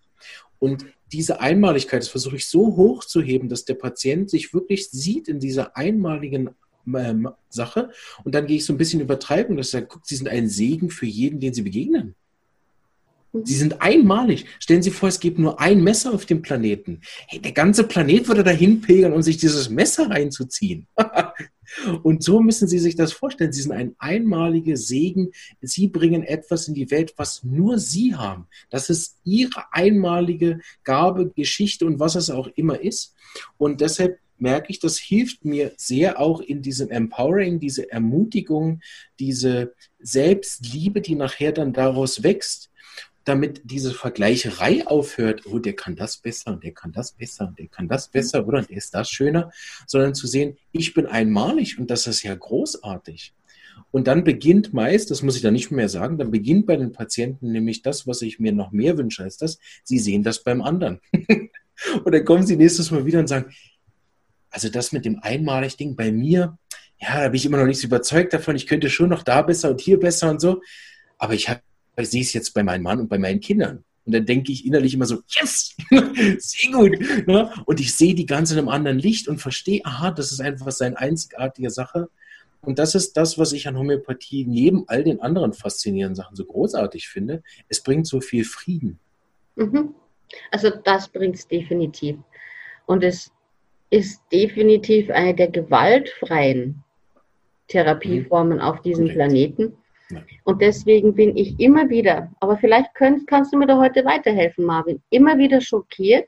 Und 0.59 0.87
diese 1.13 1.41
Einmaligkeit, 1.41 2.03
das 2.03 2.09
versuche 2.09 2.37
ich 2.37 2.47
so 2.47 2.77
hoch 2.77 3.05
zu 3.05 3.23
heben, 3.23 3.49
dass 3.49 3.65
der 3.65 3.75
Patient 3.75 4.29
sich 4.29 4.53
wirklich 4.53 4.91
sieht 4.91 5.29
in 5.29 5.41
dieser 5.41 5.77
einmaligen 5.77 6.51
ähm, 6.97 7.29
Sache. 7.49 7.91
Und 8.25 8.35
dann 8.35 8.47
gehe 8.47 8.57
ich 8.57 8.65
so 8.65 8.73
ein 8.73 8.79
bisschen 8.79 9.01
übertreiben, 9.01 9.57
dass 9.57 9.69
ich 9.69 9.73
sage, 9.73 9.87
guck, 9.89 10.07
Sie 10.07 10.17
sind 10.17 10.29
ein 10.29 10.49
Segen 10.49 10.91
für 10.91 11.07
jeden, 11.07 11.41
den 11.41 11.55
Sie 11.55 11.63
begegnen. 11.63 12.15
Sie 13.45 13.57
sind 13.57 13.83
einmalig. 13.83 14.47
Stellen 14.59 14.83
Sie 14.83 14.91
vor, 14.91 15.09
es 15.09 15.21
gibt 15.21 15.39
nur 15.39 15.61
ein 15.61 15.83
Messer 15.83 16.15
auf 16.15 16.25
dem 16.25 16.41
Planeten. 16.41 17.03
Hey, 17.27 17.41
der 17.41 17.53
ganze 17.53 17.85
Planet 17.85 18.27
würde 18.27 18.43
dahin 18.43 18.81
pilgern, 18.81 19.13
um 19.13 19.23
sich 19.23 19.37
dieses 19.37 19.69
Messer 19.69 20.11
reinzuziehen. 20.11 20.87
Und 22.03 22.23
so 22.25 22.41
müssen 22.41 22.67
Sie 22.67 22.79
sich 22.79 22.97
das 22.97 23.13
vorstellen. 23.13 23.53
Sie 23.53 23.61
sind 23.61 23.73
ein 23.73 23.95
einmaliger 23.99 24.77
Segen. 24.77 25.33
Sie 25.61 25.89
bringen 25.89 26.23
etwas 26.23 26.69
in 26.69 26.75
die 26.75 26.91
Welt, 26.91 27.15
was 27.17 27.45
nur 27.45 27.79
Sie 27.79 28.15
haben. 28.15 28.47
Das 28.71 28.89
ist 28.89 29.19
Ihre 29.25 29.65
einmalige 29.73 30.61
Gabe, 30.83 31.31
Geschichte 31.37 31.85
und 31.85 32.01
was 32.01 32.15
es 32.15 32.31
auch 32.31 32.49
immer 32.57 32.81
ist. 32.81 33.15
Und 33.59 33.83
deshalb 33.83 34.19
merke 34.41 34.71
ich, 34.71 34.79
das 34.79 34.99
hilft 34.99 35.45
mir 35.45 35.73
sehr 35.77 36.21
auch 36.21 36.41
in 36.41 36.63
diesem 36.63 36.91
Empowering, 36.91 37.61
diese 37.61 37.91
Ermutigung, 37.91 38.81
diese 39.19 39.75
Selbstliebe, 39.99 41.01
die 41.01 41.15
nachher 41.15 41.53
dann 41.53 41.73
daraus 41.73 42.23
wächst, 42.23 42.71
damit 43.29 43.61
diese 43.65 43.93
Vergleicherei 43.93 44.87
aufhört, 44.87 45.43
oh, 45.47 45.59
der 45.59 45.75
kann 45.75 45.97
das 45.97 46.17
besser 46.17 46.53
und 46.53 46.65
der 46.65 46.73
kann 46.73 46.93
das 46.93 47.13
besser 47.13 47.49
und 47.49 47.59
der 47.59 47.67
kann 47.67 47.87
das 47.87 48.09
besser 48.09 48.47
oder 48.47 48.63
der 48.63 48.77
ist 48.77 48.95
das 48.95 49.11
schöner, 49.11 49.51
sondern 49.87 50.15
zu 50.15 50.27
sehen, 50.27 50.57
ich 50.73 50.95
bin 50.95 51.07
einmalig 51.07 51.79
und 51.79 51.91
das 51.91 52.07
ist 52.07 52.23
ja 52.23 52.35
großartig. 52.35 53.35
Und 53.91 54.07
dann 54.07 54.25
beginnt 54.25 54.73
meist, 54.73 55.11
das 55.11 55.23
muss 55.23 55.37
ich 55.37 55.43
dann 55.43 55.55
nicht 55.55 55.71
mehr 55.71 55.89
sagen, 55.89 56.19
dann 56.19 56.31
beginnt 56.31 56.67
bei 56.67 56.77
den 56.77 56.93
Patienten 56.93 57.53
nämlich 57.53 57.83
das, 57.83 58.07
was 58.07 58.23
ich 58.23 58.39
mir 58.39 58.53
noch 58.53 58.73
mehr 58.73 58.97
wünsche 58.99 59.23
als 59.23 59.37
das, 59.37 59.59
sie 59.85 59.99
sehen 59.99 60.23
das 60.23 60.43
beim 60.43 60.63
anderen. 60.63 61.01
und 62.05 62.15
dann 62.15 62.25
kommen 62.25 62.47
sie 62.47 62.57
nächstes 62.57 62.91
Mal 62.91 63.05
wieder 63.05 63.21
und 63.21 63.29
sagen, 63.29 63.53
also 64.51 64.69
das 64.69 64.93
mit 64.93 65.05
dem 65.05 65.19
einmalig 65.23 65.77
Ding 65.77 65.97
bei 65.97 66.11
mir, 66.13 66.59
ja, 67.01 67.23
da 67.23 67.29
bin 67.29 67.37
ich 67.37 67.47
immer 67.47 67.59
noch 67.59 67.67
nicht 67.67 67.81
so 67.81 67.87
überzeugt 67.87 68.33
davon. 68.33 68.57
Ich 68.57 68.67
könnte 68.67 68.91
schon 68.91 69.11
noch 69.11 69.23
da 69.23 69.43
besser 69.43 69.71
und 69.71 69.81
hier 69.81 70.01
besser 70.01 70.31
und 70.31 70.41
so. 70.41 70.61
Aber 71.17 71.35
ich, 71.35 71.49
hab, 71.49 71.63
sehe 71.99 72.23
es 72.23 72.33
jetzt 72.33 72.55
bei 72.55 72.63
meinem 72.63 72.83
Mann 72.83 73.01
und 73.01 73.09
bei 73.09 73.19
meinen 73.19 73.41
Kindern. 73.41 73.85
Und 74.05 74.15
dann 74.15 74.27
denke 74.27 74.53
ich 74.53 74.65
innerlich 74.65 74.95
immer 74.95 75.05
so, 75.05 75.23
yes, 75.29 75.77
sehr 76.39 76.73
gut. 76.73 76.99
Ne? 77.27 77.53
Und 77.67 77.79
ich 77.79 77.95
sehe 77.95 78.15
die 78.15 78.27
ganze 78.27 78.55
in 78.55 78.61
einem 78.61 78.69
anderen 78.69 78.99
Licht 78.99 79.29
und 79.29 79.39
verstehe, 79.39 79.83
aha, 79.85 80.11
das 80.11 80.33
ist 80.33 80.41
einfach 80.41 80.71
seine 80.73 80.99
einzigartige 80.99 81.71
Sache. 81.71 82.09
Und 82.63 82.79
das 82.79 82.95
ist 82.95 83.17
das, 83.17 83.39
was 83.39 83.53
ich 83.53 83.69
an 83.69 83.77
Homöopathie 83.77 84.45
neben 84.47 84.85
all 84.89 85.05
den 85.05 85.21
anderen 85.21 85.53
faszinierenden 85.53 86.17
Sachen 86.17 86.37
so 86.37 86.45
großartig 86.45 87.09
finde. 87.09 87.43
Es 87.69 87.83
bringt 87.83 88.07
so 88.07 88.21
viel 88.21 88.45
Frieden. 88.45 88.99
Mhm. 89.57 89.95
Also 90.51 90.71
das 90.71 91.09
bringt 91.09 91.37
es 91.37 91.47
definitiv. 91.47 92.17
Und 92.87 93.05
es 93.05 93.31
ist 93.91 94.23
definitiv 94.33 95.11
eine 95.11 95.35
der 95.35 95.49
gewaltfreien 95.49 96.83
Therapieformen 97.69 98.59
mhm. 98.59 98.65
auf 98.65 98.81
diesem 98.83 99.07
Korrekt. 99.07 99.17
Planeten. 99.17 99.77
Ja. 100.11 100.23
Und 100.45 100.63
deswegen 100.63 101.15
bin 101.15 101.37
ich 101.37 101.59
immer 101.61 101.89
wieder, 101.91 102.31
aber 102.41 102.57
vielleicht 102.57 102.95
könnt, 102.95 103.27
kannst 103.27 103.53
du 103.53 103.59
mir 103.59 103.67
da 103.67 103.79
heute 103.79 104.05
weiterhelfen, 104.05 104.65
Marvin, 104.65 105.03
immer 105.11 105.37
wieder 105.37 105.61
schockiert 105.61 106.27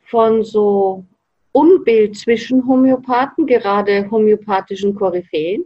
von 0.00 0.42
so 0.42 1.04
Unbild 1.52 2.16
zwischen 2.16 2.66
Homöopathen, 2.66 3.46
gerade 3.46 4.10
homöopathischen 4.10 4.94
Koryphäen, 4.94 5.64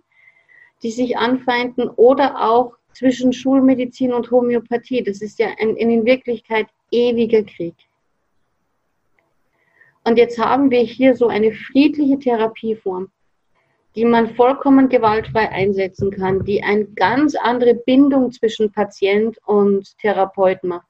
die 0.82 0.90
sich 0.90 1.16
anfeinden, 1.16 1.88
oder 1.88 2.50
auch 2.50 2.74
zwischen 2.92 3.32
Schulmedizin 3.32 4.12
und 4.12 4.30
Homöopathie. 4.30 5.02
Das 5.02 5.22
ist 5.22 5.38
ja 5.38 5.48
ein, 5.58 5.76
in 5.76 6.04
Wirklichkeit 6.04 6.66
ewiger 6.90 7.42
Krieg. 7.44 7.74
Und 10.08 10.16
jetzt 10.16 10.38
haben 10.38 10.70
wir 10.70 10.80
hier 10.80 11.14
so 11.14 11.26
eine 11.28 11.52
friedliche 11.52 12.18
Therapieform, 12.18 13.10
die 13.94 14.06
man 14.06 14.34
vollkommen 14.36 14.88
gewaltfrei 14.88 15.50
einsetzen 15.50 16.10
kann, 16.10 16.46
die 16.46 16.62
eine 16.62 16.86
ganz 16.86 17.34
andere 17.34 17.74
Bindung 17.74 18.32
zwischen 18.32 18.72
Patient 18.72 19.36
und 19.44 19.98
Therapeut 19.98 20.64
macht. 20.64 20.86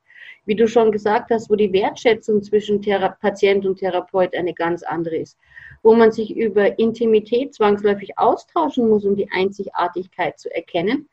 Wie 0.47 0.55
du 0.55 0.69
schon 0.69 0.93
gesagt 0.93 1.33
hast, 1.33 1.51
wo 1.51 1.57
die 1.57 1.73
Wertschätzung 1.73 2.45
zwischen 2.45 2.81
Thera 2.81 3.09
Patient 3.09 3.67
und 3.67 3.81
Therapeut 3.81 4.37
eine 4.37 4.55
ganz 4.55 4.85
andere 4.85 5.17
ist. 5.17 5.37
Wo 5.83 5.97
man 5.97 6.13
sich 6.13 6.37
über 6.37 6.79
Intimität 6.79 7.53
zwangsläufig 7.55 8.17
austauschen 8.19 8.89
muss, 8.89 9.05
um 9.05 9.17
die 9.17 9.29
Einzigartigkeit 9.33 10.39
zu 10.39 10.49
erkennen. 10.55 11.09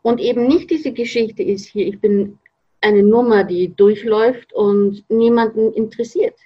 Und 0.00 0.22
eben 0.22 0.46
nicht 0.46 0.70
diese 0.70 0.92
Geschichte 0.92 1.42
ist 1.42 1.66
hier, 1.66 1.86
ich 1.86 2.00
bin 2.00 2.38
eine 2.80 3.02
Nummer, 3.02 3.44
die 3.44 3.74
durchläuft 3.74 4.52
und 4.52 5.04
niemanden 5.08 5.72
interessiert. 5.72 6.38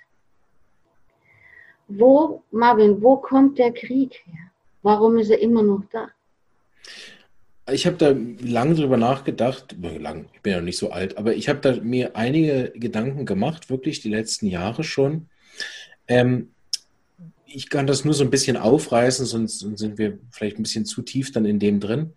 Wo, 1.88 2.42
Marvin, 2.50 3.02
wo 3.02 3.16
kommt 3.16 3.58
der 3.58 3.72
Krieg 3.72 4.22
her? 4.24 4.50
Warum 4.82 5.18
ist 5.18 5.30
er 5.30 5.40
immer 5.40 5.62
noch 5.62 5.82
da? 5.90 6.08
Ich 7.70 7.86
habe 7.86 7.96
da 7.96 8.14
lange 8.46 8.74
drüber 8.74 8.96
nachgedacht, 8.96 9.76
lang, 9.80 10.26
ich 10.32 10.40
bin 10.40 10.52
ja 10.52 10.58
noch 10.58 10.64
nicht 10.64 10.78
so 10.78 10.90
alt, 10.90 11.18
aber 11.18 11.34
ich 11.34 11.48
habe 11.48 11.60
da 11.60 11.80
mir 11.80 12.16
einige 12.16 12.72
Gedanken 12.74 13.26
gemacht, 13.26 13.70
wirklich 13.70 14.00
die 14.00 14.08
letzten 14.08 14.46
Jahre 14.46 14.82
schon. 14.82 15.28
Ähm, 16.08 16.50
ich 17.46 17.68
kann 17.68 17.86
das 17.86 18.04
nur 18.04 18.14
so 18.14 18.24
ein 18.24 18.30
bisschen 18.30 18.56
aufreißen, 18.56 19.26
sonst 19.26 19.58
sind 19.58 19.98
wir 19.98 20.18
vielleicht 20.30 20.58
ein 20.58 20.62
bisschen 20.62 20.86
zu 20.86 21.02
tief 21.02 21.32
dann 21.32 21.44
in 21.44 21.58
dem 21.58 21.80
drin. 21.80 22.12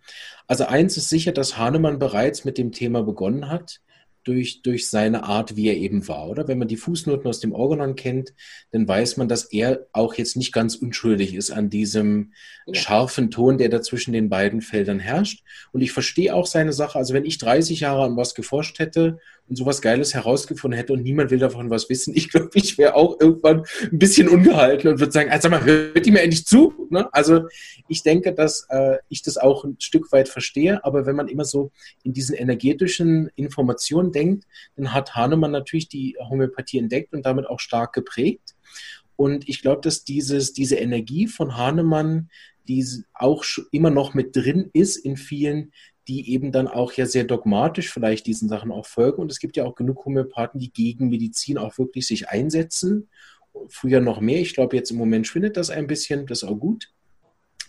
Also 0.46 0.64
eins 0.64 0.96
ist 0.96 1.08
sicher, 1.08 1.32
dass 1.32 1.58
Hahnemann 1.58 1.98
bereits 1.98 2.44
mit 2.44 2.56
dem 2.58 2.72
Thema 2.72 3.02
begonnen 3.02 3.48
hat 3.48 3.80
durch, 4.24 4.62
durch 4.62 4.88
seine 4.88 5.24
Art, 5.24 5.56
wie 5.56 5.68
er 5.68 5.76
eben 5.76 6.08
war, 6.08 6.28
oder? 6.28 6.48
Wenn 6.48 6.58
man 6.58 6.68
die 6.68 6.76
Fußnoten 6.76 7.26
aus 7.26 7.40
dem 7.40 7.52
Organon 7.52 7.94
kennt, 7.94 8.34
dann 8.72 8.88
weiß 8.88 9.18
man, 9.18 9.28
dass 9.28 9.44
er 9.44 9.86
auch 9.92 10.14
jetzt 10.14 10.36
nicht 10.36 10.52
ganz 10.52 10.74
unschuldig 10.74 11.34
ist 11.34 11.50
an 11.50 11.70
diesem 11.70 12.32
ja. 12.66 12.74
scharfen 12.74 13.30
Ton, 13.30 13.58
der 13.58 13.68
da 13.68 13.82
zwischen 13.82 14.12
den 14.12 14.28
beiden 14.28 14.62
Feldern 14.62 14.98
herrscht. 14.98 15.44
Und 15.72 15.82
ich 15.82 15.92
verstehe 15.92 16.34
auch 16.34 16.46
seine 16.46 16.72
Sache. 16.72 16.98
Also 16.98 17.14
wenn 17.14 17.24
ich 17.24 17.38
30 17.38 17.80
Jahre 17.80 18.04
an 18.04 18.16
was 18.16 18.34
geforscht 18.34 18.78
hätte 18.78 19.18
und 19.46 19.56
sowas 19.56 19.82
Geiles 19.82 20.14
herausgefunden 20.14 20.78
hätte 20.78 20.94
und 20.94 21.02
niemand 21.02 21.30
will 21.30 21.38
davon 21.38 21.68
was 21.68 21.90
wissen, 21.90 22.14
ich 22.16 22.30
glaube, 22.30 22.50
ich 22.54 22.78
wäre 22.78 22.94
auch 22.94 23.20
irgendwann 23.20 23.64
ein 23.82 23.98
bisschen 23.98 24.28
ungehalten 24.28 24.88
und 24.88 25.00
würde 25.00 25.12
sagen, 25.12 25.30
also 25.30 25.50
mal, 25.50 25.64
hört 25.64 26.04
die 26.04 26.10
mir 26.10 26.22
endlich 26.22 26.46
zu? 26.46 26.72
Ne? 26.90 27.12
Also 27.12 27.48
ich 27.88 28.02
denke, 28.02 28.32
dass 28.32 28.66
äh, 28.70 28.96
ich 29.08 29.22
das 29.22 29.36
auch 29.36 29.64
ein 29.64 29.76
Stück 29.80 30.10
weit 30.12 30.28
verstehe, 30.28 30.82
aber 30.84 31.06
wenn 31.06 31.16
man 31.16 31.28
immer 31.28 31.44
so 31.44 31.70
in 32.02 32.12
diesen 32.12 32.34
energetischen 32.34 33.30
Informationen 33.36 34.12
denkt, 34.14 34.44
dann 34.76 34.92
hat 34.92 35.14
Hahnemann 35.14 35.50
natürlich 35.50 35.88
die 35.88 36.16
Homöopathie 36.18 36.78
entdeckt 36.78 37.12
und 37.12 37.26
damit 37.26 37.46
auch 37.46 37.60
stark 37.60 37.92
geprägt. 37.92 38.54
Und 39.16 39.48
ich 39.48 39.62
glaube, 39.62 39.80
dass 39.82 40.04
dieses, 40.04 40.52
diese 40.52 40.76
Energie 40.76 41.26
von 41.28 41.56
Hahnemann 41.56 42.28
die 42.68 43.04
auch 43.12 43.44
immer 43.72 43.90
noch 43.90 44.14
mit 44.14 44.34
drin 44.36 44.70
ist 44.72 44.96
in 44.96 45.16
vielen, 45.16 45.72
die 46.08 46.32
eben 46.32 46.52
dann 46.52 46.68
auch 46.68 46.92
ja 46.92 47.06
sehr 47.06 47.24
dogmatisch 47.24 47.92
vielleicht 47.92 48.26
diesen 48.26 48.48
Sachen 48.48 48.70
auch 48.70 48.86
folgen. 48.86 49.22
Und 49.22 49.30
es 49.30 49.38
gibt 49.38 49.56
ja 49.56 49.64
auch 49.64 49.74
genug 49.74 50.04
Homöopathen, 50.04 50.60
die 50.60 50.72
gegen 50.72 51.08
Medizin 51.08 51.58
auch 51.58 51.78
wirklich 51.78 52.06
sich 52.06 52.28
einsetzen. 52.28 53.08
Früher 53.68 54.00
noch 54.00 54.20
mehr. 54.20 54.40
Ich 54.40 54.54
glaube, 54.54 54.76
jetzt 54.76 54.90
im 54.90 54.98
Moment 54.98 55.26
schwindet 55.26 55.56
das 55.56 55.70
ein 55.70 55.86
bisschen. 55.86 56.26
Das 56.26 56.42
ist 56.42 56.48
auch 56.48 56.56
gut, 56.56 56.92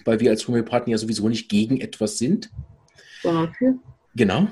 weil 0.03 0.19
wir 0.19 0.31
als 0.31 0.47
Homöopathen 0.47 0.91
ja 0.91 0.97
sowieso 0.97 1.29
nicht 1.29 1.49
gegen 1.49 1.79
etwas 1.79 2.17
sind. 2.17 2.51
Sondern 3.21 3.53
für. 3.53 3.75
Genau. 4.15 4.47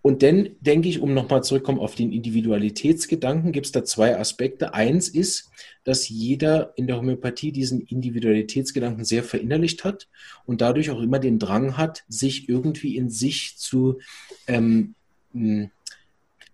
Und 0.00 0.22
dann 0.22 0.50
denke 0.60 0.88
ich, 0.88 1.00
um 1.00 1.12
nochmal 1.12 1.42
zurückzukommen 1.42 1.80
auf 1.80 1.94
den 1.94 2.12
Individualitätsgedanken, 2.12 3.52
gibt 3.52 3.66
es 3.66 3.72
da 3.72 3.84
zwei 3.84 4.16
Aspekte. 4.16 4.72
Eins 4.72 5.08
ist, 5.08 5.50
dass 5.84 6.08
jeder 6.08 6.72
in 6.76 6.86
der 6.86 6.96
Homöopathie 6.96 7.52
diesen 7.52 7.80
Individualitätsgedanken 7.80 9.04
sehr 9.04 9.22
verinnerlicht 9.22 9.84
hat 9.84 10.08
und 10.46 10.60
dadurch 10.60 10.90
auch 10.90 11.00
immer 11.00 11.18
den 11.18 11.38
Drang 11.38 11.76
hat, 11.76 12.04
sich 12.08 12.48
irgendwie 12.48 12.96
in 12.96 13.10
sich 13.10 13.56
zu 13.56 13.98
ähm, 14.46 14.94
hm, 15.32 15.70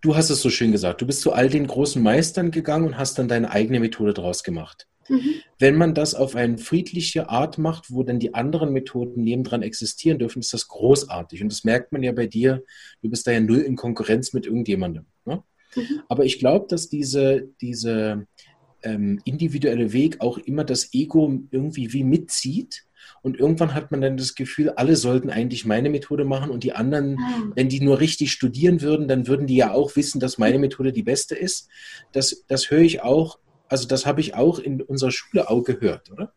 du 0.04 0.14
hast 0.14 0.30
es 0.30 0.42
so 0.42 0.50
schön 0.50 0.72
gesagt, 0.72 1.00
du 1.00 1.06
bist 1.06 1.22
zu 1.22 1.32
all 1.32 1.48
den 1.48 1.66
großen 1.66 2.02
Meistern 2.02 2.50
gegangen 2.50 2.86
und 2.86 2.98
hast 2.98 3.18
dann 3.18 3.28
deine 3.28 3.50
eigene 3.50 3.80
Methode 3.80 4.12
draus 4.12 4.44
gemacht. 4.44 4.86
Mhm. 5.08 5.34
Wenn 5.58 5.76
man 5.76 5.94
das 5.94 6.14
auf 6.14 6.36
eine 6.36 6.58
friedliche 6.58 7.28
Art 7.28 7.58
macht, 7.58 7.90
wo 7.90 8.02
dann 8.02 8.18
die 8.18 8.34
anderen 8.34 8.72
Methoden 8.72 9.22
nebendran 9.22 9.62
existieren 9.62 10.18
dürfen, 10.18 10.40
ist 10.40 10.52
das 10.52 10.68
großartig. 10.68 11.42
Und 11.42 11.52
das 11.52 11.64
merkt 11.64 11.92
man 11.92 12.02
ja 12.02 12.12
bei 12.12 12.26
dir. 12.26 12.62
Du 13.02 13.10
bist 13.10 13.26
da 13.26 13.32
ja 13.32 13.40
null 13.40 13.60
in 13.60 13.76
Konkurrenz 13.76 14.32
mit 14.32 14.46
irgendjemandem. 14.46 15.06
Ne? 15.24 15.42
Mhm. 15.76 16.00
Aber 16.08 16.24
ich 16.24 16.38
glaube, 16.38 16.66
dass 16.68 16.88
diese, 16.88 17.48
diese 17.60 18.26
ähm, 18.82 19.20
individuelle 19.24 19.92
Weg 19.92 20.20
auch 20.20 20.38
immer 20.38 20.64
das 20.64 20.92
Ego 20.92 21.40
irgendwie 21.50 21.92
wie 21.92 22.04
mitzieht. 22.04 22.84
Und 23.20 23.38
irgendwann 23.38 23.74
hat 23.74 23.90
man 23.90 24.00
dann 24.00 24.16
das 24.16 24.34
Gefühl, 24.34 24.70
alle 24.70 24.96
sollten 24.96 25.30
eigentlich 25.30 25.66
meine 25.66 25.90
Methode 25.90 26.24
machen 26.24 26.50
und 26.50 26.64
die 26.64 26.72
anderen, 26.72 27.18
ah. 27.18 27.52
wenn 27.54 27.68
die 27.68 27.80
nur 27.80 28.00
richtig 28.00 28.32
studieren 28.32 28.80
würden, 28.80 29.08
dann 29.08 29.26
würden 29.26 29.46
die 29.46 29.56
ja 29.56 29.72
auch 29.72 29.94
wissen, 29.96 30.20
dass 30.20 30.38
meine 30.38 30.58
Methode 30.58 30.92
die 30.92 31.02
beste 31.02 31.34
ist. 31.34 31.68
Das, 32.12 32.44
das 32.48 32.70
höre 32.70 32.80
ich 32.80 33.02
auch 33.02 33.38
also 33.68 33.86
das 33.86 34.06
habe 34.06 34.20
ich 34.20 34.34
auch 34.34 34.58
in 34.58 34.80
unserer 34.82 35.10
Schule 35.10 35.50
auch 35.50 35.62
gehört, 35.62 36.10
oder? 36.10 36.32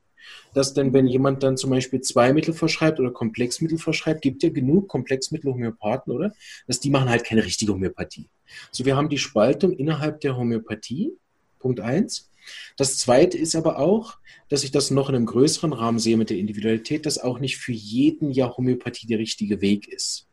Dass 0.54 0.74
dann, 0.74 0.94
wenn 0.94 1.08
jemand 1.08 1.44
dann 1.44 1.56
zum 1.58 1.70
Beispiel 1.70 2.02
zwei 2.02 2.34
Mittel 2.34 2.54
verschreibt 2.54 3.00
oder 3.00 3.12
Komplexmittel 3.12 3.78
verschreibt, 3.78 4.22
gibt 4.22 4.44
ja 4.44 4.50
genug 4.50 4.90
Komplexmittel-Homöopathen, 4.90 6.12
oder? 6.14 6.34
Dass 6.68 6.80
die 6.80 6.90
machen 6.90 7.10
halt 7.10 7.24
keine 7.24 7.46
richtige 7.46 7.74
Homöopathie. 7.74 8.30
So, 8.72 8.86
wir 8.86 8.96
haben 8.96 9.10
die 9.10 9.18
Spaltung 9.18 9.74
innerhalb 9.74 10.22
der 10.22 10.36
Homöopathie, 10.36 11.14
Punkt 11.60 11.80
eins. 11.80 12.30
Das 12.78 12.98
zweite 12.98 13.38
ist 13.38 13.56
aber 13.56 13.80
auch, 13.80 14.18
dass 14.50 14.64
ich 14.64 14.72
das 14.72 14.92
noch 14.92 15.10
in 15.10 15.16
einem 15.16 15.26
größeren 15.26 15.74
Rahmen 15.74 16.00
sehe 16.00 16.18
mit 16.18 16.30
der 16.30 16.38
Individualität, 16.38 17.06
dass 17.06 17.20
auch 17.20 17.40
nicht 17.40 17.58
für 17.58 17.74
jeden 17.74 18.32
ja 18.32 18.56
Homöopathie 18.56 19.08
der 19.08 19.20
richtige 19.20 19.62
Weg 19.62 19.88
ist. 19.88 20.28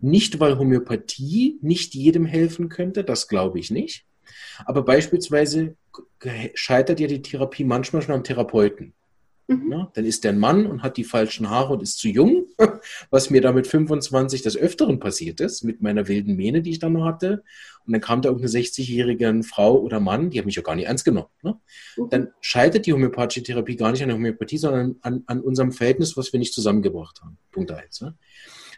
Nicht, 0.00 0.40
weil 0.40 0.58
Homöopathie 0.58 1.58
nicht 1.60 1.94
jedem 1.94 2.26
helfen 2.26 2.68
könnte, 2.68 3.04
das 3.04 3.28
glaube 3.28 3.58
ich 3.58 3.70
nicht, 3.70 4.06
aber 4.64 4.82
beispielsweise 4.82 5.76
scheitert 6.54 7.00
ja 7.00 7.06
die 7.06 7.22
Therapie 7.22 7.64
manchmal 7.64 8.02
schon 8.02 8.14
am 8.14 8.24
Therapeuten. 8.24 8.94
Mhm. 9.46 9.72
Ja, 9.72 9.90
dann 9.94 10.04
ist 10.04 10.24
der 10.24 10.32
ein 10.32 10.38
Mann 10.38 10.66
und 10.66 10.82
hat 10.82 10.96
die 10.96 11.04
falschen 11.04 11.50
Haare 11.50 11.74
und 11.74 11.82
ist 11.82 11.98
zu 11.98 12.08
jung, 12.08 12.46
was 13.10 13.28
mir 13.28 13.42
da 13.42 13.52
mit 13.52 13.66
25 13.66 14.42
des 14.42 14.56
Öfteren 14.56 14.98
passiert 14.98 15.40
ist, 15.40 15.64
mit 15.64 15.82
meiner 15.82 16.08
wilden 16.08 16.36
Mähne, 16.36 16.62
die 16.62 16.70
ich 16.70 16.78
dann 16.78 16.94
noch 16.94 17.04
hatte. 17.04 17.42
Und 17.86 17.92
dann 17.92 18.00
kam 18.00 18.22
da 18.22 18.30
irgendeine 18.30 18.58
60-jährige 18.58 19.42
Frau 19.42 19.78
oder 19.78 20.00
Mann, 20.00 20.30
die 20.30 20.38
hat 20.38 20.46
mich 20.46 20.54
ja 20.54 20.62
gar 20.62 20.74
nicht 20.74 20.86
ernst 20.86 21.04
genommen. 21.04 21.28
Ne? 21.42 21.58
Mhm. 21.96 22.08
Dann 22.08 22.28
scheitert 22.40 22.86
die 22.86 22.94
homöopathische 22.94 23.42
Therapie 23.42 23.76
gar 23.76 23.92
nicht 23.92 24.02
an 24.02 24.08
der 24.08 24.16
Homöopathie, 24.16 24.58
sondern 24.58 24.96
an, 25.02 25.24
an 25.26 25.40
unserem 25.40 25.72
Verhältnis, 25.72 26.16
was 26.16 26.32
wir 26.32 26.40
nicht 26.40 26.54
zusammengebracht 26.54 27.20
haben. 27.20 27.36
Punkt 27.52 27.70
eins. 27.70 28.00
Ne? 28.00 28.14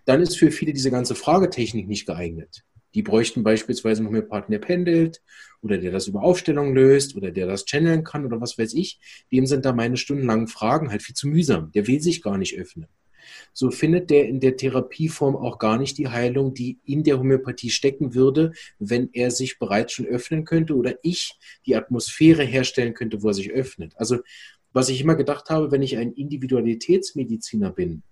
Dann 0.04 0.20
ist 0.20 0.36
für 0.36 0.50
viele 0.50 0.72
diese 0.72 0.90
ganze 0.90 1.14
Fragetechnik 1.14 1.86
nicht 1.86 2.06
geeignet. 2.06 2.64
Die 2.94 3.02
bräuchten 3.02 3.44
beispielsweise 3.44 4.00
einen 4.00 4.08
Homöopathen, 4.08 4.50
der 4.50 4.58
pendelt 4.58 5.22
oder 5.66 5.78
der 5.78 5.92
das 5.92 6.06
über 6.06 6.22
Aufstellung 6.22 6.74
löst 6.74 7.16
oder 7.16 7.30
der 7.30 7.46
das 7.46 7.66
channeln 7.66 8.04
kann 8.04 8.24
oder 8.24 8.40
was 8.40 8.56
weiß 8.56 8.74
ich. 8.74 8.98
Dem 9.32 9.46
sind 9.46 9.64
da 9.64 9.72
meine 9.72 9.96
stundenlangen 9.96 10.46
Fragen 10.46 10.90
halt 10.90 11.02
viel 11.02 11.14
zu 11.14 11.28
mühsam. 11.28 11.70
Der 11.72 11.86
will 11.86 12.00
sich 12.00 12.22
gar 12.22 12.38
nicht 12.38 12.56
öffnen. 12.58 12.86
So 13.52 13.70
findet 13.70 14.10
der 14.10 14.28
in 14.28 14.38
der 14.38 14.56
Therapieform 14.56 15.34
auch 15.34 15.58
gar 15.58 15.78
nicht 15.78 15.98
die 15.98 16.08
Heilung, 16.08 16.54
die 16.54 16.78
in 16.84 17.02
der 17.02 17.18
Homöopathie 17.18 17.70
stecken 17.70 18.14
würde, 18.14 18.52
wenn 18.78 19.10
er 19.12 19.30
sich 19.32 19.58
bereits 19.58 19.92
schon 19.92 20.06
öffnen 20.06 20.44
könnte 20.44 20.76
oder 20.76 20.94
ich 21.02 21.34
die 21.66 21.74
Atmosphäre 21.74 22.44
herstellen 22.44 22.94
könnte, 22.94 23.22
wo 23.22 23.28
er 23.28 23.34
sich 23.34 23.50
öffnet. 23.50 23.94
Also 23.96 24.18
was 24.72 24.88
ich 24.90 25.00
immer 25.00 25.16
gedacht 25.16 25.50
habe, 25.50 25.72
wenn 25.72 25.82
ich 25.82 25.96
ein 25.96 26.12
Individualitätsmediziner 26.12 27.70
bin, 27.70 28.02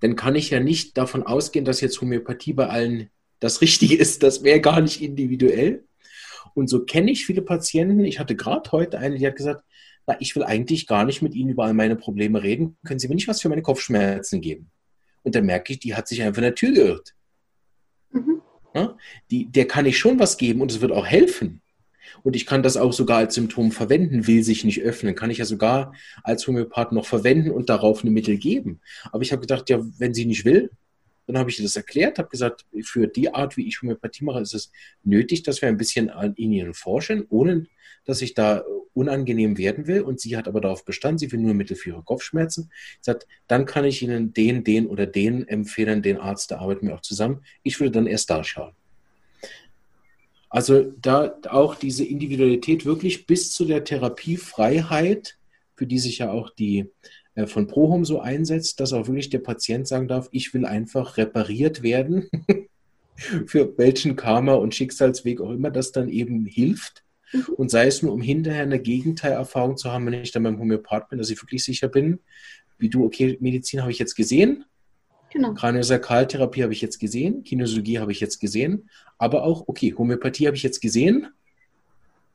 dann 0.00 0.16
kann 0.16 0.34
ich 0.34 0.50
ja 0.50 0.60
nicht 0.60 0.96
davon 0.96 1.22
ausgehen, 1.22 1.64
dass 1.64 1.80
jetzt 1.80 2.00
Homöopathie 2.00 2.54
bei 2.54 2.68
allen 2.68 3.10
das 3.40 3.60
Richtige 3.60 3.96
ist, 3.96 4.22
das 4.22 4.44
wäre 4.44 4.60
gar 4.60 4.80
nicht 4.80 5.02
individuell. 5.02 5.84
Und 6.54 6.68
so 6.68 6.84
kenne 6.84 7.10
ich 7.10 7.26
viele 7.26 7.42
Patienten. 7.42 8.04
Ich 8.04 8.18
hatte 8.18 8.36
gerade 8.36 8.70
heute 8.72 8.98
eine, 8.98 9.16
die 9.18 9.26
hat 9.26 9.36
gesagt, 9.36 9.64
na, 10.06 10.16
ich 10.20 10.34
will 10.36 10.44
eigentlich 10.44 10.86
gar 10.86 11.04
nicht 11.04 11.22
mit 11.22 11.34
Ihnen 11.34 11.50
über 11.50 11.64
all 11.64 11.74
meine 11.74 11.96
Probleme 11.96 12.42
reden. 12.42 12.76
Können 12.84 13.00
Sie 13.00 13.08
mir 13.08 13.14
nicht 13.14 13.28
was 13.28 13.40
für 13.40 13.48
meine 13.48 13.62
Kopfschmerzen 13.62 14.40
geben? 14.40 14.70
Und 15.22 15.34
dann 15.34 15.46
merke 15.46 15.72
ich, 15.72 15.80
die 15.80 15.94
hat 15.94 16.06
sich 16.06 16.22
einfach 16.22 16.38
in 16.38 16.44
der 16.44 16.54
Tür 16.54 16.72
geirrt. 16.72 17.14
Mhm. 18.10 18.42
Ja, 18.74 18.96
die, 19.30 19.46
der 19.46 19.66
kann 19.66 19.86
ich 19.86 19.98
schon 19.98 20.18
was 20.18 20.36
geben 20.36 20.60
und 20.60 20.70
es 20.70 20.80
wird 20.80 20.92
auch 20.92 21.06
helfen. 21.06 21.62
Und 22.22 22.36
ich 22.36 22.46
kann 22.46 22.62
das 22.62 22.76
auch 22.76 22.92
sogar 22.92 23.18
als 23.18 23.34
Symptom 23.34 23.72
verwenden, 23.72 24.26
will 24.26 24.42
sich 24.42 24.64
nicht 24.64 24.82
öffnen, 24.82 25.14
kann 25.14 25.30
ich 25.30 25.38
ja 25.38 25.44
sogar 25.44 25.92
als 26.22 26.46
Homöopath 26.46 26.92
noch 26.92 27.06
verwenden 27.06 27.50
und 27.50 27.68
darauf 27.68 28.02
eine 28.02 28.10
Mittel 28.10 28.38
geben. 28.38 28.80
Aber 29.12 29.22
ich 29.22 29.32
habe 29.32 29.40
gedacht, 29.40 29.68
ja, 29.70 29.80
wenn 29.98 30.14
sie 30.14 30.26
nicht 30.26 30.44
will, 30.44 30.70
dann 31.26 31.38
habe 31.38 31.50
ich 31.50 31.58
ihr 31.58 31.64
das 31.64 31.76
erklärt, 31.76 32.18
habe 32.18 32.28
gesagt, 32.28 32.64
für 32.82 33.06
die 33.06 33.34
Art, 33.34 33.56
wie 33.56 33.66
ich 33.66 33.82
Homöopathie 33.82 34.24
mache, 34.24 34.40
ist 34.40 34.54
es 34.54 34.70
nötig, 35.02 35.42
dass 35.42 35.60
wir 35.60 35.68
ein 35.68 35.76
bisschen 35.76 36.10
an 36.10 36.34
ihnen 36.36 36.74
forschen, 36.74 37.26
ohne 37.28 37.66
dass 38.04 38.22
ich 38.22 38.34
da 38.34 38.64
unangenehm 38.94 39.58
werden 39.58 39.86
will. 39.86 40.00
Und 40.00 40.20
sie 40.20 40.36
hat 40.36 40.48
aber 40.48 40.60
darauf 40.60 40.84
bestanden, 40.84 41.18
sie 41.18 41.30
will 41.30 41.40
nur 41.40 41.54
Mittel 41.54 41.76
für 41.76 41.90
ihre 41.90 42.02
Kopfschmerzen. 42.02 42.70
Sie 43.00 43.10
sagt, 43.10 43.26
dann 43.48 43.66
kann 43.66 43.84
ich 43.84 44.02
Ihnen 44.02 44.32
den, 44.32 44.64
den 44.64 44.86
oder 44.86 45.06
den 45.06 45.46
empfehlen, 45.46 46.02
den 46.02 46.16
Arzt, 46.16 46.50
da 46.50 46.58
arbeiten 46.58 46.86
wir 46.86 46.94
auch 46.94 47.02
zusammen. 47.02 47.42
Ich 47.62 47.78
würde 47.78 47.92
dann 47.92 48.06
erst 48.06 48.30
da 48.30 48.42
schauen. 48.42 48.72
Also 50.48 50.92
da 51.02 51.36
auch 51.50 51.74
diese 51.74 52.04
Individualität 52.04 52.86
wirklich 52.86 53.26
bis 53.26 53.52
zu 53.52 53.64
der 53.64 53.84
Therapiefreiheit, 53.84 55.36
für 55.74 55.86
die 55.86 55.98
sich 55.98 56.18
ja 56.18 56.30
auch 56.30 56.50
die 56.50 56.88
von 57.44 57.66
ProHome 57.66 58.04
so 58.04 58.20
einsetzt, 58.20 58.80
dass 58.80 58.92
auch 58.92 59.08
wirklich 59.08 59.30
der 59.30 59.40
Patient 59.40 59.86
sagen 59.86 60.08
darf, 60.08 60.28
ich 60.32 60.54
will 60.54 60.64
einfach 60.64 61.18
repariert 61.18 61.82
werden, 61.82 62.30
für 63.46 63.76
welchen 63.76 64.16
Karma 64.16 64.54
und 64.54 64.74
Schicksalsweg 64.74 65.40
auch 65.40 65.50
immer 65.50 65.70
das 65.70 65.92
dann 65.92 66.08
eben 66.08 66.46
hilft. 66.46 67.04
Mhm. 67.32 67.44
Und 67.56 67.70
sei 67.70 67.86
es 67.86 68.02
nur, 68.02 68.12
um 68.12 68.22
hinterher 68.22 68.62
eine 68.62 68.80
Gegenteilerfahrung 68.80 69.76
zu 69.76 69.92
haben, 69.92 70.06
wenn 70.06 70.14
ich 70.14 70.32
dann 70.32 70.44
beim 70.44 70.58
Homöopath 70.58 71.10
bin, 71.10 71.18
dass 71.18 71.30
ich 71.30 71.42
wirklich 71.42 71.62
sicher 71.62 71.88
bin, 71.88 72.20
wie 72.78 72.88
du, 72.88 73.04
okay, 73.04 73.36
Medizin 73.40 73.82
habe 73.82 73.90
ich 73.90 73.98
jetzt 73.98 74.14
gesehen, 74.14 74.64
Genau. 75.32 75.52
Kraniosakraltherapie 75.54 76.62
habe 76.62 76.72
ich 76.72 76.80
jetzt 76.80 76.98
gesehen, 76.98 77.42
Kinesiologie 77.42 77.98
habe 77.98 78.12
ich 78.12 78.20
jetzt 78.20 78.38
gesehen, 78.38 78.88
aber 79.18 79.42
auch, 79.42 79.64
okay, 79.66 79.92
Homöopathie 79.92 80.46
habe 80.46 80.56
ich 80.56 80.62
jetzt 80.62 80.80
gesehen, 80.80 81.26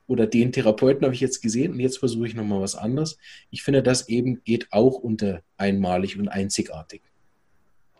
oder 0.07 0.27
den 0.27 0.51
Therapeuten 0.51 1.03
habe 1.03 1.13
ich 1.13 1.21
jetzt 1.21 1.41
gesehen 1.41 1.73
und 1.73 1.79
jetzt 1.79 1.99
versuche 1.99 2.27
ich 2.27 2.35
nochmal 2.35 2.61
was 2.61 2.75
anderes. 2.75 3.17
Ich 3.49 3.63
finde, 3.63 3.81
das 3.81 4.09
eben 4.09 4.43
geht 4.43 4.67
auch 4.71 4.95
unter 4.95 5.41
einmalig 5.57 6.19
und 6.19 6.27
einzigartig. 6.27 7.01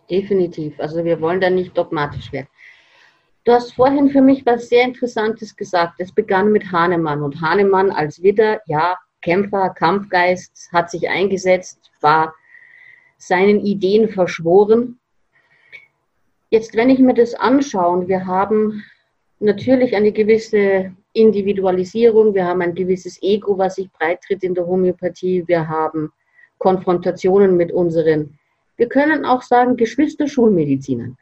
Definitiv. 0.09 0.79
Also 0.79 1.05
wir 1.05 1.21
wollen 1.21 1.39
da 1.39 1.49
nicht 1.49 1.77
dogmatisch 1.77 2.31
werden. 2.33 2.47
Du 3.43 3.53
hast 3.53 3.73
vorhin 3.73 4.09
für 4.09 4.21
mich 4.21 4.45
was 4.45 4.69
sehr 4.69 4.83
Interessantes 4.83 5.55
gesagt. 5.55 5.95
Es 5.99 6.11
begann 6.11 6.51
mit 6.51 6.71
Hahnemann 6.71 7.23
und 7.23 7.41
Hahnemann 7.41 7.89
als 7.89 8.21
Widder, 8.21 8.61
ja, 8.67 8.97
Kämpfer, 9.21 9.69
Kampfgeist, 9.69 10.69
hat 10.71 10.91
sich 10.91 11.07
eingesetzt, 11.07 11.91
war 12.01 12.33
seinen 13.17 13.65
Ideen 13.65 14.09
verschworen. 14.09 14.99
Jetzt, 16.49 16.75
wenn 16.75 16.89
ich 16.89 16.99
mir 16.99 17.13
das 17.13 17.33
anschaue, 17.33 18.07
wir 18.07 18.25
haben 18.25 18.83
natürlich 19.41 19.95
eine 19.95 20.11
gewisse 20.11 20.91
Individualisierung, 21.13 22.33
wir 22.33 22.45
haben 22.45 22.61
ein 22.61 22.75
gewisses 22.75 23.21
Ego, 23.21 23.57
was 23.57 23.75
sich 23.75 23.91
breitritt 23.91 24.43
in 24.43 24.53
der 24.53 24.65
Homöopathie, 24.65 25.43
wir 25.47 25.67
haben 25.67 26.11
Konfrontationen 26.57 27.57
mit 27.57 27.71
unseren, 27.71 28.37
wir 28.77 28.87
können 28.87 29.25
auch 29.25 29.41
sagen, 29.41 29.75
Geschwister-Schulmedizinern. 29.77 31.17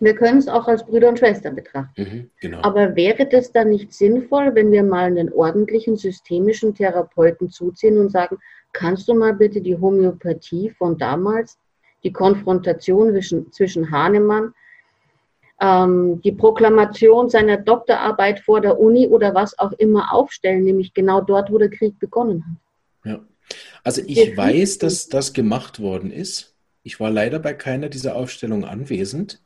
Wir 0.00 0.16
können 0.16 0.38
es 0.38 0.48
auch 0.48 0.66
als 0.66 0.84
Brüder 0.84 1.08
und 1.08 1.18
Schwestern 1.18 1.54
betrachten. 1.54 2.02
Mhm, 2.02 2.30
genau. 2.40 2.60
Aber 2.62 2.96
wäre 2.96 3.26
das 3.26 3.52
dann 3.52 3.70
nicht 3.70 3.92
sinnvoll, 3.92 4.52
wenn 4.54 4.72
wir 4.72 4.82
mal 4.82 5.04
einen 5.04 5.32
ordentlichen 5.32 5.96
systemischen 5.96 6.74
Therapeuten 6.74 7.50
zuziehen 7.50 7.98
und 7.98 8.10
sagen, 8.10 8.38
kannst 8.72 9.06
du 9.08 9.14
mal 9.14 9.34
bitte 9.34 9.60
die 9.60 9.76
Homöopathie 9.76 10.70
von 10.70 10.98
damals, 10.98 11.58
die 12.02 12.12
Konfrontation 12.12 13.12
zwischen, 13.12 13.52
zwischen 13.52 13.90
Hahnemann 13.92 14.54
die 15.62 16.32
Proklamation 16.32 17.30
seiner 17.30 17.56
Doktorarbeit 17.56 18.40
vor 18.40 18.60
der 18.60 18.80
Uni 18.80 19.06
oder 19.06 19.34
was 19.34 19.56
auch 19.58 19.72
immer 19.72 20.12
aufstellen, 20.12 20.64
nämlich 20.64 20.92
genau 20.92 21.20
dort, 21.20 21.52
wo 21.52 21.58
der 21.58 21.70
Krieg 21.70 21.98
begonnen 22.00 22.44
hat. 22.44 23.12
Ja. 23.12 23.20
Also 23.84 24.02
ich 24.06 24.36
weiß, 24.36 24.78
dass 24.78 25.08
das 25.08 25.32
gemacht 25.32 25.80
worden 25.80 26.10
ist. 26.10 26.56
Ich 26.82 26.98
war 26.98 27.10
leider 27.10 27.38
bei 27.38 27.54
keiner 27.54 27.88
dieser 27.88 28.16
Aufstellungen 28.16 28.64
anwesend. 28.64 29.40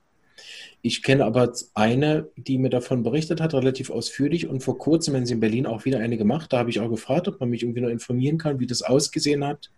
Ich 0.80 1.02
kenne 1.02 1.24
aber 1.24 1.52
eine, 1.74 2.28
die 2.36 2.58
mir 2.58 2.70
davon 2.70 3.02
berichtet 3.02 3.40
hat, 3.40 3.52
relativ 3.52 3.90
ausführlich 3.90 4.46
und 4.46 4.62
vor 4.62 4.78
kurzem, 4.78 5.14
wenn 5.14 5.26
sie 5.26 5.34
in 5.34 5.40
Berlin 5.40 5.66
auch 5.66 5.84
wieder 5.84 5.98
eine 5.98 6.16
gemacht, 6.16 6.52
da 6.52 6.58
habe 6.58 6.70
ich 6.70 6.80
auch 6.80 6.88
gefragt, 6.88 7.28
ob 7.28 7.40
man 7.40 7.50
mich 7.50 7.62
irgendwie 7.62 7.80
noch 7.80 7.88
informieren 7.88 8.38
kann, 8.38 8.60
wie 8.60 8.66
das 8.66 8.82
ausgesehen 8.82 9.44
hat. 9.44 9.70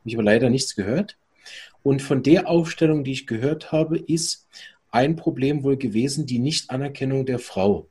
Habe 0.00 0.06
ich 0.06 0.14
aber 0.14 0.24
leider 0.24 0.50
nichts 0.50 0.74
gehört. 0.74 1.16
Und 1.82 2.02
von 2.02 2.22
der 2.22 2.48
Aufstellung, 2.48 3.04
die 3.04 3.12
ich 3.12 3.26
gehört 3.26 3.72
habe, 3.72 3.98
ist 3.98 4.48
ein 4.90 5.16
Problem 5.16 5.62
wohl 5.62 5.76
gewesen, 5.76 6.26
die 6.26 6.38
Nichtanerkennung 6.38 7.26
der 7.26 7.38
Frau. 7.38 7.88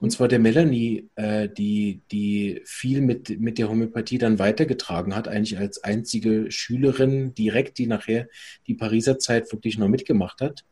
Und 0.00 0.10
zwar 0.10 0.28
der 0.28 0.38
Melanie, 0.38 1.08
äh, 1.16 1.48
die, 1.48 2.00
die 2.10 2.62
viel 2.64 3.00
mit, 3.00 3.40
mit 3.40 3.58
der 3.58 3.68
Homöopathie 3.68 4.18
dann 4.18 4.38
weitergetragen 4.38 5.14
hat, 5.14 5.28
eigentlich 5.28 5.58
als 5.58 5.82
einzige 5.82 6.50
Schülerin 6.50 7.34
direkt, 7.34 7.78
die 7.78 7.86
nachher 7.86 8.28
die 8.66 8.74
Pariser 8.74 9.18
Zeit 9.18 9.50
wirklich 9.52 9.78
noch 9.78 9.88
mitgemacht 9.88 10.40
hat. 10.40 10.64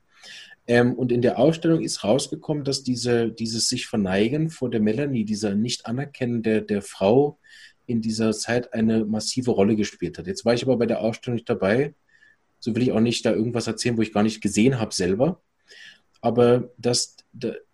Ähm, 0.67 0.95
und 0.95 1.13
in 1.13 1.23
der 1.23 1.39
Ausstellung 1.39 1.83
ist 1.83 2.05
rausgekommen, 2.05 2.65
dass 2.65 2.83
diese, 2.83 3.31
dieses 3.31 3.69
sich 3.69 3.87
verneigen 3.87 4.49
vor 4.49 4.71
der 4.71 4.81
Melanie, 4.81 5.25
dieser 5.25 5.55
Nicht-Anerkennen 5.55 6.43
der, 6.43 6.63
der 6.63 6.81
Frau 6.83 7.39
in 7.87 8.01
dieser 8.01 8.33
Zeit 8.33 8.73
eine 8.73 9.05
massive 9.05 9.51
Rolle 9.51 9.77
gespielt 9.77 10.17
hat. 10.17 10.27
Jetzt 10.27 10.45
war 10.45 10.55
ich 10.55 10.63
aber 10.63 10.79
bei 10.79 10.87
der 10.87 11.01
Ausstellung 11.01 11.35
nicht 11.35 11.51
dabei. 11.51 11.95
So 12.65 12.75
will 12.75 12.83
ich 12.83 12.93
auch 12.93 13.01
nicht 13.01 13.27
da 13.27 13.33
irgendwas 13.33 13.67
erzählen, 13.67 13.99
wo 13.99 14.01
ich 14.01 14.15
gar 14.15 14.23
nicht 14.23 14.41
gesehen 14.41 14.81
habe 14.81 14.95
selber. 14.95 15.39
Aber 16.23 16.71
das, 16.79 17.15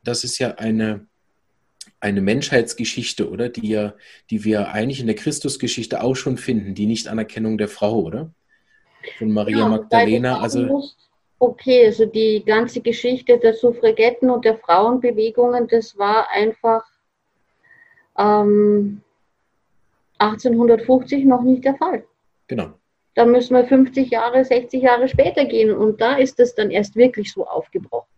das 0.03 0.24
ist 0.24 0.41
ja 0.41 0.57
eine, 0.57 1.07
eine 2.01 2.20
Menschheitsgeschichte, 2.20 3.30
oder? 3.30 3.51
Die, 3.51 3.68
ja, 3.68 3.95
die 4.30 4.43
wir 4.43 4.72
eigentlich 4.72 4.99
in 4.99 5.07
der 5.07 5.14
Christusgeschichte 5.14 6.03
auch 6.03 6.16
schon 6.16 6.38
finden, 6.38 6.74
die 6.74 6.86
Nicht-Anerkennung 6.86 7.57
der 7.57 7.68
Frau, 7.68 8.01
oder? 8.01 8.32
Von 9.16 9.30
Maria 9.30 9.59
ja, 9.59 9.68
Magdalena. 9.68 10.41
Also, 10.41 10.64
musst, 10.64 11.09
okay, 11.38 11.86
also 11.86 12.07
die 12.07 12.43
ganze 12.45 12.80
Geschichte 12.80 13.38
der 13.38 13.55
Suffragetten 13.55 14.28
und 14.28 14.45
der 14.45 14.59
Frauenbewegungen, 14.59 15.68
das 15.68 15.97
war 15.97 16.28
einfach 16.32 16.82
ähm, 18.18 19.03
1850 20.18 21.26
noch 21.26 21.43
nicht 21.43 21.64
der 21.64 21.76
Fall. 21.76 22.05
Genau. 22.49 22.80
Da 23.15 23.25
müssen 23.25 23.55
wir 23.55 23.65
50 23.65 24.11
Jahre, 24.11 24.45
60 24.45 24.83
Jahre 24.83 25.09
später 25.09 25.45
gehen 25.45 25.73
und 25.73 26.01
da 26.01 26.17
ist 26.17 26.39
es 26.41 26.55
dann 26.55 26.71
erst 26.71 26.97
wirklich 26.97 27.33
so 27.33 27.47
aufgebrochen. 27.47 28.09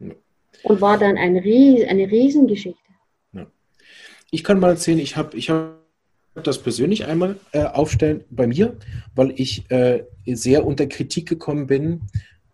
Ja. 0.00 0.14
Und 0.62 0.80
war 0.80 0.98
dann 0.98 1.16
ein 1.16 1.36
Ries, 1.36 1.88
eine 1.88 2.10
Riesengeschichte. 2.10 2.78
Ja. 3.32 3.46
Ich 4.30 4.44
kann 4.44 4.60
mal 4.60 4.70
erzählen, 4.70 4.98
ich 4.98 5.16
habe 5.16 5.36
ich 5.36 5.50
hab 5.50 5.76
das 6.34 6.58
persönlich 6.58 7.06
einmal 7.06 7.36
äh, 7.52 7.64
aufstellen 7.64 8.24
bei 8.30 8.46
mir, 8.46 8.76
weil 9.14 9.32
ich 9.36 9.70
äh, 9.70 10.04
sehr 10.26 10.66
unter 10.66 10.86
Kritik 10.86 11.28
gekommen 11.28 11.66
bin 11.66 12.02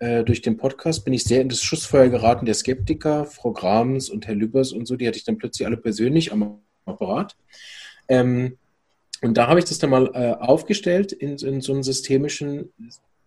äh, 0.01 0.25
durch 0.25 0.41
den 0.41 0.57
Podcast 0.57 1.05
bin 1.05 1.13
ich 1.13 1.25
sehr 1.25 1.43
in 1.43 1.51
das 1.51 1.63
Schussfeuer 1.63 2.09
geraten 2.09 2.47
der 2.47 2.55
Skeptiker, 2.55 3.27
Frau 3.27 3.53
Grams 3.53 4.09
und 4.09 4.27
Herr 4.27 4.35
Lübers 4.35 4.73
und 4.73 4.87
so, 4.87 4.97
die 4.97 5.07
hatte 5.07 5.19
ich 5.19 5.25
dann 5.25 5.37
plötzlich 5.37 5.67
alle 5.67 5.77
persönlich 5.77 6.33
am 6.33 6.63
Apparat. 6.87 7.37
Ähm, 8.09 8.57
und 9.23 9.37
da 9.37 9.49
habe 9.49 9.59
ich 9.59 9.67
das 9.67 9.79
dann 9.79 9.91
mal 9.91 10.11
äh, 10.15 10.33
aufgestellt 10.33 11.13
in, 11.13 11.37
in 11.37 11.61
so 11.61 11.73
einer 11.73 11.83
systemischen 11.83 12.73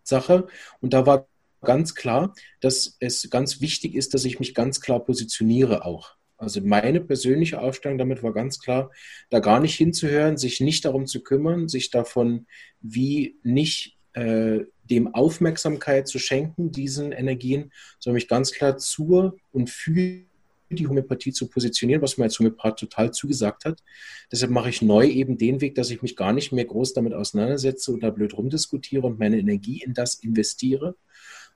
Sache. 0.03 0.47
Und 0.81 0.93
da 0.93 1.05
war 1.05 1.27
ganz 1.61 1.95
klar, 1.95 2.33
dass 2.61 2.97
es 2.99 3.29
ganz 3.29 3.61
wichtig 3.61 3.95
ist, 3.95 4.13
dass 4.13 4.25
ich 4.25 4.39
mich 4.39 4.53
ganz 4.53 4.81
klar 4.81 4.99
positioniere 5.03 5.85
auch. 5.85 6.15
Also 6.37 6.61
meine 6.61 6.99
persönliche 6.99 7.61
Aufstellung 7.61 7.97
damit 7.97 8.21
war 8.21 8.33
ganz 8.33 8.59
klar, 8.59 8.91
da 9.29 9.39
gar 9.39 9.59
nicht 9.59 9.75
hinzuhören, 9.75 10.37
sich 10.37 10.59
nicht 10.59 10.83
darum 10.83 11.05
zu 11.05 11.21
kümmern, 11.23 11.69
sich 11.69 11.89
davon 11.89 12.47
wie 12.81 13.37
nicht 13.43 13.97
äh, 14.13 14.59
dem 14.83 15.13
Aufmerksamkeit 15.13 16.07
zu 16.07 16.19
schenken, 16.19 16.71
diesen 16.71 17.13
Energien, 17.13 17.71
sondern 17.99 18.15
mich 18.15 18.27
ganz 18.27 18.51
klar 18.51 18.77
zur 18.77 19.37
und 19.51 19.69
für 19.69 20.25
die 20.73 20.87
Homöopathie 20.87 21.31
zu 21.31 21.47
positionieren, 21.47 22.01
was 22.01 22.17
mir 22.17 22.25
als 22.25 22.37
Homöopath 22.39 22.79
total 22.79 23.11
zugesagt 23.11 23.65
hat. 23.65 23.83
Deshalb 24.31 24.51
mache 24.51 24.69
ich 24.69 24.81
neu 24.81 25.07
eben 25.07 25.37
den 25.37 25.61
Weg, 25.61 25.75
dass 25.75 25.89
ich 25.89 26.01
mich 26.01 26.15
gar 26.15 26.33
nicht 26.33 26.51
mehr 26.51 26.65
groß 26.65 26.93
damit 26.93 27.13
auseinandersetze 27.13 27.91
und 27.91 28.03
da 28.03 28.09
blöd 28.09 28.37
rumdiskutiere 28.37 29.07
und 29.07 29.19
meine 29.19 29.39
Energie 29.39 29.81
in 29.83 29.93
das 29.93 30.15
investiere, 30.15 30.95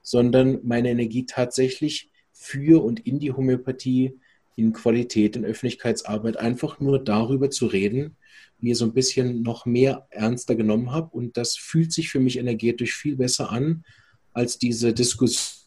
sondern 0.02 0.60
meine 0.62 0.90
Energie 0.90 1.26
tatsächlich 1.26 2.10
für 2.32 2.82
und 2.82 3.00
in 3.00 3.18
die 3.18 3.32
Homöopathie, 3.32 4.18
in 4.56 4.72
Qualität, 4.72 5.36
in 5.36 5.44
Öffentlichkeitsarbeit, 5.44 6.36
einfach 6.36 6.80
nur 6.80 7.02
darüber 7.02 7.50
zu 7.50 7.66
reden, 7.66 8.16
mir 8.60 8.74
so 8.74 8.84
ein 8.84 8.92
bisschen 8.92 9.42
noch 9.42 9.66
mehr 9.66 10.06
ernster 10.10 10.56
genommen 10.56 10.92
habe. 10.92 11.10
Und 11.16 11.36
das 11.36 11.56
fühlt 11.56 11.92
sich 11.92 12.10
für 12.10 12.20
mich 12.20 12.38
energetisch 12.38 12.96
viel 12.96 13.16
besser 13.16 13.50
an 13.50 13.84
als 14.32 14.58
diese 14.58 14.92
Diskussion, 14.92 15.57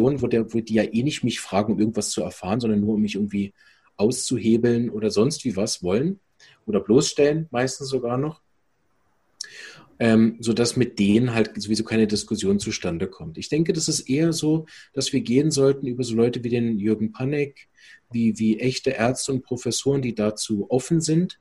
wo, 0.00 0.26
der, 0.26 0.52
wo 0.52 0.60
die 0.60 0.74
ja 0.74 0.84
eh 0.84 1.02
nicht 1.02 1.24
mich 1.24 1.40
fragen, 1.40 1.72
um 1.74 1.78
irgendwas 1.78 2.10
zu 2.10 2.22
erfahren, 2.22 2.60
sondern 2.60 2.80
nur 2.80 2.94
um 2.94 3.02
mich 3.02 3.14
irgendwie 3.14 3.52
auszuhebeln 3.96 4.90
oder 4.90 5.10
sonst 5.10 5.44
wie 5.44 5.56
was 5.56 5.82
wollen 5.82 6.20
oder 6.66 6.80
bloßstellen, 6.80 7.48
meistens 7.50 7.88
sogar 7.88 8.18
noch. 8.18 8.40
Ähm, 9.98 10.38
sodass 10.40 10.74
mit 10.74 10.98
denen 10.98 11.32
halt 11.32 11.60
sowieso 11.62 11.84
keine 11.84 12.06
Diskussion 12.06 12.58
zustande 12.58 13.06
kommt. 13.06 13.38
Ich 13.38 13.48
denke, 13.48 13.72
das 13.72 13.88
ist 13.88 14.00
eher 14.00 14.32
so, 14.32 14.66
dass 14.94 15.12
wir 15.12 15.20
gehen 15.20 15.50
sollten 15.50 15.86
über 15.86 16.02
so 16.02 16.16
Leute 16.16 16.42
wie 16.42 16.48
den 16.48 16.78
Jürgen 16.78 17.12
Panek, 17.12 17.68
wie, 18.10 18.36
wie 18.38 18.58
echte 18.58 18.90
Ärzte 18.90 19.32
und 19.32 19.42
Professoren, 19.42 20.02
die 20.02 20.14
dazu 20.14 20.66
offen 20.70 21.00
sind, 21.00 21.38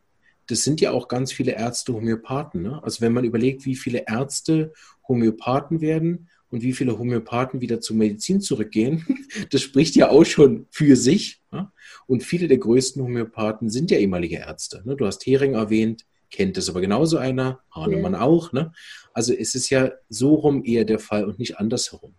das 0.47 0.63
sind 0.63 0.81
ja 0.81 0.91
auch 0.91 1.07
ganz 1.07 1.31
viele 1.31 1.53
Ärzte 1.53 1.93
Homöopathen. 1.93 2.61
Ne? 2.61 2.83
Also 2.83 3.01
wenn 3.01 3.13
man 3.13 3.23
überlegt, 3.23 3.65
wie 3.65 3.75
viele 3.75 4.03
Ärzte 4.07 4.73
Homöopathen 5.07 5.81
werden 5.81 6.29
und 6.51 6.61
wie 6.61 6.73
viele 6.73 6.99
Homöopathen 6.99 7.61
wieder 7.61 7.79
zur 7.81 7.95
Medizin 7.95 8.41
zurückgehen, 8.41 9.25
das 9.51 9.61
spricht 9.61 9.95
ja 9.95 10.09
auch 10.09 10.25
schon 10.25 10.67
für 10.69 10.95
sich. 10.95 11.41
Ne? 11.51 11.71
Und 12.07 12.23
viele 12.23 12.47
der 12.47 12.57
größten 12.57 13.01
Homöopathen 13.01 13.69
sind 13.69 13.89
ja 13.89 13.97
ehemalige 13.97 14.37
Ärzte. 14.37 14.83
Ne? 14.85 14.95
Du 14.95 15.05
hast 15.05 15.25
Hering 15.25 15.53
erwähnt, 15.53 16.05
kennt 16.29 16.57
es 16.57 16.69
aber 16.69 16.81
genauso 16.81 17.17
einer, 17.17 17.59
Hahnemann 17.73 18.13
ja. 18.13 18.21
auch. 18.21 18.51
Ne? 18.51 18.73
Also 19.13 19.33
es 19.33 19.55
ist 19.55 19.69
ja 19.69 19.91
so 20.09 20.35
rum 20.35 20.63
eher 20.65 20.85
der 20.85 20.99
Fall 20.99 21.25
und 21.25 21.39
nicht 21.39 21.57
andersherum. 21.57 22.13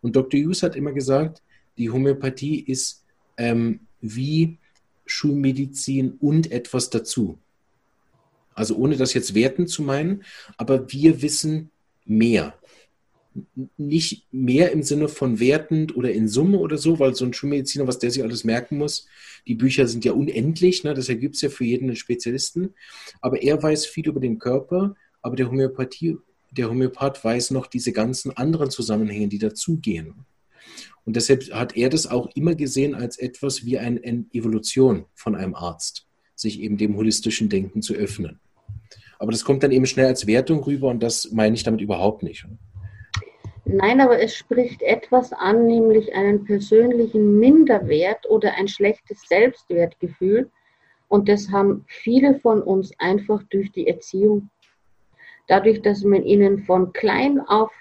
Und 0.00 0.16
Dr. 0.16 0.40
Hughes 0.40 0.62
hat 0.62 0.76
immer 0.76 0.92
gesagt, 0.92 1.42
die 1.76 1.90
Homöopathie 1.90 2.60
ist 2.60 3.04
ähm, 3.36 3.80
wie 4.00 4.58
Schulmedizin 5.04 6.12
und 6.20 6.52
etwas 6.52 6.90
dazu. 6.90 7.38
Also 8.54 8.76
ohne 8.76 8.96
das 8.96 9.12
jetzt 9.12 9.34
werten 9.34 9.66
zu 9.66 9.82
meinen, 9.82 10.24
aber 10.56 10.90
wir 10.90 11.20
wissen 11.22 11.70
mehr. 12.04 12.54
Nicht 13.76 14.26
mehr 14.32 14.72
im 14.72 14.82
Sinne 14.82 15.08
von 15.08 15.40
wertend 15.40 15.96
oder 15.96 16.12
in 16.12 16.28
Summe 16.28 16.58
oder 16.58 16.78
so, 16.78 16.98
weil 16.98 17.14
so 17.14 17.24
ein 17.24 17.32
Schulmediziner, 17.32 17.86
was 17.86 17.98
der 17.98 18.10
sich 18.10 18.22
alles 18.22 18.44
merken 18.44 18.78
muss, 18.78 19.06
die 19.46 19.54
Bücher 19.54 19.86
sind 19.86 20.04
ja 20.04 20.12
unendlich, 20.12 20.84
ne? 20.84 20.94
deshalb 20.94 21.20
gibt 21.20 21.36
es 21.36 21.42
ja 21.42 21.48
für 21.48 21.64
jeden 21.64 21.94
Spezialisten. 21.96 22.74
Aber 23.20 23.42
er 23.42 23.62
weiß 23.62 23.86
viel 23.86 24.08
über 24.08 24.20
den 24.20 24.38
Körper, 24.38 24.96
aber 25.22 25.36
der 25.36 25.48
Homöopathie, 25.48 26.16
der 26.50 26.70
Homöopath 26.70 27.22
weiß 27.22 27.50
noch 27.50 27.66
diese 27.66 27.92
ganzen 27.92 28.36
anderen 28.36 28.70
Zusammenhänge, 28.70 29.28
die 29.28 29.38
dazugehen. 29.38 30.26
Und 31.04 31.14
deshalb 31.14 31.52
hat 31.52 31.76
er 31.76 31.88
das 31.88 32.06
auch 32.06 32.28
immer 32.34 32.54
gesehen 32.54 32.94
als 32.94 33.18
etwas 33.18 33.64
wie 33.64 33.78
eine 33.78 34.02
Evolution 34.32 35.06
von 35.14 35.36
einem 35.36 35.54
Arzt, 35.54 36.06
sich 36.34 36.60
eben 36.60 36.76
dem 36.76 36.96
holistischen 36.96 37.48
Denken 37.48 37.82
zu 37.82 37.94
öffnen. 37.94 38.40
Aber 39.18 39.32
das 39.32 39.44
kommt 39.44 39.62
dann 39.62 39.70
eben 39.70 39.86
schnell 39.86 40.06
als 40.06 40.26
Wertung 40.26 40.62
rüber 40.64 40.88
und 40.88 41.02
das 41.02 41.30
meine 41.32 41.54
ich 41.54 41.62
damit 41.62 41.80
überhaupt 41.80 42.22
nicht. 42.22 42.46
Nein, 43.68 44.00
aber 44.00 44.22
es 44.22 44.32
spricht 44.32 44.80
etwas 44.80 45.32
an, 45.32 45.66
nämlich 45.66 46.14
einen 46.14 46.44
persönlichen 46.44 47.40
Minderwert 47.40 48.24
oder 48.30 48.54
ein 48.54 48.68
schlechtes 48.68 49.22
Selbstwertgefühl. 49.22 50.48
Und 51.08 51.28
das 51.28 51.50
haben 51.50 51.84
viele 51.88 52.38
von 52.38 52.62
uns 52.62 52.92
einfach 52.98 53.42
durch 53.50 53.72
die 53.72 53.88
Erziehung. 53.88 54.50
Dadurch, 55.48 55.82
dass 55.82 56.04
man 56.04 56.22
ihnen 56.22 56.60
von 56.60 56.92
klein 56.92 57.40
auf 57.40 57.72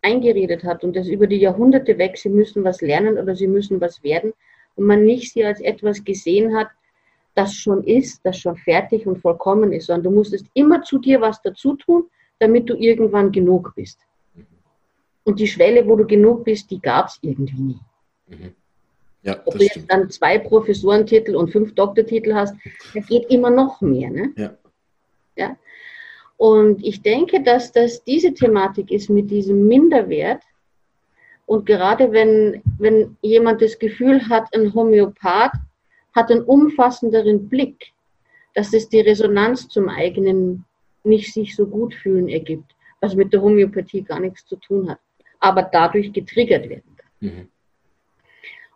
eingeredet 0.00 0.62
hat 0.62 0.84
und 0.84 0.94
das 0.94 1.08
über 1.08 1.26
die 1.26 1.40
Jahrhunderte 1.40 1.98
weg, 1.98 2.18
sie 2.18 2.28
müssen 2.28 2.62
was 2.62 2.80
lernen 2.80 3.18
oder 3.18 3.34
sie 3.34 3.48
müssen 3.48 3.80
was 3.80 4.00
werden 4.04 4.32
und 4.76 4.86
man 4.86 5.04
nicht 5.04 5.32
sie 5.32 5.44
als 5.44 5.60
etwas 5.60 6.04
gesehen 6.04 6.56
hat, 6.56 6.68
das 7.34 7.52
schon 7.52 7.82
ist, 7.82 8.20
das 8.24 8.38
schon 8.38 8.56
fertig 8.56 9.08
und 9.08 9.18
vollkommen 9.18 9.72
ist, 9.72 9.86
sondern 9.86 10.04
du 10.04 10.10
musstest 10.10 10.46
immer 10.54 10.82
zu 10.82 10.98
dir 10.98 11.20
was 11.20 11.42
dazu 11.42 11.74
tun, 11.74 12.04
damit 12.38 12.70
du 12.70 12.76
irgendwann 12.76 13.32
genug 13.32 13.72
bist. 13.74 13.98
Und 15.24 15.38
die 15.38 15.46
Schwelle, 15.46 15.86
wo 15.86 15.96
du 15.96 16.06
genug 16.06 16.44
bist, 16.44 16.70
die 16.70 16.80
gab 16.80 17.08
es 17.08 17.18
irgendwie 17.22 17.60
nie. 17.60 17.80
Mhm. 18.28 18.54
Ja, 19.22 19.40
Ob 19.44 19.56
du 19.56 19.62
jetzt 19.62 19.84
dann 19.88 20.10
zwei 20.10 20.38
Professorentitel 20.38 21.36
und 21.36 21.50
fünf 21.50 21.74
Doktortitel 21.74 22.34
hast, 22.34 22.56
da 22.92 23.00
geht 23.00 23.30
immer 23.30 23.50
noch 23.50 23.80
mehr. 23.80 24.10
Ne? 24.10 24.32
Ja. 24.36 24.56
ja. 25.36 25.56
Und 26.36 26.84
ich 26.84 27.02
denke, 27.02 27.40
dass 27.42 27.70
das 27.70 28.02
diese 28.02 28.34
Thematik 28.34 28.90
ist 28.90 29.08
mit 29.10 29.30
diesem 29.30 29.68
Minderwert. 29.68 30.42
Und 31.46 31.66
gerade 31.66 32.10
wenn, 32.10 32.62
wenn 32.78 33.16
jemand 33.22 33.62
das 33.62 33.78
Gefühl 33.78 34.28
hat, 34.28 34.52
ein 34.54 34.74
Homöopath 34.74 35.52
hat 36.14 36.30
einen 36.30 36.42
umfassenderen 36.42 37.48
Blick. 37.48 37.92
Das 38.54 38.72
ist 38.72 38.92
die 38.92 39.00
Resonanz 39.00 39.68
zum 39.68 39.88
eigenen 39.88 40.64
nicht 41.04 41.32
sich 41.32 41.56
so 41.56 41.66
gut 41.66 41.94
fühlen 41.94 42.28
ergibt, 42.28 42.74
was 43.00 43.14
mit 43.14 43.32
der 43.32 43.42
Homöopathie 43.42 44.02
gar 44.02 44.20
nichts 44.20 44.44
zu 44.46 44.56
tun 44.56 44.88
hat, 44.90 44.98
aber 45.42 45.62
dadurch 45.62 46.12
getriggert 46.12 46.68
werden 46.68 46.96
kann. 46.96 47.10
Mhm. 47.20 47.48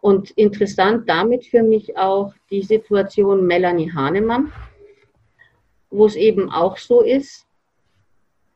Und 0.01 0.31
interessant 0.33 1.09
damit 1.09 1.47
für 1.47 1.63
mich 1.63 1.97
auch 1.97 2.35
die 2.51 2.63
Situation 2.63 3.47
Melanie 3.47 3.93
Hahnemann, 3.93 4.53
wo 5.91 6.07
es 6.07 6.17
eben 6.17 6.51
auch 6.51 6.77
so 6.77 7.01
ist, 7.01 7.47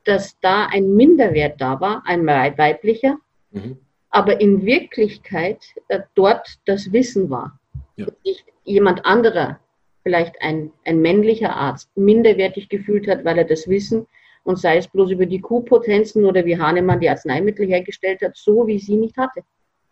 dass 0.04 0.38
da 0.40 0.66
ein 0.66 0.94
Minderwert 0.94 1.60
da 1.60 1.80
war, 1.80 2.02
ein 2.04 2.26
weiblicher, 2.26 3.18
mhm. 3.52 3.78
aber 4.10 4.40
in 4.40 4.64
Wirklichkeit 4.64 5.64
äh, 5.88 6.00
dort 6.14 6.58
das 6.66 6.92
Wissen 6.92 7.30
war. 7.30 7.58
Ja. 7.96 8.06
Nicht 8.24 8.44
jemand 8.64 9.04
anderer, 9.04 9.60
vielleicht 10.02 10.40
ein, 10.42 10.72
ein 10.84 11.00
männlicher 11.00 11.54
Arzt, 11.54 11.90
minderwertig 11.96 12.68
gefühlt 12.68 13.06
hat, 13.08 13.24
weil 13.24 13.38
er 13.38 13.44
das 13.44 13.68
Wissen 13.68 14.06
und 14.44 14.58
sei 14.58 14.78
es 14.78 14.88
bloß 14.88 15.10
über 15.10 15.26
die 15.26 15.40
Q-Potenzen 15.40 16.24
oder 16.24 16.44
wie 16.44 16.58
Hahnemann 16.58 17.00
die 17.00 17.08
Arzneimittel 17.08 17.66
hergestellt 17.66 18.22
hat, 18.22 18.36
so 18.36 18.66
wie 18.66 18.78
sie 18.78 18.96
nicht 18.96 19.16
hatte. 19.16 19.42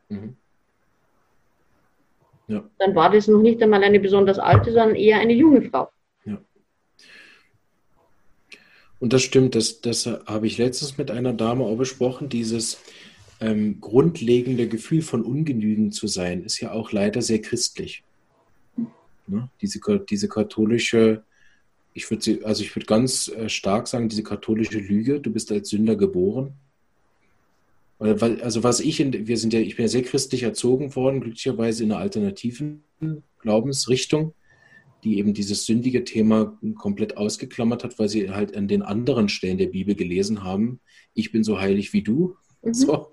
Mhm. 0.09 0.36
Ja. 2.49 2.68
Dann 2.78 2.94
war 2.94 3.11
das 3.11 3.28
noch 3.28 3.42
nicht 3.42 3.62
einmal 3.62 3.84
eine 3.84 4.01
besonders 4.01 4.38
alte, 4.38 4.72
sondern 4.72 4.94
eher 4.94 5.18
eine 5.18 5.34
junge 5.34 5.62
Frau. 5.62 5.90
Ja. 6.24 6.38
Und 9.01 9.12
das 9.12 9.22
stimmt, 9.22 9.55
das, 9.55 9.82
das 9.82 10.07
habe 10.07 10.46
ich 10.46 10.57
letztens 10.57 10.96
mit 10.96 11.11
einer 11.11 11.34
Dame 11.34 11.64
auch 11.64 11.76
besprochen, 11.76 12.30
dieses 12.30 12.80
ähm, 13.40 13.80
grundlegende 13.80 14.66
Gefühl 14.66 15.03
von 15.03 15.22
ungenügend 15.22 15.94
zu 15.94 16.07
sein, 16.07 16.42
ist 16.42 16.61
ja 16.61 16.72
auch 16.72 16.90
leider 16.90 17.20
sehr 17.20 17.40
christlich. 17.42 18.03
Ne? 19.26 19.51
Diese, 19.61 19.80
diese 20.09 20.28
katholische, 20.28 21.22
ich 21.99 22.09
würde 22.11 22.22
sie, 22.22 22.44
also 22.44 22.62
ich 22.62 22.74
würde 22.76 22.86
ganz 22.86 23.26
äh, 23.26 23.49
stark 23.49 23.88
sagen, 23.88 24.09
diese 24.09 24.22
katholische 24.22 24.78
Lüge, 24.78 25.18
du 25.18 25.32
bist 25.32 25.51
als 25.51 25.70
Sünder 25.70 25.96
geboren. 25.96 26.53
Also 27.99 28.62
was 28.62 28.78
ich, 28.78 29.01
in, 29.01 29.26
wir 29.26 29.36
sind 29.36 29.53
ja, 29.53 29.59
ich 29.59 29.74
bin 29.74 29.84
ja 29.84 29.88
sehr 29.88 30.05
christlich 30.05 30.44
erzogen 30.44 30.94
worden, 30.94 31.20
glücklicherweise 31.20 31.82
in 31.82 31.90
einer 31.90 32.01
alternativen 32.01 32.84
Glaubensrichtung, 33.40 34.32
die 35.03 35.18
eben 35.18 35.34
dieses 35.34 35.66
sündige 35.66 36.05
Thema 36.05 36.57
komplett 36.76 37.16
ausgeklammert 37.16 37.82
hat, 37.82 37.99
weil 37.99 38.09
sie 38.09 38.30
halt 38.30 38.57
an 38.57 38.68
den 38.68 38.82
anderen 38.82 39.28
Stellen 39.28 39.59
der 39.59 39.66
Bibel 39.66 39.96
gelesen 39.96 40.44
haben, 40.44 40.78
ich 41.14 41.32
bin 41.32 41.42
so 41.42 41.61
heilig 41.61 41.92
wie 41.92 42.03
du. 42.03 42.36
Mhm. 42.62 42.74
So. 42.74 43.11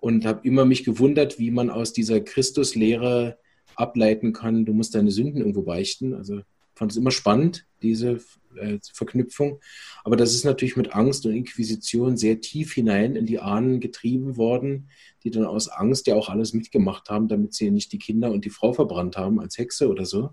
Und 0.00 0.24
habe 0.24 0.48
immer 0.48 0.64
mich 0.64 0.84
gewundert, 0.84 1.38
wie 1.38 1.50
man 1.50 1.68
aus 1.68 1.92
dieser 1.92 2.20
Christuslehre 2.20 3.36
ableiten 3.76 4.32
kann, 4.32 4.64
du 4.64 4.72
musst 4.72 4.94
deine 4.94 5.10
Sünden 5.10 5.42
irgendwo 5.42 5.62
beichten. 5.62 6.14
Also 6.14 6.40
fand 6.74 6.92
es 6.92 6.96
immer 6.96 7.10
spannend, 7.10 7.66
diese 7.82 8.20
äh, 8.56 8.78
Verknüpfung. 8.92 9.60
Aber 10.04 10.16
das 10.16 10.34
ist 10.34 10.44
natürlich 10.44 10.76
mit 10.76 10.94
Angst 10.94 11.26
und 11.26 11.34
Inquisition 11.34 12.16
sehr 12.16 12.40
tief 12.40 12.72
hinein 12.72 13.16
in 13.16 13.26
die 13.26 13.38
Ahnen 13.38 13.80
getrieben 13.80 14.36
worden, 14.36 14.88
die 15.24 15.30
dann 15.30 15.44
aus 15.44 15.68
Angst 15.68 16.06
ja 16.06 16.14
auch 16.14 16.28
alles 16.28 16.52
mitgemacht 16.52 17.10
haben, 17.10 17.28
damit 17.28 17.54
sie 17.54 17.70
nicht 17.70 17.92
die 17.92 17.98
Kinder 17.98 18.32
und 18.32 18.44
die 18.44 18.50
Frau 18.50 18.72
verbrannt 18.72 19.16
haben 19.16 19.40
als 19.40 19.58
Hexe 19.58 19.88
oder 19.88 20.06
so. 20.06 20.30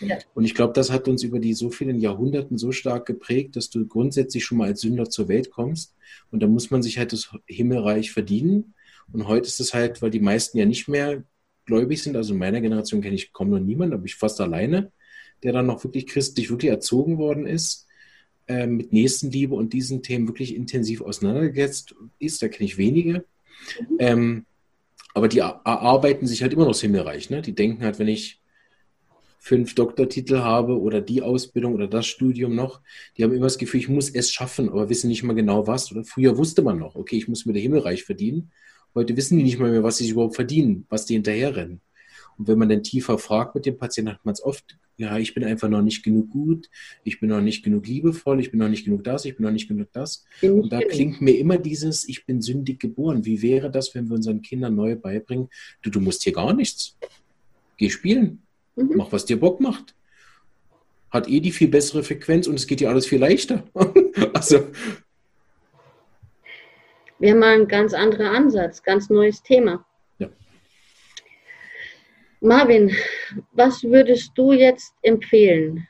Ja. 0.00 0.18
Und 0.34 0.44
ich 0.44 0.54
glaube, 0.54 0.72
das 0.72 0.90
hat 0.90 1.08
uns 1.08 1.22
über 1.22 1.40
die 1.40 1.52
so 1.52 1.70
vielen 1.70 1.98
Jahrhunderten 1.98 2.56
so 2.56 2.72
stark 2.72 3.06
geprägt, 3.06 3.56
dass 3.56 3.68
du 3.68 3.86
grundsätzlich 3.86 4.44
schon 4.44 4.58
mal 4.58 4.68
als 4.68 4.80
Sünder 4.80 5.10
zur 5.10 5.28
Welt 5.28 5.50
kommst. 5.50 5.94
Und 6.30 6.42
da 6.42 6.46
muss 6.46 6.70
man 6.70 6.82
sich 6.82 6.98
halt 6.98 7.12
das 7.12 7.30
Himmelreich 7.46 8.10
verdienen. 8.10 8.74
Und 9.12 9.26
heute 9.26 9.46
ist 9.46 9.60
es 9.60 9.74
halt, 9.74 10.00
weil 10.00 10.10
die 10.10 10.20
meisten 10.20 10.56
ja 10.56 10.64
nicht 10.64 10.88
mehr 10.88 11.24
gläubig 11.66 12.02
sind, 12.02 12.16
also 12.16 12.32
in 12.32 12.38
meiner 12.38 12.60
Generation 12.60 13.02
kenne 13.02 13.14
ich 13.14 13.32
kaum 13.32 13.50
noch 13.50 13.60
niemanden, 13.60 13.94
aber 13.94 14.04
ich 14.04 14.14
fast 14.14 14.40
alleine, 14.40 14.90
der 15.42 15.52
dann 15.52 15.66
noch 15.66 15.84
wirklich 15.84 16.06
christlich 16.06 16.50
wirklich 16.50 16.70
erzogen 16.70 17.18
worden 17.18 17.46
ist, 17.46 17.86
äh, 18.46 18.66
mit 18.66 18.92
Nächstenliebe 18.92 19.54
und 19.54 19.72
diesen 19.72 20.02
Themen 20.02 20.26
wirklich 20.26 20.54
intensiv 20.54 21.02
auseinandergesetzt 21.02 21.94
ist. 22.18 22.42
Da 22.42 22.48
kenne 22.48 22.66
ich 22.66 22.78
wenige. 22.78 23.24
Mhm. 23.78 23.96
Ähm, 23.98 24.46
aber 25.14 25.28
die 25.28 25.38
erarbeiten 25.38 26.26
sich 26.26 26.42
halt 26.42 26.52
immer 26.52 26.64
noch 26.64 26.72
das 26.72 26.80
Himmelreich. 26.80 27.30
Ne? 27.30 27.42
Die 27.42 27.54
denken 27.54 27.84
halt, 27.84 27.98
wenn 27.98 28.08
ich 28.08 28.40
fünf 29.38 29.74
Doktortitel 29.74 30.38
habe 30.38 30.78
oder 30.78 31.00
die 31.00 31.22
Ausbildung 31.22 31.74
oder 31.74 31.88
das 31.88 32.06
Studium 32.06 32.54
noch, 32.54 32.80
die 33.16 33.24
haben 33.24 33.32
immer 33.32 33.46
das 33.46 33.58
Gefühl, 33.58 33.80
ich 33.80 33.88
muss 33.88 34.10
es 34.10 34.30
schaffen, 34.30 34.68
aber 34.68 34.88
wissen 34.88 35.08
nicht 35.08 35.22
mal 35.22 35.34
genau 35.34 35.66
was. 35.66 35.90
Oder 35.90 36.04
früher 36.04 36.36
wusste 36.36 36.62
man 36.62 36.78
noch, 36.78 36.94
okay, 36.94 37.16
ich 37.16 37.26
muss 37.26 37.46
mir 37.46 37.54
der 37.54 37.62
Himmelreich 37.62 38.04
verdienen. 38.04 38.50
Heute 38.94 39.16
wissen 39.16 39.38
die 39.38 39.44
nicht 39.44 39.58
mal 39.58 39.70
mehr, 39.70 39.82
was 39.82 39.96
sie 39.96 40.08
überhaupt 40.08 40.34
verdienen, 40.34 40.86
was 40.88 41.06
die 41.06 41.14
hinterherrennen. 41.14 41.80
Und 42.36 42.48
wenn 42.48 42.58
man 42.58 42.68
dann 42.68 42.82
tiefer 42.82 43.18
fragt 43.18 43.54
mit 43.54 43.66
dem 43.66 43.78
Patienten, 43.78 44.12
hat 44.12 44.24
man 44.24 44.32
es 44.32 44.42
oft, 44.42 44.78
ja, 45.00 45.18
ich 45.18 45.32
bin 45.32 45.44
einfach 45.44 45.70
noch 45.70 45.80
nicht 45.80 46.02
genug 46.02 46.30
gut, 46.30 46.68
ich 47.04 47.20
bin 47.20 47.30
noch 47.30 47.40
nicht 47.40 47.64
genug 47.64 47.86
liebevoll, 47.86 48.38
ich 48.38 48.50
bin 48.50 48.60
noch 48.60 48.68
nicht 48.68 48.84
genug 48.84 49.02
das, 49.02 49.24
ich 49.24 49.34
bin 49.34 49.46
noch 49.46 49.52
nicht 49.52 49.66
genug 49.66 49.88
das. 49.92 50.26
Und 50.42 50.70
da 50.70 50.80
klingt 50.80 51.22
mir 51.22 51.38
immer 51.38 51.56
dieses, 51.56 52.06
ich 52.06 52.26
bin 52.26 52.42
sündig 52.42 52.78
geboren. 52.78 53.24
Wie 53.24 53.40
wäre 53.40 53.70
das, 53.70 53.94
wenn 53.94 54.08
wir 54.10 54.16
unseren 54.16 54.42
Kindern 54.42 54.74
neu 54.74 54.96
beibringen, 54.96 55.48
du, 55.80 55.88
du 55.88 56.00
musst 56.00 56.22
hier 56.22 56.34
gar 56.34 56.52
nichts. 56.52 56.98
Geh 57.78 57.88
spielen. 57.88 58.42
Mhm. 58.76 58.92
Mach, 58.96 59.10
was 59.10 59.24
dir 59.24 59.40
Bock 59.40 59.60
macht. 59.60 59.94
Hat 61.10 61.28
eh 61.28 61.40
die 61.40 61.50
viel 61.50 61.68
bessere 61.68 62.02
Frequenz 62.02 62.46
und 62.46 62.56
es 62.56 62.66
geht 62.66 62.80
dir 62.80 62.90
alles 62.90 63.06
viel 63.06 63.20
leichter. 63.20 63.64
also 64.34 64.68
wäre 67.18 67.36
mal 67.36 67.58
ein 67.58 67.68
ganz 67.68 67.94
anderer 67.94 68.32
Ansatz, 68.32 68.82
ganz 68.82 69.08
neues 69.08 69.42
Thema. 69.42 69.86
Marvin, 72.42 72.90
was 73.52 73.82
würdest 73.84 74.32
du 74.34 74.52
jetzt 74.52 74.94
empfehlen? 75.02 75.86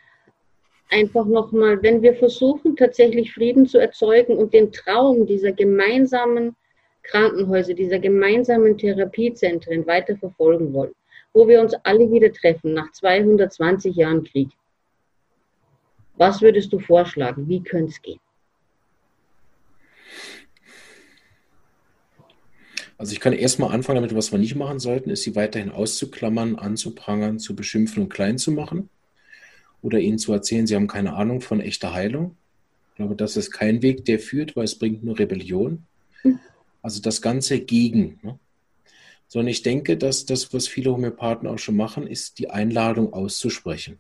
Einfach 0.88 1.24
nochmal, 1.24 1.80
wenn 1.80 2.02
wir 2.02 2.16
versuchen, 2.16 2.74
tatsächlich 2.74 3.32
Frieden 3.32 3.66
zu 3.66 3.78
erzeugen 3.78 4.36
und 4.36 4.52
den 4.52 4.72
Traum 4.72 5.26
dieser 5.26 5.52
gemeinsamen 5.52 6.56
Krankenhäuser, 7.04 7.74
dieser 7.74 8.00
gemeinsamen 8.00 8.76
Therapiezentren 8.76 9.86
weiter 9.86 10.16
verfolgen 10.16 10.72
wollen, 10.72 10.94
wo 11.32 11.46
wir 11.46 11.60
uns 11.60 11.74
alle 11.84 12.10
wieder 12.10 12.32
treffen 12.32 12.74
nach 12.74 12.90
220 12.90 13.94
Jahren 13.94 14.24
Krieg. 14.24 14.48
Was 16.16 16.42
würdest 16.42 16.72
du 16.72 16.80
vorschlagen? 16.80 17.48
Wie 17.48 17.62
könnte 17.62 17.92
es 17.92 18.02
gehen? 18.02 18.18
Also 23.00 23.14
ich 23.14 23.20
kann 23.20 23.32
erstmal 23.32 23.72
anfangen 23.72 23.96
damit, 23.96 24.14
was 24.14 24.30
wir 24.30 24.38
nicht 24.38 24.56
machen 24.56 24.78
sollten, 24.78 25.08
ist 25.08 25.22
sie 25.22 25.34
weiterhin 25.34 25.70
auszuklammern, 25.70 26.56
anzuprangern, 26.56 27.38
zu 27.38 27.56
beschimpfen 27.56 28.02
und 28.02 28.10
klein 28.10 28.36
zu 28.36 28.52
machen. 28.52 28.90
Oder 29.80 30.00
ihnen 30.00 30.18
zu 30.18 30.34
erzählen, 30.34 30.66
sie 30.66 30.74
haben 30.74 30.86
keine 30.86 31.14
Ahnung 31.14 31.40
von 31.40 31.62
echter 31.62 31.94
Heilung. 31.94 32.36
Ich 32.90 32.96
glaube, 32.96 33.16
das 33.16 33.38
ist 33.38 33.52
kein 33.52 33.80
Weg, 33.80 34.04
der 34.04 34.18
führt, 34.18 34.54
weil 34.54 34.64
es 34.64 34.78
bringt 34.78 35.02
nur 35.02 35.18
Rebellion. 35.18 35.86
Also 36.82 37.00
das 37.00 37.22
Ganze 37.22 37.60
gegen. 37.60 38.20
Ne? 38.22 38.38
Sondern 39.28 39.48
ich 39.48 39.62
denke, 39.62 39.96
dass 39.96 40.26
das, 40.26 40.52
was 40.52 40.68
viele 40.68 40.92
Homöopathen 40.92 41.48
auch 41.48 41.58
schon 41.58 41.76
machen, 41.76 42.06
ist 42.06 42.38
die 42.38 42.50
Einladung 42.50 43.14
auszusprechen. 43.14 43.98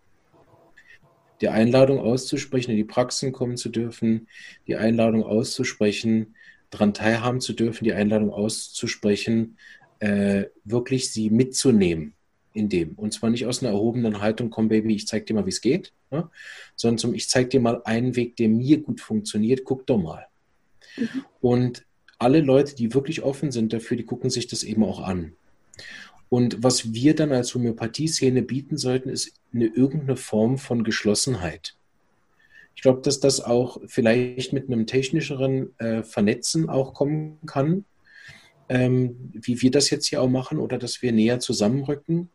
Die 1.40 1.48
Einladung 1.48 2.00
auszusprechen, 2.00 2.72
in 2.72 2.76
die 2.76 2.84
Praxen 2.84 3.32
kommen 3.32 3.56
zu 3.56 3.70
dürfen, 3.70 4.28
die 4.66 4.76
Einladung 4.76 5.22
auszusprechen, 5.22 6.34
daran 6.70 6.94
teilhaben 6.94 7.40
zu 7.40 7.52
dürfen, 7.52 7.84
die 7.84 7.92
Einladung 7.92 8.30
auszusprechen, 8.30 9.58
äh, 9.98 10.44
wirklich 10.64 11.10
sie 11.10 11.30
mitzunehmen 11.30 12.14
in 12.52 12.68
dem. 12.68 12.92
Und 12.94 13.12
zwar 13.12 13.30
nicht 13.30 13.46
aus 13.46 13.62
einer 13.62 13.72
erhobenen 13.72 14.20
Haltung, 14.20 14.50
komm 14.50 14.68
Baby, 14.68 14.94
ich 14.94 15.06
zeig 15.06 15.26
dir 15.26 15.34
mal, 15.34 15.46
wie 15.46 15.50
es 15.50 15.60
geht, 15.60 15.92
ne? 16.10 16.28
sondern 16.76 16.98
zum, 16.98 17.14
ich 17.14 17.28
zeig 17.28 17.50
dir 17.50 17.60
mal 17.60 17.82
einen 17.84 18.16
Weg, 18.16 18.36
der 18.36 18.48
mir 18.48 18.80
gut 18.80 19.00
funktioniert, 19.00 19.64
guck 19.64 19.86
doch 19.86 19.98
mal. 19.98 20.26
Mhm. 20.96 21.24
Und 21.40 21.84
alle 22.18 22.40
Leute, 22.40 22.74
die 22.74 22.92
wirklich 22.92 23.22
offen 23.22 23.50
sind 23.50 23.72
dafür, 23.72 23.96
die 23.96 24.04
gucken 24.04 24.30
sich 24.30 24.46
das 24.46 24.62
eben 24.62 24.84
auch 24.84 25.00
an. 25.00 25.32
Und 26.28 26.62
was 26.62 26.92
wir 26.92 27.14
dann 27.14 27.32
als 27.32 27.54
Homöopathie-Szene 27.54 28.42
bieten 28.42 28.76
sollten, 28.76 29.08
ist 29.08 29.32
eine 29.52 29.66
irgendeine 29.66 30.16
Form 30.16 30.58
von 30.58 30.84
Geschlossenheit. 30.84 31.74
Ich 32.80 32.82
glaube, 32.82 33.02
dass 33.02 33.20
das 33.20 33.44
auch 33.44 33.78
vielleicht 33.88 34.54
mit 34.54 34.68
einem 34.68 34.86
technischeren 34.86 35.78
äh, 35.78 36.02
Vernetzen 36.02 36.70
auch 36.70 36.94
kommen 36.94 37.36
kann, 37.44 37.84
ähm, 38.70 39.30
wie 39.34 39.60
wir 39.60 39.70
das 39.70 39.90
jetzt 39.90 40.06
hier 40.06 40.22
auch 40.22 40.30
machen, 40.30 40.58
oder 40.58 40.78
dass 40.78 41.02
wir 41.02 41.12
näher 41.12 41.40
zusammenrücken. 41.40 42.30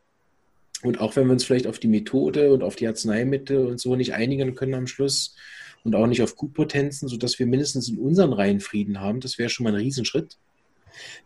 Und 0.84 1.00
auch 1.00 1.16
wenn 1.16 1.26
wir 1.26 1.34
uns 1.34 1.46
vielleicht 1.46 1.66
auf 1.66 1.80
die 1.80 1.88
Methode 1.88 2.54
und 2.54 2.62
auf 2.62 2.76
die 2.76 2.86
Arzneimittel 2.86 3.66
und 3.66 3.80
so 3.80 3.96
nicht 3.96 4.14
einigen 4.14 4.54
können 4.54 4.76
am 4.76 4.86
Schluss 4.86 5.36
und 5.84 5.96
auch 5.96 6.06
nicht 6.06 6.22
auf 6.22 6.36
Q-Potenzen, 6.36 7.08
sodass 7.08 7.40
wir 7.40 7.48
mindestens 7.48 7.90
in 7.90 7.98
unseren 7.98 8.32
Reihen 8.32 8.60
Frieden 8.60 9.02
haben, 9.02 9.22
das 9.22 9.40
wäre 9.40 9.50
schon 9.50 9.64
mal 9.64 9.74
ein 9.74 9.82
Riesenschritt 9.82 10.38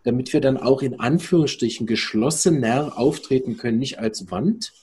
damit 0.01 0.33
wir 0.33 0.41
dann 0.41 0.57
auch 0.57 0.81
in 0.81 0.99
Anführungsstrichen 0.99 1.85
geschlossener 1.85 2.97
auftreten 2.97 3.57
können, 3.57 3.77
nicht 3.77 3.99
als 3.99 4.31
Wand, 4.31 4.73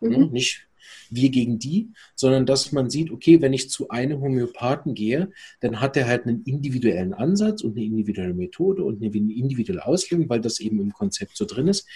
mhm. 0.00 0.10
Ne, 0.10 0.26
nicht 0.32 0.66
wir 1.10 1.30
gegen 1.30 1.58
die, 1.58 1.90
sondern 2.14 2.46
dass 2.46 2.72
man 2.72 2.90
sieht, 2.90 3.10
okay, 3.10 3.40
wenn 3.40 3.52
ich 3.52 3.70
zu 3.70 3.88
einem 3.88 4.20
Homöopathen 4.20 4.94
gehe, 4.94 5.30
dann 5.60 5.80
hat 5.80 5.96
er 5.96 6.06
halt 6.06 6.26
einen 6.26 6.42
individuellen 6.44 7.14
Ansatz 7.14 7.62
und 7.62 7.76
eine 7.76 7.84
individuelle 7.84 8.34
Methode 8.34 8.84
und 8.84 9.02
eine 9.02 9.14
individuelle 9.14 9.86
Auslegung, 9.86 10.28
weil 10.28 10.40
das 10.40 10.60
eben 10.60 10.80
im 10.80 10.92
Konzept 10.92 11.36
so 11.36 11.44
drin 11.44 11.68
ist. 11.68 11.86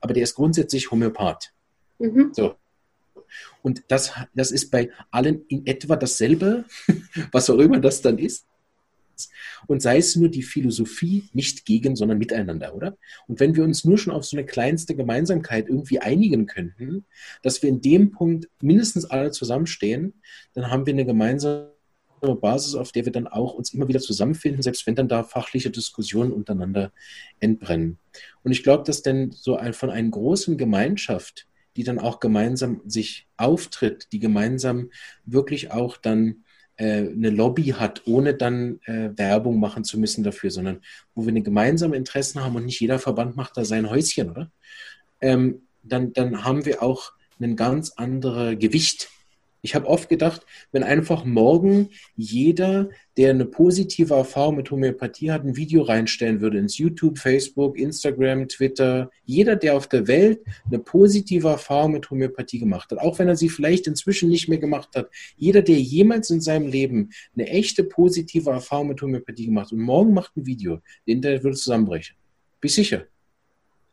Aber 0.00 0.14
der 0.14 0.22
ist 0.22 0.34
grundsätzlich 0.34 0.90
Homöopath. 0.90 1.52
Mhm. 1.98 2.30
So. 2.32 2.54
Und 3.62 3.84
das, 3.88 4.12
das 4.34 4.50
ist 4.50 4.70
bei 4.70 4.90
allen 5.10 5.44
in 5.48 5.66
etwa 5.66 5.96
dasselbe, 5.96 6.64
was 7.32 7.50
auch 7.50 7.58
immer 7.58 7.78
das 7.78 8.02
dann 8.02 8.18
ist. 8.18 8.46
Und 9.66 9.82
sei 9.82 9.98
es 9.98 10.16
nur 10.16 10.28
die 10.28 10.42
Philosophie 10.42 11.24
nicht 11.32 11.66
gegen, 11.66 11.96
sondern 11.96 12.18
miteinander, 12.18 12.74
oder? 12.74 12.96
Und 13.26 13.40
wenn 13.40 13.56
wir 13.56 13.64
uns 13.64 13.84
nur 13.84 13.98
schon 13.98 14.12
auf 14.12 14.24
so 14.24 14.36
eine 14.36 14.46
kleinste 14.46 14.94
Gemeinsamkeit 14.94 15.68
irgendwie 15.68 15.98
einigen 15.98 16.46
könnten, 16.46 17.04
dass 17.42 17.62
wir 17.62 17.68
in 17.68 17.80
dem 17.80 18.12
Punkt 18.12 18.48
mindestens 18.62 19.04
alle 19.04 19.30
zusammenstehen, 19.30 20.14
dann 20.54 20.70
haben 20.70 20.86
wir 20.86 20.94
eine 20.94 21.04
gemeinsame 21.04 21.70
Basis, 22.40 22.74
auf 22.74 22.92
der 22.92 23.04
wir 23.04 23.12
dann 23.12 23.26
auch 23.26 23.54
uns 23.54 23.72
immer 23.72 23.88
wieder 23.88 24.00
zusammenfinden, 24.00 24.62
selbst 24.62 24.86
wenn 24.86 24.94
dann 24.94 25.08
da 25.08 25.24
fachliche 25.24 25.70
Diskussionen 25.70 26.32
untereinander 26.32 26.92
entbrennen. 27.40 27.98
Und 28.42 28.52
ich 28.52 28.62
glaube, 28.62 28.84
dass 28.84 29.02
denn 29.02 29.30
so 29.32 29.56
ein, 29.56 29.72
von 29.72 29.90
einer 29.90 30.10
großen 30.10 30.58
Gemeinschaft, 30.58 31.46
die 31.76 31.84
dann 31.84 31.98
auch 31.98 32.20
gemeinsam 32.20 32.82
sich 32.84 33.28
auftritt, 33.36 34.08
die 34.12 34.18
gemeinsam 34.18 34.90
wirklich 35.24 35.70
auch 35.70 35.96
dann 35.96 36.44
eine 36.84 37.30
Lobby 37.30 37.66
hat, 37.66 38.02
ohne 38.06 38.34
dann 38.34 38.80
äh, 38.84 39.10
Werbung 39.16 39.60
machen 39.60 39.84
zu 39.84 39.98
müssen 39.98 40.24
dafür, 40.24 40.50
sondern 40.50 40.80
wo 41.14 41.22
wir 41.22 41.28
eine 41.30 41.42
gemeinsame 41.42 41.96
Interessen 41.96 42.42
haben 42.42 42.56
und 42.56 42.64
nicht 42.66 42.80
jeder 42.80 42.98
Verband 42.98 43.36
macht 43.36 43.56
da 43.56 43.64
sein 43.64 43.90
Häuschen, 43.90 44.30
oder? 44.30 44.50
Ähm, 45.20 45.62
dann, 45.82 46.12
dann 46.12 46.44
haben 46.44 46.64
wir 46.64 46.82
auch 46.82 47.12
ein 47.40 47.56
ganz 47.56 47.92
anderes 47.92 48.58
Gewicht 48.58 49.08
ich 49.62 49.74
habe 49.74 49.86
oft 49.86 50.08
gedacht, 50.08 50.46
wenn 50.72 50.82
einfach 50.82 51.24
morgen 51.24 51.90
jeder, 52.16 52.90
der 53.16 53.30
eine 53.30 53.44
positive 53.44 54.14
Erfahrung 54.14 54.56
mit 54.56 54.70
Homöopathie 54.70 55.30
hat, 55.30 55.44
ein 55.44 55.56
Video 55.56 55.82
reinstellen 55.82 56.40
würde 56.40 56.58
ins 56.58 56.78
YouTube, 56.78 57.18
Facebook, 57.18 57.78
Instagram, 57.78 58.48
Twitter, 58.48 59.10
jeder, 59.24 59.56
der 59.56 59.76
auf 59.76 59.86
der 59.86 60.06
Welt 60.06 60.40
eine 60.66 60.78
positive 60.78 61.48
Erfahrung 61.48 61.92
mit 61.92 62.10
Homöopathie 62.10 62.58
gemacht 62.58 62.90
hat, 62.90 62.98
auch 62.98 63.18
wenn 63.18 63.28
er 63.28 63.36
sie 63.36 63.48
vielleicht 63.48 63.86
inzwischen 63.86 64.28
nicht 64.28 64.48
mehr 64.48 64.58
gemacht 64.58 64.90
hat, 64.94 65.10
jeder, 65.36 65.62
der 65.62 65.78
jemals 65.80 66.30
in 66.30 66.40
seinem 66.40 66.66
Leben 66.66 67.10
eine 67.34 67.48
echte 67.48 67.84
positive 67.84 68.50
Erfahrung 68.50 68.88
mit 68.88 69.02
Homöopathie 69.02 69.46
gemacht 69.46 69.66
hat 69.66 69.72
und 69.72 69.80
morgen 69.80 70.14
macht 70.14 70.36
ein 70.36 70.46
Video, 70.46 70.76
das 70.76 70.84
Internet 71.04 71.44
würde 71.44 71.56
zusammenbrechen. 71.56 72.16
Bin 72.60 72.70
sicher. 72.70 73.06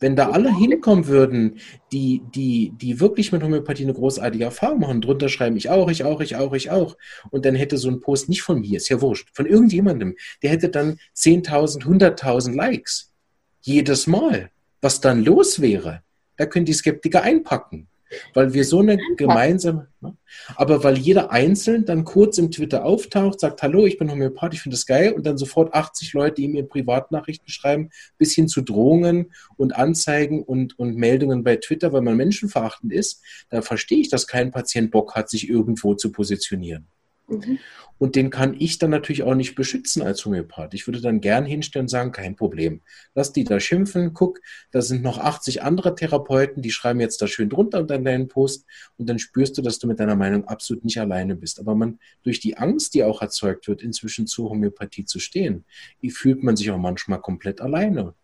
Wenn 0.00 0.16
da 0.16 0.30
alle 0.30 0.56
hinkommen 0.56 1.06
würden, 1.06 1.60
die, 1.92 2.22
die, 2.34 2.72
die 2.74 3.00
wirklich 3.00 3.32
mit 3.32 3.42
Homöopathie 3.42 3.84
eine 3.84 3.92
großartige 3.92 4.44
Erfahrung 4.44 4.80
machen, 4.80 5.00
drunter 5.02 5.28
schreiben, 5.28 5.56
ich 5.56 5.68
auch, 5.68 5.90
ich 5.90 6.04
auch, 6.04 6.20
ich 6.20 6.36
auch, 6.36 6.54
ich 6.54 6.70
auch. 6.70 6.96
Und 7.30 7.44
dann 7.44 7.54
hätte 7.54 7.76
so 7.76 7.90
ein 7.90 8.00
Post 8.00 8.30
nicht 8.30 8.42
von 8.42 8.60
mir, 8.60 8.78
ist 8.78 8.88
ja 8.88 9.00
wurscht, 9.00 9.28
von 9.34 9.46
irgendjemandem, 9.46 10.16
der 10.42 10.50
hätte 10.50 10.70
dann 10.70 10.98
10.000, 11.14 11.82
100.000 11.82 12.54
Likes. 12.56 13.12
Jedes 13.60 14.06
Mal. 14.06 14.50
Was 14.80 15.02
dann 15.02 15.22
los 15.22 15.60
wäre, 15.60 16.02
da 16.36 16.46
können 16.46 16.64
die 16.64 16.72
Skeptiker 16.72 17.22
einpacken. 17.22 17.89
Weil 18.34 18.52
wir 18.54 18.64
so 18.64 18.80
eine 18.80 18.98
gemeinsame, 19.16 19.88
ne? 20.00 20.16
aber 20.56 20.82
weil 20.84 20.98
jeder 20.98 21.30
einzeln 21.30 21.84
dann 21.84 22.04
kurz 22.04 22.38
im 22.38 22.50
Twitter 22.50 22.84
auftaucht, 22.84 23.40
sagt, 23.40 23.62
hallo, 23.62 23.86
ich 23.86 23.98
bin 23.98 24.10
Homöopath, 24.10 24.54
ich 24.54 24.62
finde 24.62 24.76
das 24.76 24.86
geil 24.86 25.12
und 25.12 25.26
dann 25.26 25.38
sofort 25.38 25.74
80 25.74 26.12
Leute 26.12 26.42
ihm 26.42 26.54
ihre 26.54 26.66
Privatnachrichten 26.66 27.48
schreiben, 27.48 27.90
bis 28.18 28.34
hin 28.34 28.48
zu 28.48 28.62
Drohungen 28.62 29.32
und 29.56 29.76
Anzeigen 29.76 30.42
und, 30.42 30.78
und 30.78 30.96
Meldungen 30.96 31.44
bei 31.44 31.56
Twitter, 31.56 31.92
weil 31.92 32.02
man 32.02 32.16
menschenverachtend 32.16 32.92
ist, 32.92 33.22
da 33.48 33.62
verstehe 33.62 34.00
ich, 34.00 34.08
dass 34.08 34.26
kein 34.26 34.50
Patient 34.50 34.90
Bock 34.90 35.14
hat, 35.14 35.30
sich 35.30 35.48
irgendwo 35.48 35.94
zu 35.94 36.12
positionieren. 36.12 36.88
Mhm. 37.30 37.58
Und 37.98 38.16
den 38.16 38.30
kann 38.30 38.56
ich 38.58 38.78
dann 38.78 38.90
natürlich 38.90 39.22
auch 39.22 39.34
nicht 39.34 39.54
beschützen 39.54 40.02
als 40.02 40.24
Homöopath. 40.24 40.72
Ich 40.72 40.86
würde 40.86 41.02
dann 41.02 41.20
gern 41.20 41.44
hinstellen 41.44 41.84
und 41.84 41.88
sagen, 41.88 42.12
kein 42.12 42.34
Problem. 42.34 42.80
Lass 43.14 43.32
die 43.32 43.44
da 43.44 43.60
schimpfen, 43.60 44.14
guck, 44.14 44.40
da 44.70 44.80
sind 44.80 45.02
noch 45.02 45.18
80 45.18 45.62
andere 45.62 45.94
Therapeuten, 45.94 46.62
die 46.62 46.70
schreiben 46.70 47.00
jetzt 47.00 47.20
da 47.20 47.26
schön 47.26 47.50
drunter 47.50 47.80
unter 47.80 47.98
deinen 47.98 48.28
Post 48.28 48.64
und 48.96 49.06
dann 49.06 49.18
spürst 49.18 49.58
du, 49.58 49.62
dass 49.62 49.78
du 49.78 49.86
mit 49.86 50.00
deiner 50.00 50.16
Meinung 50.16 50.44
absolut 50.46 50.82
nicht 50.82 50.98
alleine 50.98 51.36
bist. 51.36 51.60
Aber 51.60 51.74
man, 51.74 51.98
durch 52.22 52.40
die 52.40 52.56
Angst, 52.56 52.94
die 52.94 53.04
auch 53.04 53.20
erzeugt 53.20 53.68
wird, 53.68 53.82
inzwischen 53.82 54.26
zur 54.26 54.48
Homöopathie 54.48 55.04
zu 55.04 55.18
stehen, 55.18 55.64
fühlt 56.08 56.42
man 56.42 56.56
sich 56.56 56.70
auch 56.70 56.78
manchmal 56.78 57.20
komplett 57.20 57.60
alleine. 57.60 58.14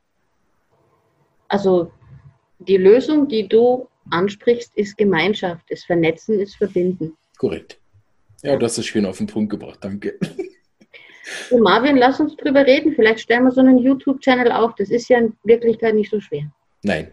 Also 1.48 1.92
die 2.58 2.78
Lösung, 2.78 3.28
die 3.28 3.46
du 3.46 3.88
ansprichst, 4.10 4.74
ist 4.76 4.96
Gemeinschaft, 4.96 5.70
ist 5.70 5.84
Vernetzen, 5.84 6.40
ist 6.40 6.56
Verbinden. 6.56 7.16
Korrekt. 7.36 7.78
Ja, 8.42 8.56
das 8.56 8.78
ist 8.78 8.86
schön 8.86 9.06
auf 9.06 9.18
den 9.18 9.26
Punkt 9.26 9.50
gebracht, 9.50 9.78
danke. 9.80 10.18
So 11.48 11.58
Marvin, 11.58 11.96
lass 11.96 12.20
uns 12.20 12.36
drüber 12.36 12.64
reden. 12.64 12.94
Vielleicht 12.94 13.20
stellen 13.20 13.44
wir 13.44 13.50
so 13.50 13.60
einen 13.60 13.78
YouTube-Channel 13.78 14.52
auf. 14.52 14.74
Das 14.76 14.90
ist 14.90 15.08
ja 15.08 15.18
in 15.18 15.32
Wirklichkeit 15.42 15.94
nicht 15.94 16.10
so 16.10 16.20
schwer. 16.20 16.52
Nein. 16.82 17.10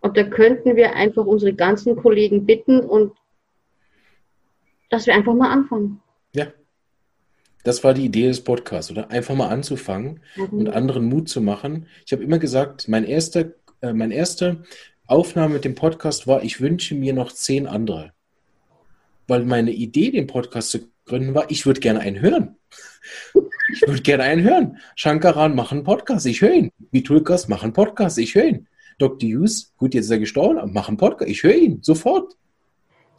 Und 0.00 0.16
da 0.16 0.24
könnten 0.24 0.76
wir 0.76 0.94
einfach 0.94 1.24
unsere 1.24 1.54
ganzen 1.54 1.96
Kollegen 1.96 2.46
bitten 2.46 2.80
und 2.80 3.12
dass 4.90 5.06
wir 5.06 5.14
einfach 5.14 5.34
mal 5.34 5.50
anfangen. 5.50 6.00
Ja. 6.34 6.48
Das 7.64 7.84
war 7.84 7.94
die 7.94 8.04
Idee 8.04 8.26
des 8.26 8.42
Podcasts, 8.42 8.90
oder? 8.90 9.10
Einfach 9.10 9.36
mal 9.36 9.48
anzufangen 9.48 10.20
mhm. 10.36 10.58
und 10.58 10.68
anderen 10.68 11.04
Mut 11.04 11.28
zu 11.28 11.40
machen. 11.40 11.86
Ich 12.04 12.12
habe 12.12 12.22
immer 12.22 12.38
gesagt, 12.38 12.88
mein 12.88 13.04
erster, 13.04 13.52
äh, 13.80 13.92
meine 13.92 14.14
erste 14.14 14.64
Aufnahme 15.06 15.54
mit 15.54 15.64
dem 15.64 15.76
Podcast 15.76 16.26
war, 16.26 16.42
ich 16.42 16.60
wünsche 16.60 16.96
mir 16.96 17.12
noch 17.12 17.30
zehn 17.30 17.66
andere 17.66 18.12
weil 19.32 19.46
meine 19.46 19.72
Idee, 19.72 20.10
den 20.10 20.26
Podcast 20.26 20.72
zu 20.72 20.80
gründen, 21.06 21.34
war, 21.34 21.50
ich 21.50 21.64
würde 21.64 21.80
gerne 21.80 22.00
einen 22.00 22.20
hören. 22.20 22.56
Ich 23.72 23.80
würde 23.80 24.02
gerne 24.02 24.24
einen 24.24 24.42
hören. 24.42 24.76
Shankaran 24.94 25.54
macht 25.54 25.72
einen 25.72 25.84
Podcast, 25.84 26.26
ich 26.26 26.42
höre 26.42 26.52
ihn. 26.52 26.70
Vitulkas 26.90 27.48
macht 27.48 27.62
einen 27.62 27.72
Podcast, 27.72 28.18
ich 28.18 28.34
höre 28.34 28.44
ihn. 28.44 28.68
Dr. 28.98 29.26
Hughes, 29.26 29.72
gut, 29.78 29.94
jetzt 29.94 30.04
ist 30.04 30.10
er 30.10 30.18
gestorben, 30.18 30.58
einen 30.58 30.96
Podcast, 30.98 31.30
ich 31.30 31.42
höre 31.42 31.54
ihn, 31.54 31.78
sofort. 31.80 32.36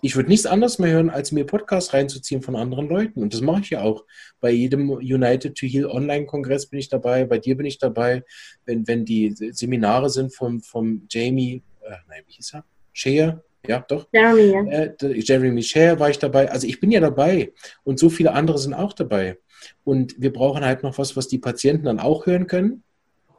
Ich 0.03 0.15
würde 0.15 0.29
nichts 0.29 0.45
anderes 0.45 0.77
mehr 0.77 0.91
hören, 0.91 1.09
als 1.09 1.31
mir 1.31 1.47
Podcasts 1.47 1.93
reinzuziehen 1.93 2.43
von 2.43 2.55
anderen 2.55 2.89
Leuten. 2.89 3.23
Und 3.23 3.33
das 3.33 3.41
mache 3.41 3.61
ich 3.61 3.71
ja 3.71 3.81
auch. 3.81 4.05
Bei 4.39 4.51
jedem 4.51 4.91
United 4.91 5.55
to 5.55 5.65
Heal 5.65 5.87
Online-Kongress 5.87 6.67
bin 6.67 6.79
ich 6.79 6.89
dabei, 6.89 7.25
bei 7.25 7.39
dir 7.39 7.57
bin 7.57 7.65
ich 7.65 7.79
dabei. 7.79 8.23
Wenn, 8.65 8.87
wenn 8.87 9.03
die 9.03 9.33
Seminare 9.33 10.11
sind 10.11 10.35
vom, 10.35 10.61
vom 10.61 11.07
Jamie, 11.09 11.63
äh, 11.81 11.95
nein, 12.07 12.21
wie 12.27 12.33
hieß 12.33 12.53
er? 12.53 12.65
Shea, 12.91 13.41
ja, 13.65 13.85
doch. 13.87 14.07
Jeremy, 14.11 14.51
ja. 14.51 14.63
Äh, 14.63 15.19
Jeremy 15.19 15.63
Scher 15.63 15.99
war 15.99 16.09
ich 16.09 16.19
dabei. 16.19 16.51
Also 16.51 16.67
ich 16.67 16.79
bin 16.79 16.91
ja 16.91 16.99
dabei 16.99 17.53
und 17.83 17.99
so 17.99 18.09
viele 18.09 18.33
andere 18.33 18.57
sind 18.57 18.73
auch 18.73 18.93
dabei. 18.93 19.37
Und 19.83 20.15
wir 20.19 20.33
brauchen 20.33 20.65
halt 20.65 20.83
noch 20.83 20.97
was, 20.97 21.15
was 21.15 21.27
die 21.27 21.37
Patienten 21.37 21.85
dann 21.85 21.99
auch 21.99 22.25
hören 22.25 22.47
können. 22.47 22.83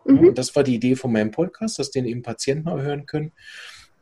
Mhm. 0.04 0.28
Und 0.28 0.38
das 0.38 0.54
war 0.56 0.62
die 0.62 0.74
Idee 0.74 0.96
von 0.96 1.12
meinem 1.12 1.30
Podcast, 1.30 1.78
dass 1.78 1.90
den 1.90 2.06
eben 2.06 2.22
Patienten 2.22 2.68
auch 2.68 2.80
hören 2.80 3.06
können. 3.06 3.32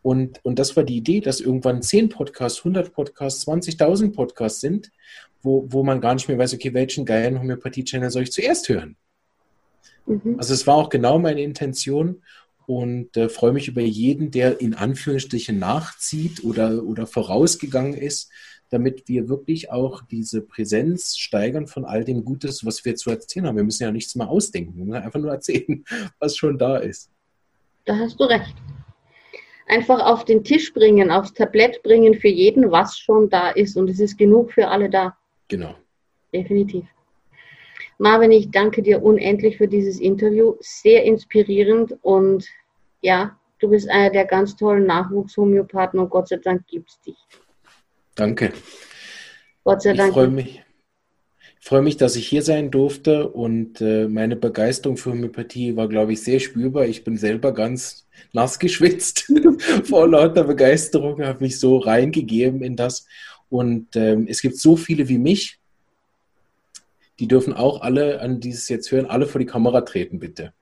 Und, 0.03 0.45
und 0.45 0.59
das 0.59 0.77
war 0.77 0.83
die 0.83 0.97
Idee, 0.97 1.21
dass 1.21 1.41
irgendwann 1.41 1.81
10 1.81 2.09
Podcasts, 2.09 2.59
100 2.59 2.93
Podcasts, 2.93 3.47
20.000 3.47 4.13
Podcasts 4.13 4.61
sind, 4.61 4.91
wo, 5.43 5.67
wo 5.69 5.83
man 5.83 6.01
gar 6.01 6.15
nicht 6.15 6.29
mehr 6.29 6.39
weiß, 6.39 6.55
okay, 6.55 6.75
welchen 6.75 7.05
geilen 7.05 7.39
Homöopathie-Channel 7.39 8.11
soll 8.11 8.25
ich 8.25 8.33
zuerst 8.33 8.69
hören? 8.69 8.97
Mhm. 10.07 10.37
Also 10.39 10.55
es 10.55 10.67
war 10.67 10.77
auch 10.77 10.89
genau 10.89 11.19
meine 11.19 11.43
Intention 11.43 12.23
und 12.67 13.17
äh, 13.17 13.29
freue 13.29 13.53
mich 13.53 13.69
über 13.69 13.83
jeden, 13.83 14.31
der 14.31 14.61
in 14.61 14.75
Anführungsstrichen 14.75 15.59
nachzieht 15.59 16.45
oder, 16.45 16.85
oder 16.85 17.07
vorausgegangen 17.07 17.95
ist, 17.95 18.31
damit 18.71 19.07
wir 19.07 19.29
wirklich 19.29 19.71
auch 19.71 20.03
diese 20.11 20.41
Präsenz 20.41 21.17
steigern 21.19 21.67
von 21.67 21.85
all 21.85 22.05
dem 22.05 22.25
Gutes, 22.25 22.65
was 22.65 22.85
wir 22.85 22.97
zu 22.97 23.11
erzählen 23.11 23.47
haben. 23.47 23.57
Wir 23.57 23.65
müssen 23.65 23.83
ja 23.83 23.93
nichts 23.93 24.15
mehr 24.15 24.29
ausdenken, 24.29 24.77
wir 24.77 24.85
müssen 24.87 25.03
einfach 25.03 25.21
nur 25.21 25.31
erzählen, 25.31 25.85
was 26.19 26.37
schon 26.37 26.59
da 26.59 26.79
ist. 26.79 27.11
Da 27.85 27.99
hast 27.99 28.19
du 28.19 28.25
recht. 28.25 28.55
Einfach 29.69 30.01
auf 30.05 30.25
den 30.25 30.45
Tisch 30.45 30.73
bringen, 30.73 31.11
aufs 31.11 31.33
Tablett 31.35 31.83
bringen 31.83 32.15
für 32.15 32.29
jeden, 32.29 32.71
was 32.71 32.99
schon 32.99 33.29
da 33.29 33.51
ist. 33.51 33.77
Und 33.77 33.89
es 33.89 34.01
ist 34.01 34.19
genug 34.19 34.53
für 34.53 34.69
alle 34.69 34.91
da. 34.91 35.17
Genau. 35.49 35.75
Definitiv. 36.33 36.85
Marvin, 38.03 38.33
ich 38.33 38.51
danke 38.51 38.83
dir 38.83 39.01
unendlich 39.01 39.59
für 39.59 39.69
dieses 39.69 40.01
Interview. 40.01 40.57
Sehr 40.59 41.05
inspirierend 41.05 41.97
und 42.03 42.45
ja, 43.01 43.39
du 43.61 43.71
bist 43.71 43.89
einer 43.89 44.11
der 44.11 44.25
ganz 44.25 44.57
tollen 44.57 44.87
Nachwuchshomöopathen 44.87 46.01
und 46.01 46.11
Gott 46.11 46.27
sei 46.27 46.39
Dank 46.39 46.67
gibt 46.67 46.91
es 46.91 47.01
dich. 47.03 47.17
Danke. 48.17 48.53
Gott 49.63 49.83
sei 49.83 49.93
Dank. 49.93 50.09
Ich 50.09 50.15
freue 50.15 50.27
mich. 50.27 50.65
freue 51.61 51.83
mich, 51.83 51.97
dass 51.97 52.17
ich 52.17 52.27
hier 52.27 52.43
sein 52.43 52.73
durfte 52.73 53.29
und 53.29 53.81
äh, 53.81 54.09
meine 54.09 54.35
Begeisterung 54.35 54.97
für 54.97 55.13
Homöopathie 55.13 55.77
war, 55.77 55.87
glaube 55.87 56.15
ich, 56.15 56.25
sehr 56.25 56.41
spürbar. 56.41 56.87
Ich 56.87 57.05
bin 57.05 57.17
selber 57.17 57.55
ganz 57.55 58.09
nass 58.33 58.59
geschwitzt 58.59 59.33
vor 59.85 60.09
lauter 60.09 60.43
Begeisterung, 60.43 61.23
habe 61.23 61.45
mich 61.45 61.61
so 61.61 61.79
reingegeben 61.79 62.65
in 62.65 62.75
das. 62.75 63.07
Und 63.49 63.95
ähm, 63.95 64.27
es 64.29 64.43
gibt 64.43 64.57
so 64.57 64.75
viele 64.77 65.09
wie 65.09 65.19
mich, 65.19 65.62
die 67.19 67.29
dürfen 67.29 67.53
auch 67.53 67.83
alle 67.83 68.21
an 68.21 68.41
dieses 68.41 68.69
jetzt 68.69 68.91
hören, 68.91 69.07
alle 69.07 69.27
vor 69.27 69.39
die 69.39 69.47
Kamera 69.47 69.83
treten, 69.83 70.19
bitte. 70.19 70.53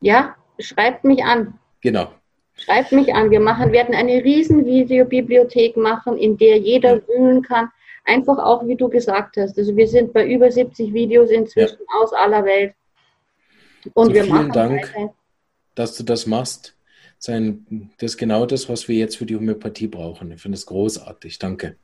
Ja, 0.00 0.36
schreibt 0.58 1.04
mich 1.04 1.22
an. 1.24 1.58
Genau. 1.80 2.12
Schreibt 2.56 2.92
mich 2.92 3.14
an. 3.14 3.30
Wir 3.30 3.40
machen, 3.40 3.72
werden 3.72 3.94
eine 3.94 4.24
riesen 4.24 4.66
Videobibliothek 4.66 5.76
machen, 5.76 6.18
in 6.18 6.36
der 6.36 6.58
jeder 6.58 6.96
ja. 6.96 7.08
wühlen 7.08 7.42
kann. 7.42 7.68
Einfach 8.04 8.38
auch, 8.38 8.66
wie 8.66 8.74
du 8.74 8.88
gesagt 8.88 9.36
hast. 9.36 9.56
Also 9.58 9.76
wir 9.76 9.86
sind 9.86 10.12
bei 10.12 10.26
über 10.26 10.50
70 10.50 10.92
Videos 10.92 11.30
inzwischen 11.30 11.78
ja. 11.78 12.02
aus 12.02 12.12
aller 12.12 12.44
Welt. 12.44 12.74
Und 13.94 14.08
so 14.08 14.14
wir 14.14 14.24
vielen 14.24 14.36
machen 14.36 14.52
Dank, 14.52 14.94
weiter. 14.94 15.14
dass 15.74 15.96
du 15.96 16.02
das 16.02 16.26
machst. 16.26 16.74
Das 17.24 18.12
ist 18.12 18.16
genau 18.16 18.46
das, 18.46 18.68
was 18.68 18.88
wir 18.88 18.96
jetzt 18.96 19.16
für 19.16 19.26
die 19.26 19.36
Homöopathie 19.36 19.88
brauchen. 19.88 20.30
Ich 20.30 20.40
finde 20.40 20.56
es 20.56 20.66
großartig. 20.66 21.38
Danke. 21.38 21.76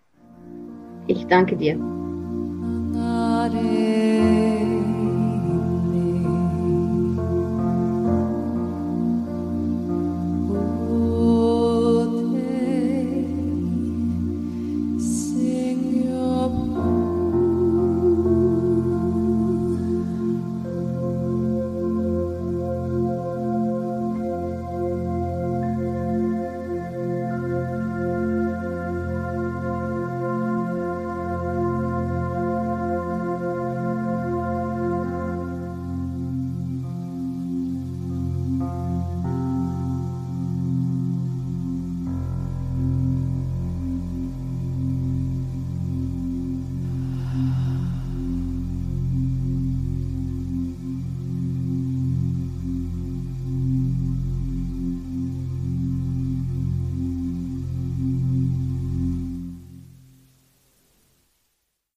Ich 1.07 1.27
danke 1.27 1.57
dir. 1.57 2.04
Hare 3.45 4.04